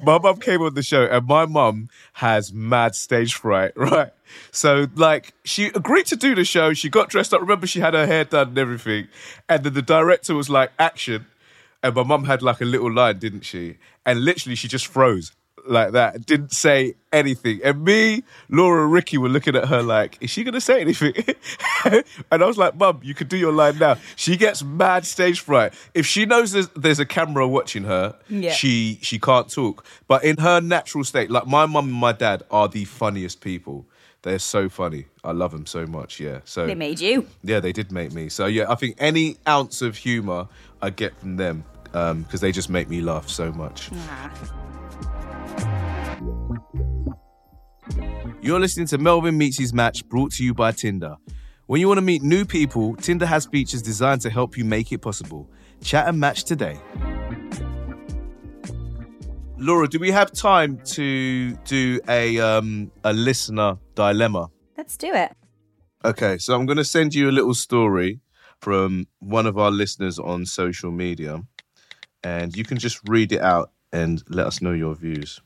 my 0.00 0.18
mum 0.18 0.38
came 0.38 0.62
on 0.62 0.74
the 0.74 0.82
show, 0.82 1.04
and 1.04 1.26
my 1.26 1.46
mum 1.46 1.88
has 2.14 2.52
mad 2.52 2.94
stage 2.94 3.34
fright, 3.34 3.72
right? 3.76 4.10
So 4.50 4.86
like 4.94 5.34
she 5.44 5.66
agreed 5.66 6.06
to 6.06 6.16
do 6.16 6.34
the 6.34 6.44
show. 6.44 6.72
She 6.72 6.88
got 6.88 7.08
dressed 7.08 7.34
up. 7.34 7.40
Remember, 7.40 7.66
she 7.66 7.80
had 7.80 7.94
her 7.94 8.06
hair 8.06 8.24
done 8.24 8.48
and 8.48 8.58
everything. 8.58 9.08
And 9.48 9.64
then 9.64 9.74
the 9.74 9.82
director 9.82 10.34
was 10.34 10.48
like, 10.48 10.72
"Action!" 10.78 11.26
And 11.82 11.94
my 11.94 12.02
mum 12.02 12.24
had 12.24 12.42
like 12.42 12.60
a 12.60 12.64
little 12.64 12.92
line, 12.92 13.18
didn't 13.18 13.44
she? 13.44 13.78
And 14.06 14.24
literally, 14.24 14.56
she 14.56 14.68
just 14.68 14.86
froze 14.86 15.32
like 15.66 15.92
that. 15.92 16.24
Didn't 16.26 16.52
say 16.52 16.94
anything. 17.12 17.60
And 17.62 17.84
me, 17.84 18.24
Laura, 18.48 18.84
and 18.84 18.92
Ricky 18.92 19.18
were 19.18 19.28
looking 19.28 19.54
at 19.56 19.68
her 19.68 19.82
like, 19.82 20.18
"Is 20.20 20.30
she 20.30 20.44
gonna 20.44 20.60
say 20.60 20.80
anything?" 20.80 21.12
and 21.84 22.42
I 22.42 22.46
was 22.46 22.58
like, 22.58 22.76
"Mum, 22.76 23.00
you 23.02 23.14
could 23.14 23.28
do 23.28 23.36
your 23.36 23.52
line 23.52 23.78
now." 23.78 23.96
She 24.16 24.36
gets 24.36 24.62
mad 24.62 25.04
stage 25.06 25.40
fright. 25.40 25.74
If 25.94 26.06
she 26.06 26.26
knows 26.26 26.52
there's, 26.52 26.68
there's 26.76 26.98
a 26.98 27.06
camera 27.06 27.46
watching 27.46 27.84
her, 27.84 28.16
Yeah. 28.28 28.52
she 28.52 28.98
she 29.02 29.18
can't 29.18 29.48
talk. 29.50 29.84
But 30.08 30.24
in 30.24 30.38
her 30.38 30.60
natural 30.60 31.04
state, 31.04 31.30
like 31.30 31.46
my 31.46 31.66
mum 31.66 31.86
and 31.88 31.94
my 31.94 32.12
dad 32.12 32.42
are 32.50 32.68
the 32.68 32.84
funniest 32.84 33.40
people. 33.40 33.86
They're 34.22 34.38
so 34.38 34.68
funny. 34.68 35.06
I 35.24 35.32
love 35.32 35.50
them 35.50 35.66
so 35.66 35.84
much. 35.84 36.20
Yeah. 36.20 36.40
So 36.44 36.66
They 36.66 36.76
made 36.76 37.00
you. 37.00 37.26
yeah, 37.42 37.58
they 37.58 37.72
did 37.72 37.90
make 37.90 38.12
me. 38.12 38.28
So 38.28 38.46
yeah, 38.46 38.70
I 38.70 38.76
think 38.76 38.94
any 38.98 39.36
ounce 39.48 39.82
of 39.82 39.96
humor 39.96 40.46
I 40.80 40.90
get 40.90 41.18
from 41.18 41.36
them 41.38 41.64
because 41.92 42.40
they 42.40 42.52
just 42.52 42.70
make 42.70 42.88
me 42.88 43.00
laugh 43.00 43.28
so 43.28 43.52
much. 43.52 43.90
You're 48.40 48.60
listening 48.60 48.86
to 48.88 48.98
Melvin 48.98 49.38
Meets 49.38 49.58
His 49.58 49.72
Match, 49.72 50.08
brought 50.08 50.32
to 50.32 50.44
you 50.44 50.52
by 50.52 50.72
Tinder. 50.72 51.16
When 51.66 51.80
you 51.80 51.86
want 51.86 51.98
to 51.98 52.02
meet 52.02 52.22
new 52.22 52.44
people, 52.44 52.96
Tinder 52.96 53.26
has 53.26 53.46
features 53.46 53.82
designed 53.82 54.20
to 54.22 54.30
help 54.30 54.56
you 54.56 54.64
make 54.64 54.90
it 54.92 54.98
possible. 54.98 55.48
Chat 55.82 56.08
and 56.08 56.18
match 56.18 56.44
today. 56.44 56.80
Laura, 59.58 59.86
do 59.86 60.00
we 60.00 60.10
have 60.10 60.32
time 60.32 60.78
to 60.84 61.52
do 61.64 62.00
a 62.08 62.38
um, 62.40 62.90
a 63.04 63.12
listener 63.12 63.78
dilemma? 63.94 64.48
Let's 64.76 64.96
do 64.96 65.14
it. 65.14 65.32
Okay, 66.04 66.36
so 66.38 66.54
I'm 66.56 66.66
going 66.66 66.78
to 66.78 66.84
send 66.84 67.14
you 67.14 67.30
a 67.30 67.32
little 67.32 67.54
story 67.54 68.20
from 68.60 69.06
one 69.20 69.46
of 69.46 69.56
our 69.56 69.70
listeners 69.70 70.18
on 70.18 70.46
social 70.46 70.90
media, 70.90 71.42
and 72.24 72.56
you 72.56 72.64
can 72.64 72.78
just 72.78 73.00
read 73.08 73.32
it 73.32 73.40
out 73.40 73.72
and 73.92 74.22
let 74.28 74.46
us 74.46 74.62
know 74.62 74.72
your 74.72 74.94
views. 74.94 75.40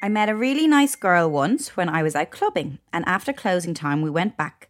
I 0.00 0.08
met 0.08 0.28
a 0.28 0.34
really 0.34 0.66
nice 0.66 0.96
girl 0.96 1.30
once 1.30 1.76
when 1.76 1.88
I 1.88 2.02
was 2.02 2.16
out 2.16 2.30
clubbing, 2.30 2.78
and 2.92 3.04
after 3.06 3.32
closing 3.32 3.74
time, 3.74 4.02
we 4.02 4.10
went 4.10 4.36
back 4.36 4.68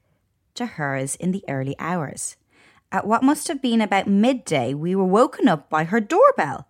to 0.55 0.67
hers 0.67 1.15
in 1.17 1.33
the 1.33 1.45
early 1.49 1.75
hours. 1.79 2.37
At 2.91 3.07
what 3.07 3.23
must 3.23 3.49
have 3.49 3.63
been 3.63 3.81
about 3.81 4.07
midday, 4.07 4.75
we 4.75 4.95
were 4.95 5.07
woken 5.07 5.49
up 5.49 5.71
by 5.71 5.85
her 5.85 6.01
doorbell. 6.01 6.69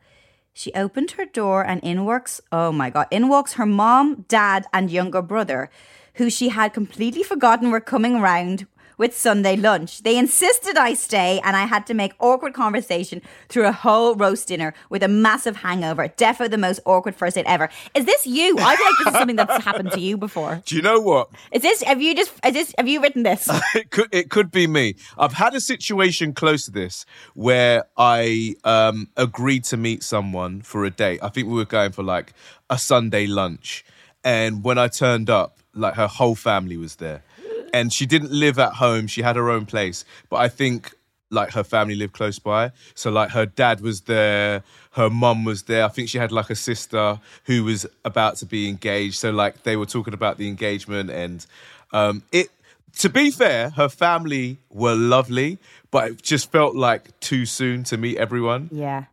She 0.53 0.73
opened 0.75 1.13
her 1.13 1.25
door, 1.25 1.67
and 1.67 1.83
in 1.83 2.05
walks, 2.05 2.41
oh 2.53 2.71
my 2.71 2.91
God, 2.91 3.09
in 3.11 3.29
walks 3.29 3.55
her 3.55 3.67
mom, 3.67 4.27
dad, 4.29 4.67
and 4.73 4.91
younger 4.91 5.23
brother, 5.23 5.69
who 6.15 6.31
she 6.31 6.51
had 6.51 6.73
completely 6.73 7.25
forgotten 7.25 7.71
were 7.73 7.81
coming 7.81 8.21
round 8.21 8.69
with 9.03 9.19
Sunday 9.19 9.57
lunch. 9.57 10.05
They 10.05 10.17
insisted 10.17 10.77
I 10.77 10.95
stay, 10.95 11.41
and 11.43 11.57
I 11.57 11.67
had 11.67 11.89
to 11.89 11.95
make 11.95 12.13
awkward 12.21 12.55
conversation 12.55 13.21
through 13.49 13.67
a 13.67 13.73
whole 13.73 14.15
roast 14.15 14.47
dinner 14.47 14.75
with 14.91 15.03
a 15.03 15.09
massive 15.09 15.57
hangover. 15.57 16.07
Defo 16.07 16.49
the 16.49 16.57
most 16.57 16.79
awkward 16.85 17.17
first 17.17 17.35
date 17.35 17.47
ever. 17.47 17.69
Is 17.97 18.05
this 18.05 18.29
you? 18.29 18.57
I 18.61 18.77
feel 18.77 18.87
like 18.87 18.99
this 18.99 19.07
is 19.09 19.15
something 19.15 19.35
that's 19.35 19.65
happened 19.65 19.91
to 19.91 20.01
you 20.01 20.17
before. 20.17 20.63
Do 20.65 20.77
you 20.77 20.83
know 20.83 21.01
what? 21.01 21.31
Is 21.51 21.63
this? 21.63 21.83
Have 21.83 22.01
you 22.01 22.15
just? 22.15 22.33
Is 22.47 22.53
this? 22.53 22.75
Have 22.79 22.87
you 22.87 23.03
written 23.03 23.25
this? 23.25 23.49
it 23.75 23.91
could 23.91 24.09
it 24.13 24.31
could 24.31 24.53
be 24.53 24.69
me. 24.69 24.95
I've 25.19 25.33
had 25.33 25.53
a 25.55 25.61
situation 25.61 26.33
close 26.33 26.67
to 26.67 26.71
this 26.71 27.05
where 27.35 27.87
I 27.97 28.55
um, 28.63 29.09
agreed 29.17 29.65
to 29.65 29.77
meet 29.77 30.05
someone 30.05 30.63
for 30.63 30.85
a 30.85 30.91
date. 30.91 31.19
I 31.25 31.29
think 31.29 31.49
we 31.49 31.55
were 31.55 31.65
going 31.65 31.91
for 31.91 32.05
like 32.05 32.35
a 32.71 32.79
Sunday 32.79 33.27
lunch, 33.27 33.85
and 34.23 34.63
when 34.63 34.79
I 34.79 34.87
turned 34.87 35.29
up, 35.29 35.59
like 35.75 35.95
her 35.95 36.07
whole 36.07 36.37
family 36.37 36.77
was 36.77 36.97
there, 36.97 37.25
and 37.73 37.93
she 37.93 38.07
didn't 38.07 38.33
live 38.33 38.59
at 38.59 38.75
home. 38.75 39.07
She 39.07 39.23
had 39.23 39.37
her 39.37 39.51
own 39.51 39.67
place, 39.67 40.05
but 40.29 40.37
I 40.37 40.49
think 40.49 40.95
like 41.31 41.53
her 41.53 41.65
family 41.65 41.95
lived 41.95 42.13
close 42.13 42.39
by. 42.39 42.73
So 42.95 43.11
like 43.11 43.31
her 43.31 43.47
dad 43.47 43.81
was 43.81 44.03
there, 44.03 44.63
her 44.93 45.09
mum 45.09 45.45
was 45.45 45.65
there. 45.65 45.85
I 45.85 45.89
think 45.89 46.09
she 46.09 46.19
had 46.19 46.31
like 46.31 46.51
a 46.51 46.55
sister 46.55 47.19
who 47.45 47.65
was 47.65 47.87
about 48.05 48.37
to 48.37 48.47
be 48.47 48.69
engaged. 48.69 49.17
So 49.17 49.31
like 49.31 49.63
they 49.63 49.77
were 49.77 49.87
talking 49.87 50.15
about 50.15 50.37
the 50.37 50.49
engagement 50.49 51.11
and 51.11 51.45
um 51.93 52.23
it 52.33 52.51
to 52.99 53.09
be 53.09 53.31
fair, 53.31 53.71
her 53.71 53.89
family 53.89 54.59
were 54.71 54.95
lovely, 54.95 55.59
but 55.91 56.11
it 56.11 56.23
just 56.23 56.53
felt 56.53 56.77
like 56.77 57.19
too 57.21 57.47
soon 57.47 57.85
to 57.85 57.97
meet 57.97 58.19
everyone. 58.19 58.69
Yeah. 58.71 59.05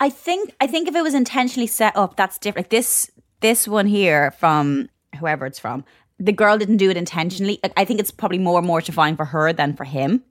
I 0.00 0.08
think 0.08 0.54
I 0.60 0.66
think 0.66 0.88
if 0.88 0.96
it 0.96 1.02
was 1.02 1.14
intentionally 1.14 1.66
set 1.66 1.94
up, 1.96 2.16
that's 2.16 2.38
different. 2.38 2.66
Like 2.66 2.70
this 2.70 3.10
this 3.40 3.68
one 3.68 3.86
here 3.86 4.30
from 4.30 4.88
whoever 5.18 5.44
it's 5.44 5.58
from, 5.58 5.84
the 6.20 6.32
girl 6.32 6.58
didn't 6.58 6.76
do 6.76 6.90
it 6.90 6.96
intentionally. 6.96 7.58
I 7.76 7.84
think 7.84 7.98
it's 7.98 8.10
probably 8.10 8.38
more 8.38 8.60
mortifying 8.60 9.16
for 9.16 9.24
her 9.24 9.52
than 9.52 9.74
for 9.74 9.84
him. 9.84 10.22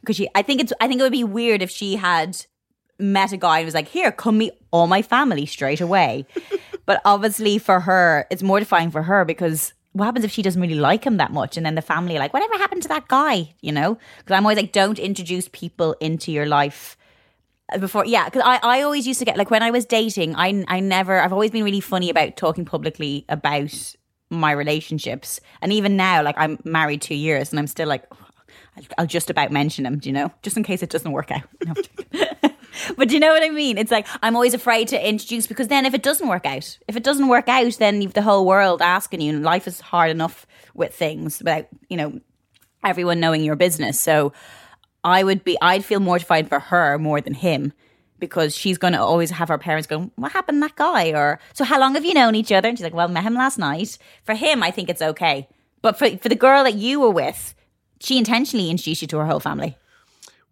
Because 0.00 0.16
she 0.16 0.28
I 0.34 0.42
think 0.42 0.60
it's 0.60 0.72
I 0.80 0.88
think 0.88 1.00
it 1.00 1.04
would 1.04 1.12
be 1.12 1.24
weird 1.24 1.62
if 1.62 1.70
she 1.70 1.96
had 1.96 2.44
met 2.98 3.32
a 3.32 3.36
guy 3.36 3.60
and 3.60 3.64
was 3.64 3.74
like, 3.74 3.88
Here, 3.88 4.10
come 4.10 4.38
meet 4.38 4.52
all 4.72 4.88
my 4.88 5.02
family 5.02 5.46
straight 5.46 5.80
away. 5.80 6.26
but 6.86 7.00
obviously 7.04 7.58
for 7.58 7.80
her, 7.80 8.26
it's 8.30 8.42
mortifying 8.42 8.90
for 8.90 9.04
her 9.04 9.24
because 9.24 9.72
what 9.92 10.04
happens 10.04 10.24
if 10.24 10.30
she 10.30 10.42
doesn't 10.42 10.60
really 10.60 10.74
like 10.74 11.04
him 11.04 11.16
that 11.16 11.32
much 11.32 11.56
and 11.56 11.64
then 11.66 11.74
the 11.74 11.82
family 11.82 12.16
are 12.16 12.20
like 12.20 12.32
whatever 12.32 12.56
happened 12.58 12.80
to 12.80 12.86
that 12.86 13.08
guy 13.08 13.52
you 13.60 13.72
know 13.72 13.98
because 14.18 14.36
i'm 14.36 14.44
always 14.44 14.56
like 14.56 14.70
don't 14.70 15.00
introduce 15.00 15.48
people 15.48 15.96
into 16.00 16.30
your 16.30 16.46
life 16.46 16.96
before 17.80 18.06
yeah 18.06 18.24
because 18.26 18.42
I, 18.44 18.60
I 18.62 18.82
always 18.82 19.04
used 19.04 19.18
to 19.18 19.24
get 19.24 19.36
like 19.36 19.50
when 19.50 19.64
i 19.64 19.70
was 19.72 19.84
dating 19.84 20.36
i 20.36 20.64
i 20.68 20.78
never 20.78 21.20
i've 21.20 21.32
always 21.32 21.50
been 21.50 21.64
really 21.64 21.80
funny 21.80 22.08
about 22.08 22.36
talking 22.36 22.64
publicly 22.64 23.24
about 23.28 23.96
my 24.30 24.52
relationships 24.52 25.40
and 25.60 25.72
even 25.72 25.96
now 25.96 26.22
like 26.22 26.36
i'm 26.38 26.58
married 26.64 27.02
two 27.02 27.14
years 27.14 27.50
and 27.50 27.58
i'm 27.58 27.66
still 27.66 27.88
like 27.88 28.04
I'll 28.98 29.06
just 29.06 29.30
about 29.30 29.50
mention 29.50 29.86
him, 29.86 29.98
do 29.98 30.08
you 30.08 30.12
know? 30.12 30.32
Just 30.42 30.56
in 30.56 30.62
case 30.62 30.82
it 30.82 30.90
doesn't 30.90 31.12
work 31.12 31.30
out. 31.30 31.42
No, 31.66 31.74
but 32.96 33.08
do 33.08 33.14
you 33.14 33.20
know 33.20 33.32
what 33.32 33.42
I 33.42 33.50
mean? 33.50 33.78
It's 33.78 33.90
like 33.90 34.06
I'm 34.22 34.34
always 34.34 34.54
afraid 34.54 34.88
to 34.88 35.08
introduce 35.08 35.46
because 35.46 35.68
then 35.68 35.86
if 35.86 35.94
it 35.94 36.02
doesn't 36.02 36.28
work 36.28 36.46
out, 36.46 36.78
if 36.88 36.96
it 36.96 37.02
doesn't 37.02 37.28
work 37.28 37.48
out, 37.48 37.72
then 37.74 38.02
you've 38.02 38.14
the 38.14 38.22
whole 38.22 38.46
world 38.46 38.82
asking 38.82 39.20
you, 39.20 39.34
and 39.34 39.42
life 39.42 39.66
is 39.66 39.80
hard 39.80 40.10
enough 40.10 40.46
with 40.74 40.94
things 40.94 41.38
without, 41.38 41.66
you 41.88 41.96
know, 41.96 42.20
everyone 42.84 43.20
knowing 43.20 43.44
your 43.44 43.56
business. 43.56 44.00
So 44.00 44.32
I 45.04 45.24
would 45.24 45.44
be, 45.44 45.58
I'd 45.60 45.84
feel 45.84 46.00
mortified 46.00 46.48
for 46.48 46.60
her 46.60 46.98
more 46.98 47.20
than 47.20 47.34
him 47.34 47.72
because 48.20 48.54
she's 48.54 48.78
going 48.78 48.92
to 48.92 49.00
always 49.00 49.30
have 49.30 49.48
her 49.48 49.58
parents 49.58 49.86
going, 49.86 50.10
What 50.16 50.32
happened 50.32 50.62
to 50.62 50.68
that 50.68 50.76
guy? 50.76 51.10
Or, 51.10 51.40
So 51.54 51.64
how 51.64 51.80
long 51.80 51.94
have 51.94 52.04
you 52.04 52.14
known 52.14 52.34
each 52.34 52.52
other? 52.52 52.68
And 52.68 52.78
she's 52.78 52.84
like, 52.84 52.94
Well, 52.94 53.08
met 53.08 53.24
him 53.24 53.34
last 53.34 53.58
night. 53.58 53.98
For 54.24 54.34
him, 54.34 54.62
I 54.62 54.70
think 54.70 54.88
it's 54.88 55.02
okay. 55.02 55.48
But 55.82 55.98
for, 55.98 56.16
for 56.18 56.28
the 56.28 56.36
girl 56.36 56.62
that 56.64 56.74
you 56.74 57.00
were 57.00 57.10
with, 57.10 57.54
she 58.00 58.18
intentionally 58.18 58.70
introduced 58.70 59.02
you 59.02 59.08
to 59.08 59.18
her 59.18 59.26
whole 59.26 59.40
family. 59.40 59.76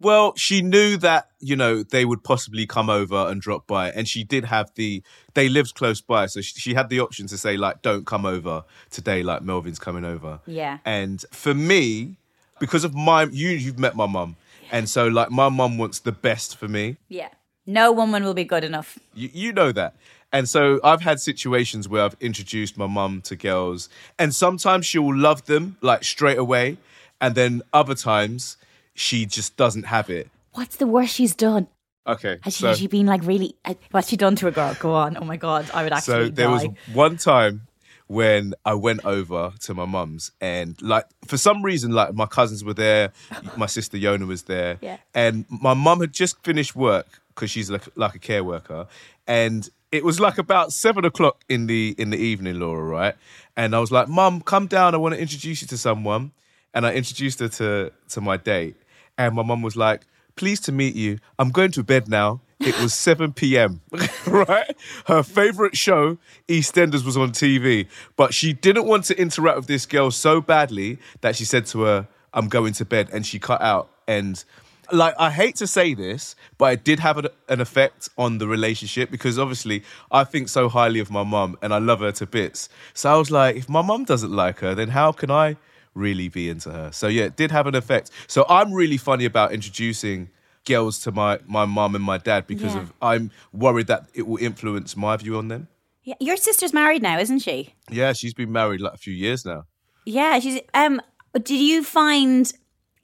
Well, 0.01 0.35
she 0.37 0.63
knew 0.63 0.97
that, 0.99 1.29
you 1.41 1.57
know, 1.57 1.83
they 1.83 2.05
would 2.05 2.23
possibly 2.23 2.67
come 2.67 2.89
over 2.89 3.17
and 3.17 3.41
drop 3.41 3.67
by. 3.67 3.91
And 3.91 4.07
she 4.07 4.23
did 4.23 4.45
have 4.45 4.71
the, 4.77 5.03
they 5.35 5.49
lived 5.49 5.75
close 5.75 6.01
by. 6.01 6.27
So 6.27 6.41
she, 6.41 6.59
she, 6.61 6.75
had 6.75 6.89
the 6.89 7.01
option 7.01 7.27
to 7.27 7.37
say, 7.37 7.57
like, 7.57 7.83
don't 7.83 8.07
come 8.07 8.25
over 8.25 8.65
today, 8.91 9.25
like 9.25 9.43
Melvin's 9.43 9.81
coming 9.81 10.05
over. 10.05 10.41
Yeah. 10.47 10.79
And 10.85 11.25
for 11.33 11.53
me, 11.53 12.19
because 12.61 12.85
of 12.85 12.95
my, 12.95 13.25
you, 13.25 13.51
you've 13.51 13.79
met 13.79 13.97
my 13.97 14.07
mum. 14.07 14.37
And 14.71 14.89
so, 14.89 15.09
like, 15.09 15.31
my 15.31 15.49
mum 15.49 15.79
wants 15.79 16.01
the 16.01 16.13
best 16.13 16.57
for 16.57 16.69
me. 16.69 16.99
Yeah. 17.09 17.31
No 17.69 17.93
woman 17.93 18.25
will 18.25 18.33
be 18.33 18.45
good 18.45 18.65
enough. 18.65 18.99
You, 19.15 19.29
you 19.31 19.53
know 19.53 19.73
that. 19.73 19.95
And 20.33 20.49
so 20.49 20.81
I've 20.83 21.03
had 21.03 21.21
situations 21.21 21.87
where 21.87 22.03
I've 22.03 22.17
introduced 22.19 22.79
my 22.79 22.87
mum 22.87 23.21
to 23.23 23.37
girls, 23.37 23.91
and 24.19 24.35
sometimes 24.35 24.87
she 24.87 24.99
will 24.99 25.15
love 25.15 25.45
them 25.45 25.77
like 25.83 26.03
straight 26.03 26.39
away. 26.39 26.79
And 27.21 27.35
then 27.35 27.61
other 27.75 27.95
times, 27.95 28.57
she 28.95 29.27
just 29.27 29.59
doesn't 29.59 29.85
have 29.85 30.09
it. 30.09 30.31
What's 30.55 30.77
the 30.77 30.87
worst 30.87 31.15
she's 31.15 31.35
done? 31.35 31.69
Okay. 32.07 32.39
Has 32.41 32.57
she, 32.57 32.63
so, 32.63 32.69
has 32.69 32.79
she 32.79 32.87
been 32.87 33.05
like 33.05 33.23
really? 33.27 33.55
What's 33.91 34.09
she 34.09 34.17
done 34.17 34.35
to 34.37 34.47
a 34.47 34.51
girl? 34.51 34.75
Go 34.81 34.95
on. 34.95 35.19
Oh 35.19 35.25
my 35.25 35.37
god, 35.37 35.71
I 35.75 35.83
would 35.83 35.93
actually. 35.93 36.29
So 36.29 36.31
there 36.31 36.47
die. 36.47 36.53
was 36.53 36.69
one 36.95 37.19
time 37.19 37.68
when 38.09 38.55
I 38.65 38.75
went 38.75 39.05
over 39.05 39.53
to 39.61 39.75
my 39.75 39.85
mum's 39.85 40.33
and 40.41 40.81
like 40.83 41.05
for 41.27 41.37
some 41.37 41.63
reason 41.63 41.93
like 41.93 42.15
my 42.15 42.27
cousins 42.27 42.65
were 42.65 42.75
there, 42.75 43.13
my 43.57 43.67
sister 43.67 43.97
Yona 43.97 44.27
was 44.27 44.43
there, 44.45 44.79
yeah. 44.81 44.97
and 45.15 45.45
my 45.49 45.75
mum 45.75 46.01
had 46.01 46.13
just 46.13 46.43
finished 46.43 46.75
work 46.75 47.21
because 47.29 47.51
she's 47.51 47.71
like 47.71 47.83
like 47.95 48.15
a 48.15 48.19
care 48.19 48.43
worker, 48.43 48.87
and 49.27 49.71
it 49.93 50.05
was 50.05 50.19
like 50.19 50.39
about 50.39 50.73
seven 50.73 51.05
o'clock 51.05 51.45
in 51.49 51.67
the 51.67 51.95
in 51.97 52.11
the 52.11 52.19
evening, 52.19 52.59
Laura, 52.59 52.83
right? 52.83 53.15
And 53.57 53.75
I 53.75 53.79
was 53.79 53.93
like, 53.93 54.09
"Mum, 54.09 54.41
come 54.41 54.67
down. 54.67 54.95
I 54.95 54.99
want 54.99 55.15
to 55.15 55.21
introduce 55.21 55.63
you 55.63 55.69
to 55.69 55.79
someone." 55.79 56.33
And 56.75 56.87
I 56.87 56.93
introduced 56.93 57.41
her 57.41 57.49
to 57.49 57.93
to 58.11 58.21
my 58.21 58.37
date, 58.37 58.77
and 59.17 59.35
my 59.35 59.43
mum 59.43 59.63
was 59.63 59.77
like, 59.77 60.03
pleased 60.39 60.65
to 60.65 60.73
meet 60.73 60.95
you. 60.95 61.19
I'm 61.39 61.51
going 61.51 61.73
to 61.73 61.83
bed 61.83 62.09
now. 62.09 62.41
It 62.69 62.79
was 62.81 62.93
7 62.93 63.33
p.m., 63.33 63.81
right? 64.27 64.77
Her 65.07 65.23
favorite 65.23 65.75
show, 65.75 66.19
EastEnders, 66.49 67.03
was 67.03 67.17
on 67.17 67.33
TV, 67.33 67.89
but 68.17 68.35
she 68.35 68.53
didn't 68.53 68.85
want 68.85 69.05
to 69.05 69.19
interact 69.19 69.57
with 69.57 69.67
this 69.67 69.87
girl 69.87 70.11
so 70.11 70.43
badly 70.43 70.99
that 71.23 71.35
she 71.35 71.47
said 71.47 71.65
to 71.67 71.83
her, 71.83 72.09
I'm 72.35 72.49
going 72.49 72.75
to 72.75 72.85
bed, 72.85 73.09
and 73.11 73.25
she 73.25 73.39
cut 73.39 73.63
out. 73.63 73.91
And 74.07 74.45
like, 74.93 75.15
I 75.19 75.31
hate 75.31 75.57
to 75.57 75.67
say 75.67 75.95
this, 75.95 76.37
but 76.59 76.75
it 76.75 76.85
did 76.85 77.01
have 77.01 77.17
an 77.17 77.61
effect 77.61 78.11
on 78.19 78.37
the 78.37 78.47
relationship 78.47 79.11
because 79.11 79.39
obviously 79.39 79.83
I 80.11 80.25
think 80.25 80.51
so 80.51 80.69
highly 80.69 81.01
of 81.01 81.11
my 81.11 81.23
mum 81.23 81.57
and 81.63 81.73
I 81.73 81.79
love 81.79 82.01
her 82.01 82.13
to 82.13 82.27
bits. 82.27 82.69
So 82.93 83.11
I 83.11 83.17
was 83.17 83.31
like, 83.31 83.57
if 83.57 83.69
my 83.69 83.83
mum 83.83 84.05
doesn't 84.05 84.33
like 84.33 84.61
her, 84.61 84.75
then 84.75 84.89
how 84.89 85.13
can 85.13 85.31
I? 85.31 85.57
really 85.95 86.29
be 86.29 86.49
into 86.49 86.71
her. 86.71 86.93
So 86.93 87.09
yeah, 87.09 87.25
it 87.25 87.37
did 87.37 87.51
have 87.51 87.67
an 87.67 87.75
effect. 87.75 88.11
So 88.29 88.47
I'm 88.49 88.73
really 88.73 88.97
funny 88.97 89.25
about 89.25 89.53
introducing 89.53 90.31
girls 90.69 90.99
to 91.01 91.13
my 91.13 91.39
my 91.47 91.65
mom 91.65 91.95
and 91.95 92.05
my 92.05 92.19
dad 92.19 92.47
because 92.47 92.75
yeah. 92.75 92.83
of 92.83 92.93
I'm 93.01 93.31
worried 93.53 93.87
that 93.89 94.09
it 94.15 94.27
will 94.27 94.39
influence 94.39 94.97
my 94.97 95.17
view 95.17 95.37
on 95.39 95.49
them. 95.49 95.69
Yeah, 96.05 96.15
your 96.21 96.37
sister's 96.37 96.73
married 96.73 97.03
now, 97.03 97.19
isn't 97.19 97.41
she? 97.41 97.75
Yeah, 97.91 98.13
she's 98.13 98.35
been 98.35 98.53
married 98.53 98.81
like 98.81 98.95
a 98.95 98.99
few 98.99 99.15
years 99.15 99.45
now. 99.45 99.65
Yeah, 100.05 100.39
she's 100.39 100.61
um 100.75 101.01
did 101.35 101.61
you 101.61 101.83
find 101.83 102.53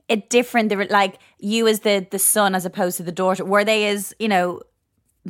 it 0.09 0.31
different 0.31 0.73
like 0.91 1.19
you 1.39 1.67
as 1.67 1.81
the 1.81 2.07
the 2.11 2.19
son 2.19 2.55
as 2.55 2.65
opposed 2.67 2.97
to 2.99 3.03
the 3.03 3.13
daughter 3.13 3.45
were 3.45 3.65
they 3.65 3.89
as, 3.89 4.15
you 4.19 4.29
know, 4.29 4.61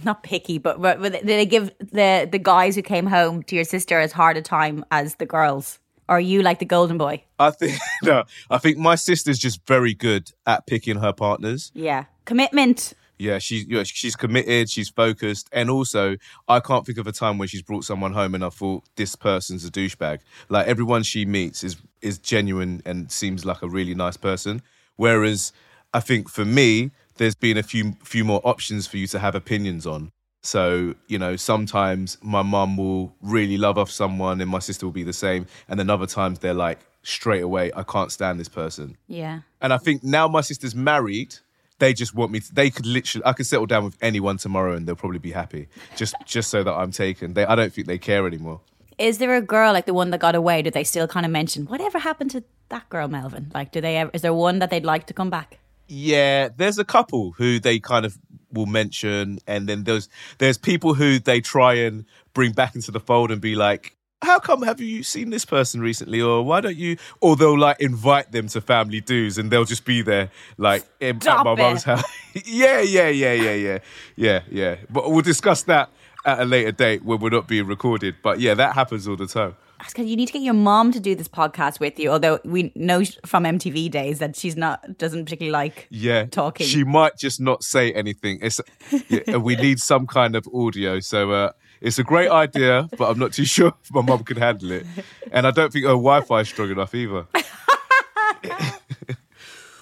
not 0.03 0.23
picky, 0.23 0.59
but, 0.59 0.83
but 0.83 1.01
did 1.01 1.27
they 1.27 1.47
give 1.47 1.71
the 1.79 2.29
the 2.31 2.39
guys 2.39 2.75
who 2.75 2.83
came 2.83 3.07
home 3.07 3.43
to 3.45 3.55
your 3.55 3.65
sister 3.65 4.01
as 4.01 4.13
hard 4.13 4.37
a 4.37 4.43
time 4.43 4.85
as 4.91 5.17
the 5.17 5.27
girls? 5.27 5.79
Or 6.09 6.17
are 6.17 6.21
you 6.21 6.43
like 6.43 6.59
the 6.59 6.65
golden 6.65 6.99
boy? 6.99 7.25
I 7.39 7.51
think 7.51 7.79
no. 8.03 8.25
I 8.51 8.59
think 8.59 8.79
my 8.79 8.95
sister's 8.95 9.39
just 9.39 9.67
very 9.67 9.95
good 9.95 10.31
at 10.47 10.67
picking 10.67 10.97
her 10.97 11.13
partners. 11.13 11.73
Yeah, 11.75 12.05
commitment. 12.25 12.95
Yeah, 13.19 13.39
she's 13.39 13.67
you 13.67 13.77
know, 13.77 13.85
she's 13.85 14.17
committed, 14.17 14.69
she's 14.69 14.89
focused, 14.89 15.49
and 15.53 15.71
also 15.71 16.17
I 16.49 16.61
can't 16.61 16.85
think 16.85 16.99
of 16.99 17.07
a 17.07 17.13
time 17.13 17.39
when 17.39 17.49
she's 17.49 17.63
brought 17.63 17.85
someone 17.85 18.13
home 18.13 18.35
and 18.35 18.45
I 18.45 18.49
thought 18.49 18.85
this 18.97 19.15
person's 19.15 19.65
a 19.65 19.71
douchebag. 19.71 20.21
Like 20.49 20.67
everyone 20.67 21.05
she 21.05 21.25
meets 21.25 21.63
is 21.63 21.77
is 22.03 22.19
genuine 22.19 22.83
and 22.85 23.11
seems 23.11 23.45
like 23.45 23.63
a 23.63 23.69
really 23.69 23.95
nice 23.95 24.17
person. 24.17 24.63
Whereas 24.97 25.53
I 25.93 26.01
think 26.01 26.29
for 26.29 26.45
me, 26.45 26.91
there's 27.17 27.37
been 27.37 27.57
a 27.57 27.63
few 27.63 27.97
few 28.03 28.25
more 28.25 28.41
options 28.45 28.87
for 28.87 28.97
you 28.97 29.07
to 29.09 29.19
have 29.21 29.35
opinions 29.35 29.87
on. 29.87 30.11
So, 30.45 30.95
you 31.09 31.19
know, 31.19 31.37
sometimes 31.37 32.19
my 32.21 32.43
mum 32.43 32.77
will 32.77 33.15
really 33.23 33.57
love 33.57 33.79
off 33.79 33.91
someone 33.91 34.43
and 34.43 34.51
my 34.51 34.59
sister 34.59 34.85
will 34.85 34.93
be 34.93 35.03
the 35.03 35.15
same. 35.15 35.47
And 35.69 35.81
then 35.81 35.89
other 35.89 36.07
times 36.07 36.41
they're 36.41 36.53
like, 36.53 36.81
straight 37.03 37.43
away, 37.43 37.71
I 37.75 37.83
can't 37.83 38.13
stand 38.13 38.39
this 38.39 38.49
person. 38.49 38.99
Yeah. 39.09 39.41
And 39.63 39.73
I 39.73 39.79
think 39.79 40.05
now 40.05 40.29
my 40.29 40.43
sister's 40.43 40.75
married, 40.75 41.37
they 41.79 41.95
just 41.95 42.15
want 42.15 42.31
me 42.31 42.41
to, 42.41 42.55
they 42.55 42.69
could 42.69 42.85
literally 42.85 43.25
I 43.25 43.33
could 43.33 43.47
settle 43.47 43.65
down 43.65 43.85
with 43.85 43.97
anyone 44.03 44.37
tomorrow 44.37 44.75
and 44.75 44.87
they'll 44.87 44.97
probably 44.97 45.19
be 45.19 45.33
happy. 45.33 45.69
Just 45.97 46.15
just 46.27 46.51
so 46.51 46.63
that 46.63 46.73
I'm 46.73 46.91
taken. 46.91 47.33
They 47.33 47.47
I 47.47 47.55
don't 47.55 47.73
think 47.73 47.87
they 47.87 47.99
care 47.99 48.27
anymore. 48.27 48.61
Is 48.99 49.17
there 49.17 49.35
a 49.35 49.41
girl 49.41 49.73
like 49.73 49.87
the 49.87 49.95
one 49.95 50.11
that 50.11 50.21
got 50.21 50.35
away? 50.35 50.61
Do 50.61 50.71
they 50.71 50.85
still 50.85 51.09
kind 51.09 51.25
of 51.25 51.33
mention 51.33 51.65
whatever 51.65 51.99
happened 51.99 52.33
to 52.33 52.45
that 52.69 52.89
girl, 52.91 53.09
Melvin? 53.09 53.51
Like, 53.55 53.73
do 53.73 53.81
they 53.81 53.97
ever? 53.97 54.11
Is 54.13 54.21
there 54.21 54.35
one 54.35 54.59
that 54.59 54.69
they'd 54.69 54.85
like 54.85 55.07
to 55.07 55.15
come 55.15 55.31
back? 55.31 55.59
Yeah, 55.89 56.49
there's 56.55 56.79
a 56.79 56.85
couple 56.85 57.33
who 57.33 57.59
they 57.59 57.79
kind 57.81 58.07
of 58.07 58.19
will 58.55 58.67
mention, 58.67 59.39
and 59.47 59.69
then 59.69 59.85
there's 59.85 60.09
there's 60.39 60.59
people 60.59 60.95
who 60.95 61.19
they 61.19 61.41
try 61.41 61.75
and 61.75 62.05
bring 62.33 62.53
back 62.53 62.75
into 62.75 62.91
the 62.91 63.01
fold 63.01 63.31
and 63.31 63.41
be 63.41 63.55
like, 63.55 63.97
how 64.25 64.39
come 64.39 64.63
have 64.63 64.81
you 64.81 65.03
seen 65.03 65.31
this 65.31 65.45
person 65.45 65.81
recently? 65.81 66.21
Or 66.21 66.43
why 66.43 66.61
don't 66.61 66.77
you 66.77 66.97
or 67.21 67.37
they'll 67.37 67.59
like 67.59 67.81
invite 67.81 68.33
them 68.33 68.49
to 68.49 68.61
family 68.61 69.01
dues 69.01 69.39
and 69.39 69.51
they'll 69.51 69.65
just 69.65 69.85
be 69.85 70.03
there 70.03 70.31
like 70.57 70.85
in, 71.01 71.17
at 71.17 71.45
my 71.45 71.55
mum's 71.55 71.85
house. 71.85 72.05
Yeah 72.45 72.81
yeah 72.81 73.09
yeah 73.09 73.33
yeah 73.33 73.55
yeah. 73.55 73.79
Yeah 74.17 74.41
yeah. 74.51 74.77
But 74.91 75.11
we'll 75.11 75.23
discuss 75.23 75.63
that 75.65 75.91
at 76.25 76.41
a 76.41 76.45
later 76.45 76.73
date 76.73 77.05
when 77.05 77.21
we're 77.21 77.31
not 77.31 77.47
being 77.47 77.67
recorded. 77.67 78.17
But 78.23 78.41
yeah 78.41 78.55
that 78.55 78.75
happens 78.75 79.07
all 79.07 79.17
the 79.17 79.27
time 79.27 79.57
you 79.97 80.17
need 80.17 80.27
to 80.27 80.33
get 80.33 80.43
your 80.43 80.55
mom 80.55 80.93
to 80.93 81.01
do 81.01 81.15
this 81.15 81.29
podcast 81.29 81.81
with 81.81 81.99
you. 81.99 82.11
Although 82.11 82.41
we 82.45 82.73
know 82.75 83.03
from 83.27 83.45
MTV 83.45 83.91
days 83.91 84.19
that 84.19 84.37
she's 84.37 84.57
not 84.57 84.99
doesn't 84.99 85.25
particularly 85.25 85.53
like 85.53 85.87
yeah 85.91 86.25
talking. 86.27 86.67
She 86.67 86.85
might 86.85 87.17
just 87.19 87.41
not 87.41 87.63
say 87.63 87.93
anything. 87.93 88.39
It's 88.43 88.61
yeah, 89.09 89.37
we 89.37 89.57
need 89.57 89.81
some 89.81 90.07
kind 90.07 90.37
of 90.37 90.49
audio. 90.55 91.01
So 91.01 91.33
uh, 91.33 91.53
it's 91.81 91.99
a 91.99 92.05
great 92.05 92.31
idea, 92.31 92.89
but 92.97 93.11
I'm 93.11 93.19
not 93.19 93.33
too 93.33 93.45
sure 93.57 93.75
if 93.83 93.93
my 93.93 94.03
mom 94.03 94.25
can 94.25 94.37
handle 94.37 94.73
it, 94.73 94.87
and 95.31 95.47
I 95.47 95.51
don't 95.51 95.73
think 95.73 95.85
her 95.85 95.93
Wi-Fi 95.93 96.41
is 96.41 96.49
strong 96.49 96.71
enough 96.71 96.95
either. 96.95 97.27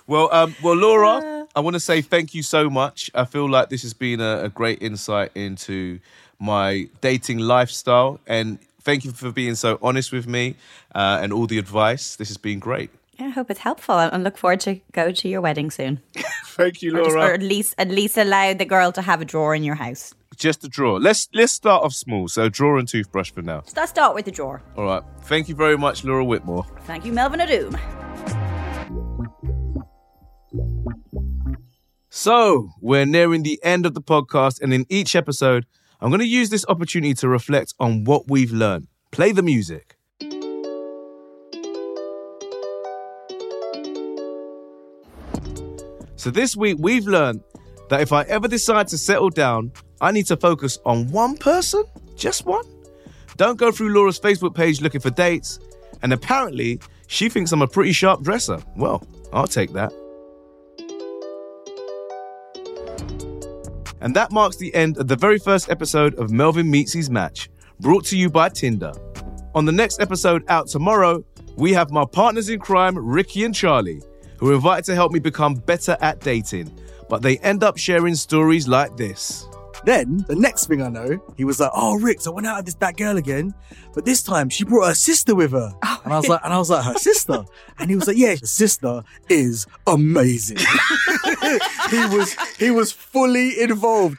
well, 0.06 0.28
um, 0.32 0.54
well, 0.62 0.74
Laura, 0.74 1.46
I 1.54 1.60
want 1.60 1.74
to 1.74 1.80
say 1.80 2.02
thank 2.02 2.34
you 2.34 2.42
so 2.42 2.68
much. 2.68 3.10
I 3.14 3.24
feel 3.24 3.48
like 3.48 3.68
this 3.68 3.82
has 3.82 3.94
been 3.94 4.20
a, 4.20 4.44
a 4.44 4.48
great 4.48 4.82
insight 4.82 5.30
into 5.34 6.00
my 6.40 6.88
dating 7.00 7.38
lifestyle, 7.38 8.18
and 8.26 8.58
thank 8.84 9.04
you 9.04 9.12
for 9.12 9.30
being 9.32 9.54
so 9.54 9.78
honest 9.82 10.12
with 10.12 10.26
me 10.26 10.56
uh, 10.94 11.20
and 11.22 11.32
all 11.32 11.46
the 11.46 11.58
advice. 11.58 12.16
This 12.16 12.28
has 12.28 12.36
been 12.38 12.58
great. 12.58 12.90
Yeah, 13.18 13.26
I 13.26 13.30
hope 13.30 13.50
it's 13.50 13.60
helpful 13.60 13.98
and 13.98 14.24
look 14.24 14.38
forward 14.38 14.60
to 14.60 14.80
go 14.92 15.12
to 15.12 15.28
your 15.28 15.40
wedding 15.40 15.70
soon. 15.70 16.00
Thank 16.46 16.82
you, 16.82 16.92
Or, 16.98 17.04
just, 17.04 17.14
Laura. 17.16 17.28
or 17.28 17.32
at 17.34 17.42
least 17.42 17.74
at 17.78 17.88
least 17.88 18.16
allow 18.16 18.54
the 18.54 18.64
girl 18.64 18.90
to 18.92 19.02
have 19.02 19.20
a 19.20 19.24
drawer 19.24 19.54
in 19.54 19.62
your 19.64 19.74
house. 19.76 20.14
Just 20.36 20.64
a 20.64 20.68
drawer. 20.68 20.98
Let's 20.98 21.28
let's 21.34 21.52
start 21.52 21.84
off 21.84 21.92
small. 21.92 22.26
So 22.28 22.48
drawer 22.48 22.78
and 22.78 22.88
toothbrush 22.88 23.30
for 23.30 23.42
now. 23.42 23.62
So 23.66 23.74
let's 23.76 23.90
start 23.90 24.14
with 24.14 24.24
the 24.24 24.30
drawer. 24.30 24.62
All 24.76 24.84
right. 24.86 25.02
Thank 25.24 25.48
you 25.48 25.54
very 25.54 25.76
much, 25.76 26.04
Laura 26.04 26.24
Whitmore. 26.24 26.64
Thank 26.86 27.04
you, 27.04 27.12
Melvin 27.12 27.40
Odoom. 27.40 27.78
So 32.08 32.70
we're 32.80 33.06
nearing 33.06 33.42
the 33.42 33.58
end 33.62 33.86
of 33.86 33.94
the 33.94 34.02
podcast, 34.02 34.60
and 34.60 34.72
in 34.74 34.84
each 34.88 35.16
episode, 35.16 35.66
I'm 36.02 36.10
going 36.10 36.18
to 36.18 36.26
use 36.26 36.50
this 36.50 36.66
opportunity 36.68 37.14
to 37.14 37.28
reflect 37.28 37.74
on 37.78 38.02
what 38.02 38.28
we've 38.28 38.50
learned. 38.50 38.88
Play 39.12 39.30
the 39.30 39.40
music. 39.40 39.96
So 46.16 46.30
this 46.30 46.56
week, 46.56 46.78
we've 46.80 47.06
learned 47.06 47.42
that 47.88 48.00
if 48.00 48.12
I 48.12 48.22
ever 48.22 48.48
decide 48.48 48.88
to 48.88 48.98
settle 48.98 49.30
down, 49.30 49.70
I 50.00 50.10
need 50.10 50.26
to 50.26 50.36
focus 50.36 50.76
on 50.84 51.08
one 51.12 51.36
person, 51.36 51.84
just 52.16 52.46
one. 52.46 52.64
Don't 53.36 53.56
go 53.56 53.70
through 53.70 53.94
Laura's 53.94 54.18
Facebook 54.18 54.56
page 54.56 54.80
looking 54.80 55.00
for 55.00 55.10
dates. 55.10 55.60
And 56.02 56.12
apparently, 56.12 56.80
she 57.06 57.28
thinks 57.28 57.52
I'm 57.52 57.62
a 57.62 57.68
pretty 57.68 57.92
sharp 57.92 58.22
dresser. 58.22 58.58
Well, 58.74 59.06
I'll 59.32 59.46
take 59.46 59.72
that. 59.74 59.92
And 64.02 64.16
that 64.16 64.32
marks 64.32 64.56
the 64.56 64.74
end 64.74 64.98
of 64.98 65.06
the 65.06 65.14
very 65.14 65.38
first 65.38 65.70
episode 65.70 66.16
of 66.16 66.32
Melvin 66.32 66.68
Meets 66.68 66.92
His 66.92 67.08
Match, 67.08 67.48
brought 67.78 68.04
to 68.06 68.16
you 68.16 68.28
by 68.28 68.48
Tinder. 68.48 68.92
On 69.54 69.64
the 69.64 69.70
next 69.70 70.00
episode 70.00 70.44
out 70.48 70.66
tomorrow, 70.66 71.24
we 71.56 71.72
have 71.72 71.92
my 71.92 72.04
partners 72.04 72.48
in 72.48 72.58
crime, 72.58 72.98
Ricky 72.98 73.44
and 73.44 73.54
Charlie, 73.54 74.02
who 74.38 74.50
are 74.50 74.54
invited 74.54 74.84
to 74.86 74.96
help 74.96 75.12
me 75.12 75.20
become 75.20 75.54
better 75.54 75.96
at 76.00 76.18
dating. 76.18 76.76
But 77.08 77.22
they 77.22 77.38
end 77.38 77.62
up 77.62 77.78
sharing 77.78 78.16
stories 78.16 78.66
like 78.66 78.96
this. 78.96 79.46
Then 79.84 80.24
the 80.28 80.36
next 80.36 80.66
thing 80.66 80.80
I 80.82 80.88
know, 80.88 81.18
he 81.36 81.44
was 81.44 81.60
like, 81.60 81.70
"Oh, 81.74 81.98
Rick, 81.98 82.20
so 82.20 82.32
I 82.32 82.34
went 82.34 82.46
out 82.46 82.56
with 82.58 82.66
this 82.66 82.74
that 82.76 82.96
girl 82.96 83.16
again, 83.16 83.54
but 83.94 84.04
this 84.04 84.22
time 84.22 84.48
she 84.48 84.64
brought 84.64 84.88
her 84.88 84.94
sister 84.94 85.34
with 85.34 85.52
her." 85.52 85.72
Oh, 85.84 86.00
and 86.04 86.12
I 86.12 86.16
was 86.16 86.28
like, 86.28 86.40
"And 86.44 86.52
I 86.52 86.58
was 86.58 86.70
like, 86.70 86.84
her 86.84 86.94
sister?" 86.94 87.44
And 87.78 87.90
he 87.90 87.96
was 87.96 88.06
like, 88.06 88.16
"Yeah, 88.16 88.36
her 88.36 88.46
sister 88.46 89.02
is 89.28 89.66
amazing." 89.86 90.58
he 91.90 92.06
was 92.06 92.36
he 92.58 92.70
was 92.70 92.92
fully 92.92 93.60
involved. 93.60 94.18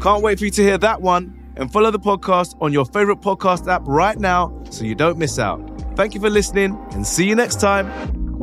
Can't 0.00 0.22
wait 0.22 0.38
for 0.38 0.44
you 0.44 0.50
to 0.52 0.62
hear 0.62 0.78
that 0.78 1.00
one. 1.02 1.42
And 1.58 1.72
follow 1.72 1.90
the 1.90 1.98
podcast 1.98 2.54
on 2.60 2.70
your 2.72 2.84
favorite 2.84 3.22
podcast 3.22 3.66
app 3.66 3.82
right 3.86 4.18
now 4.18 4.62
so 4.70 4.84
you 4.84 4.94
don't 4.94 5.16
miss 5.16 5.38
out. 5.38 5.58
Thank 5.96 6.14
you 6.14 6.20
for 6.20 6.28
listening 6.28 6.78
and 6.92 7.06
see 7.06 7.26
you 7.26 7.34
next 7.34 7.60
time. 7.60 8.35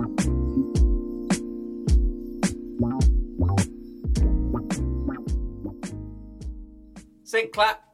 Sync 7.34 7.52
clap. 7.52 7.93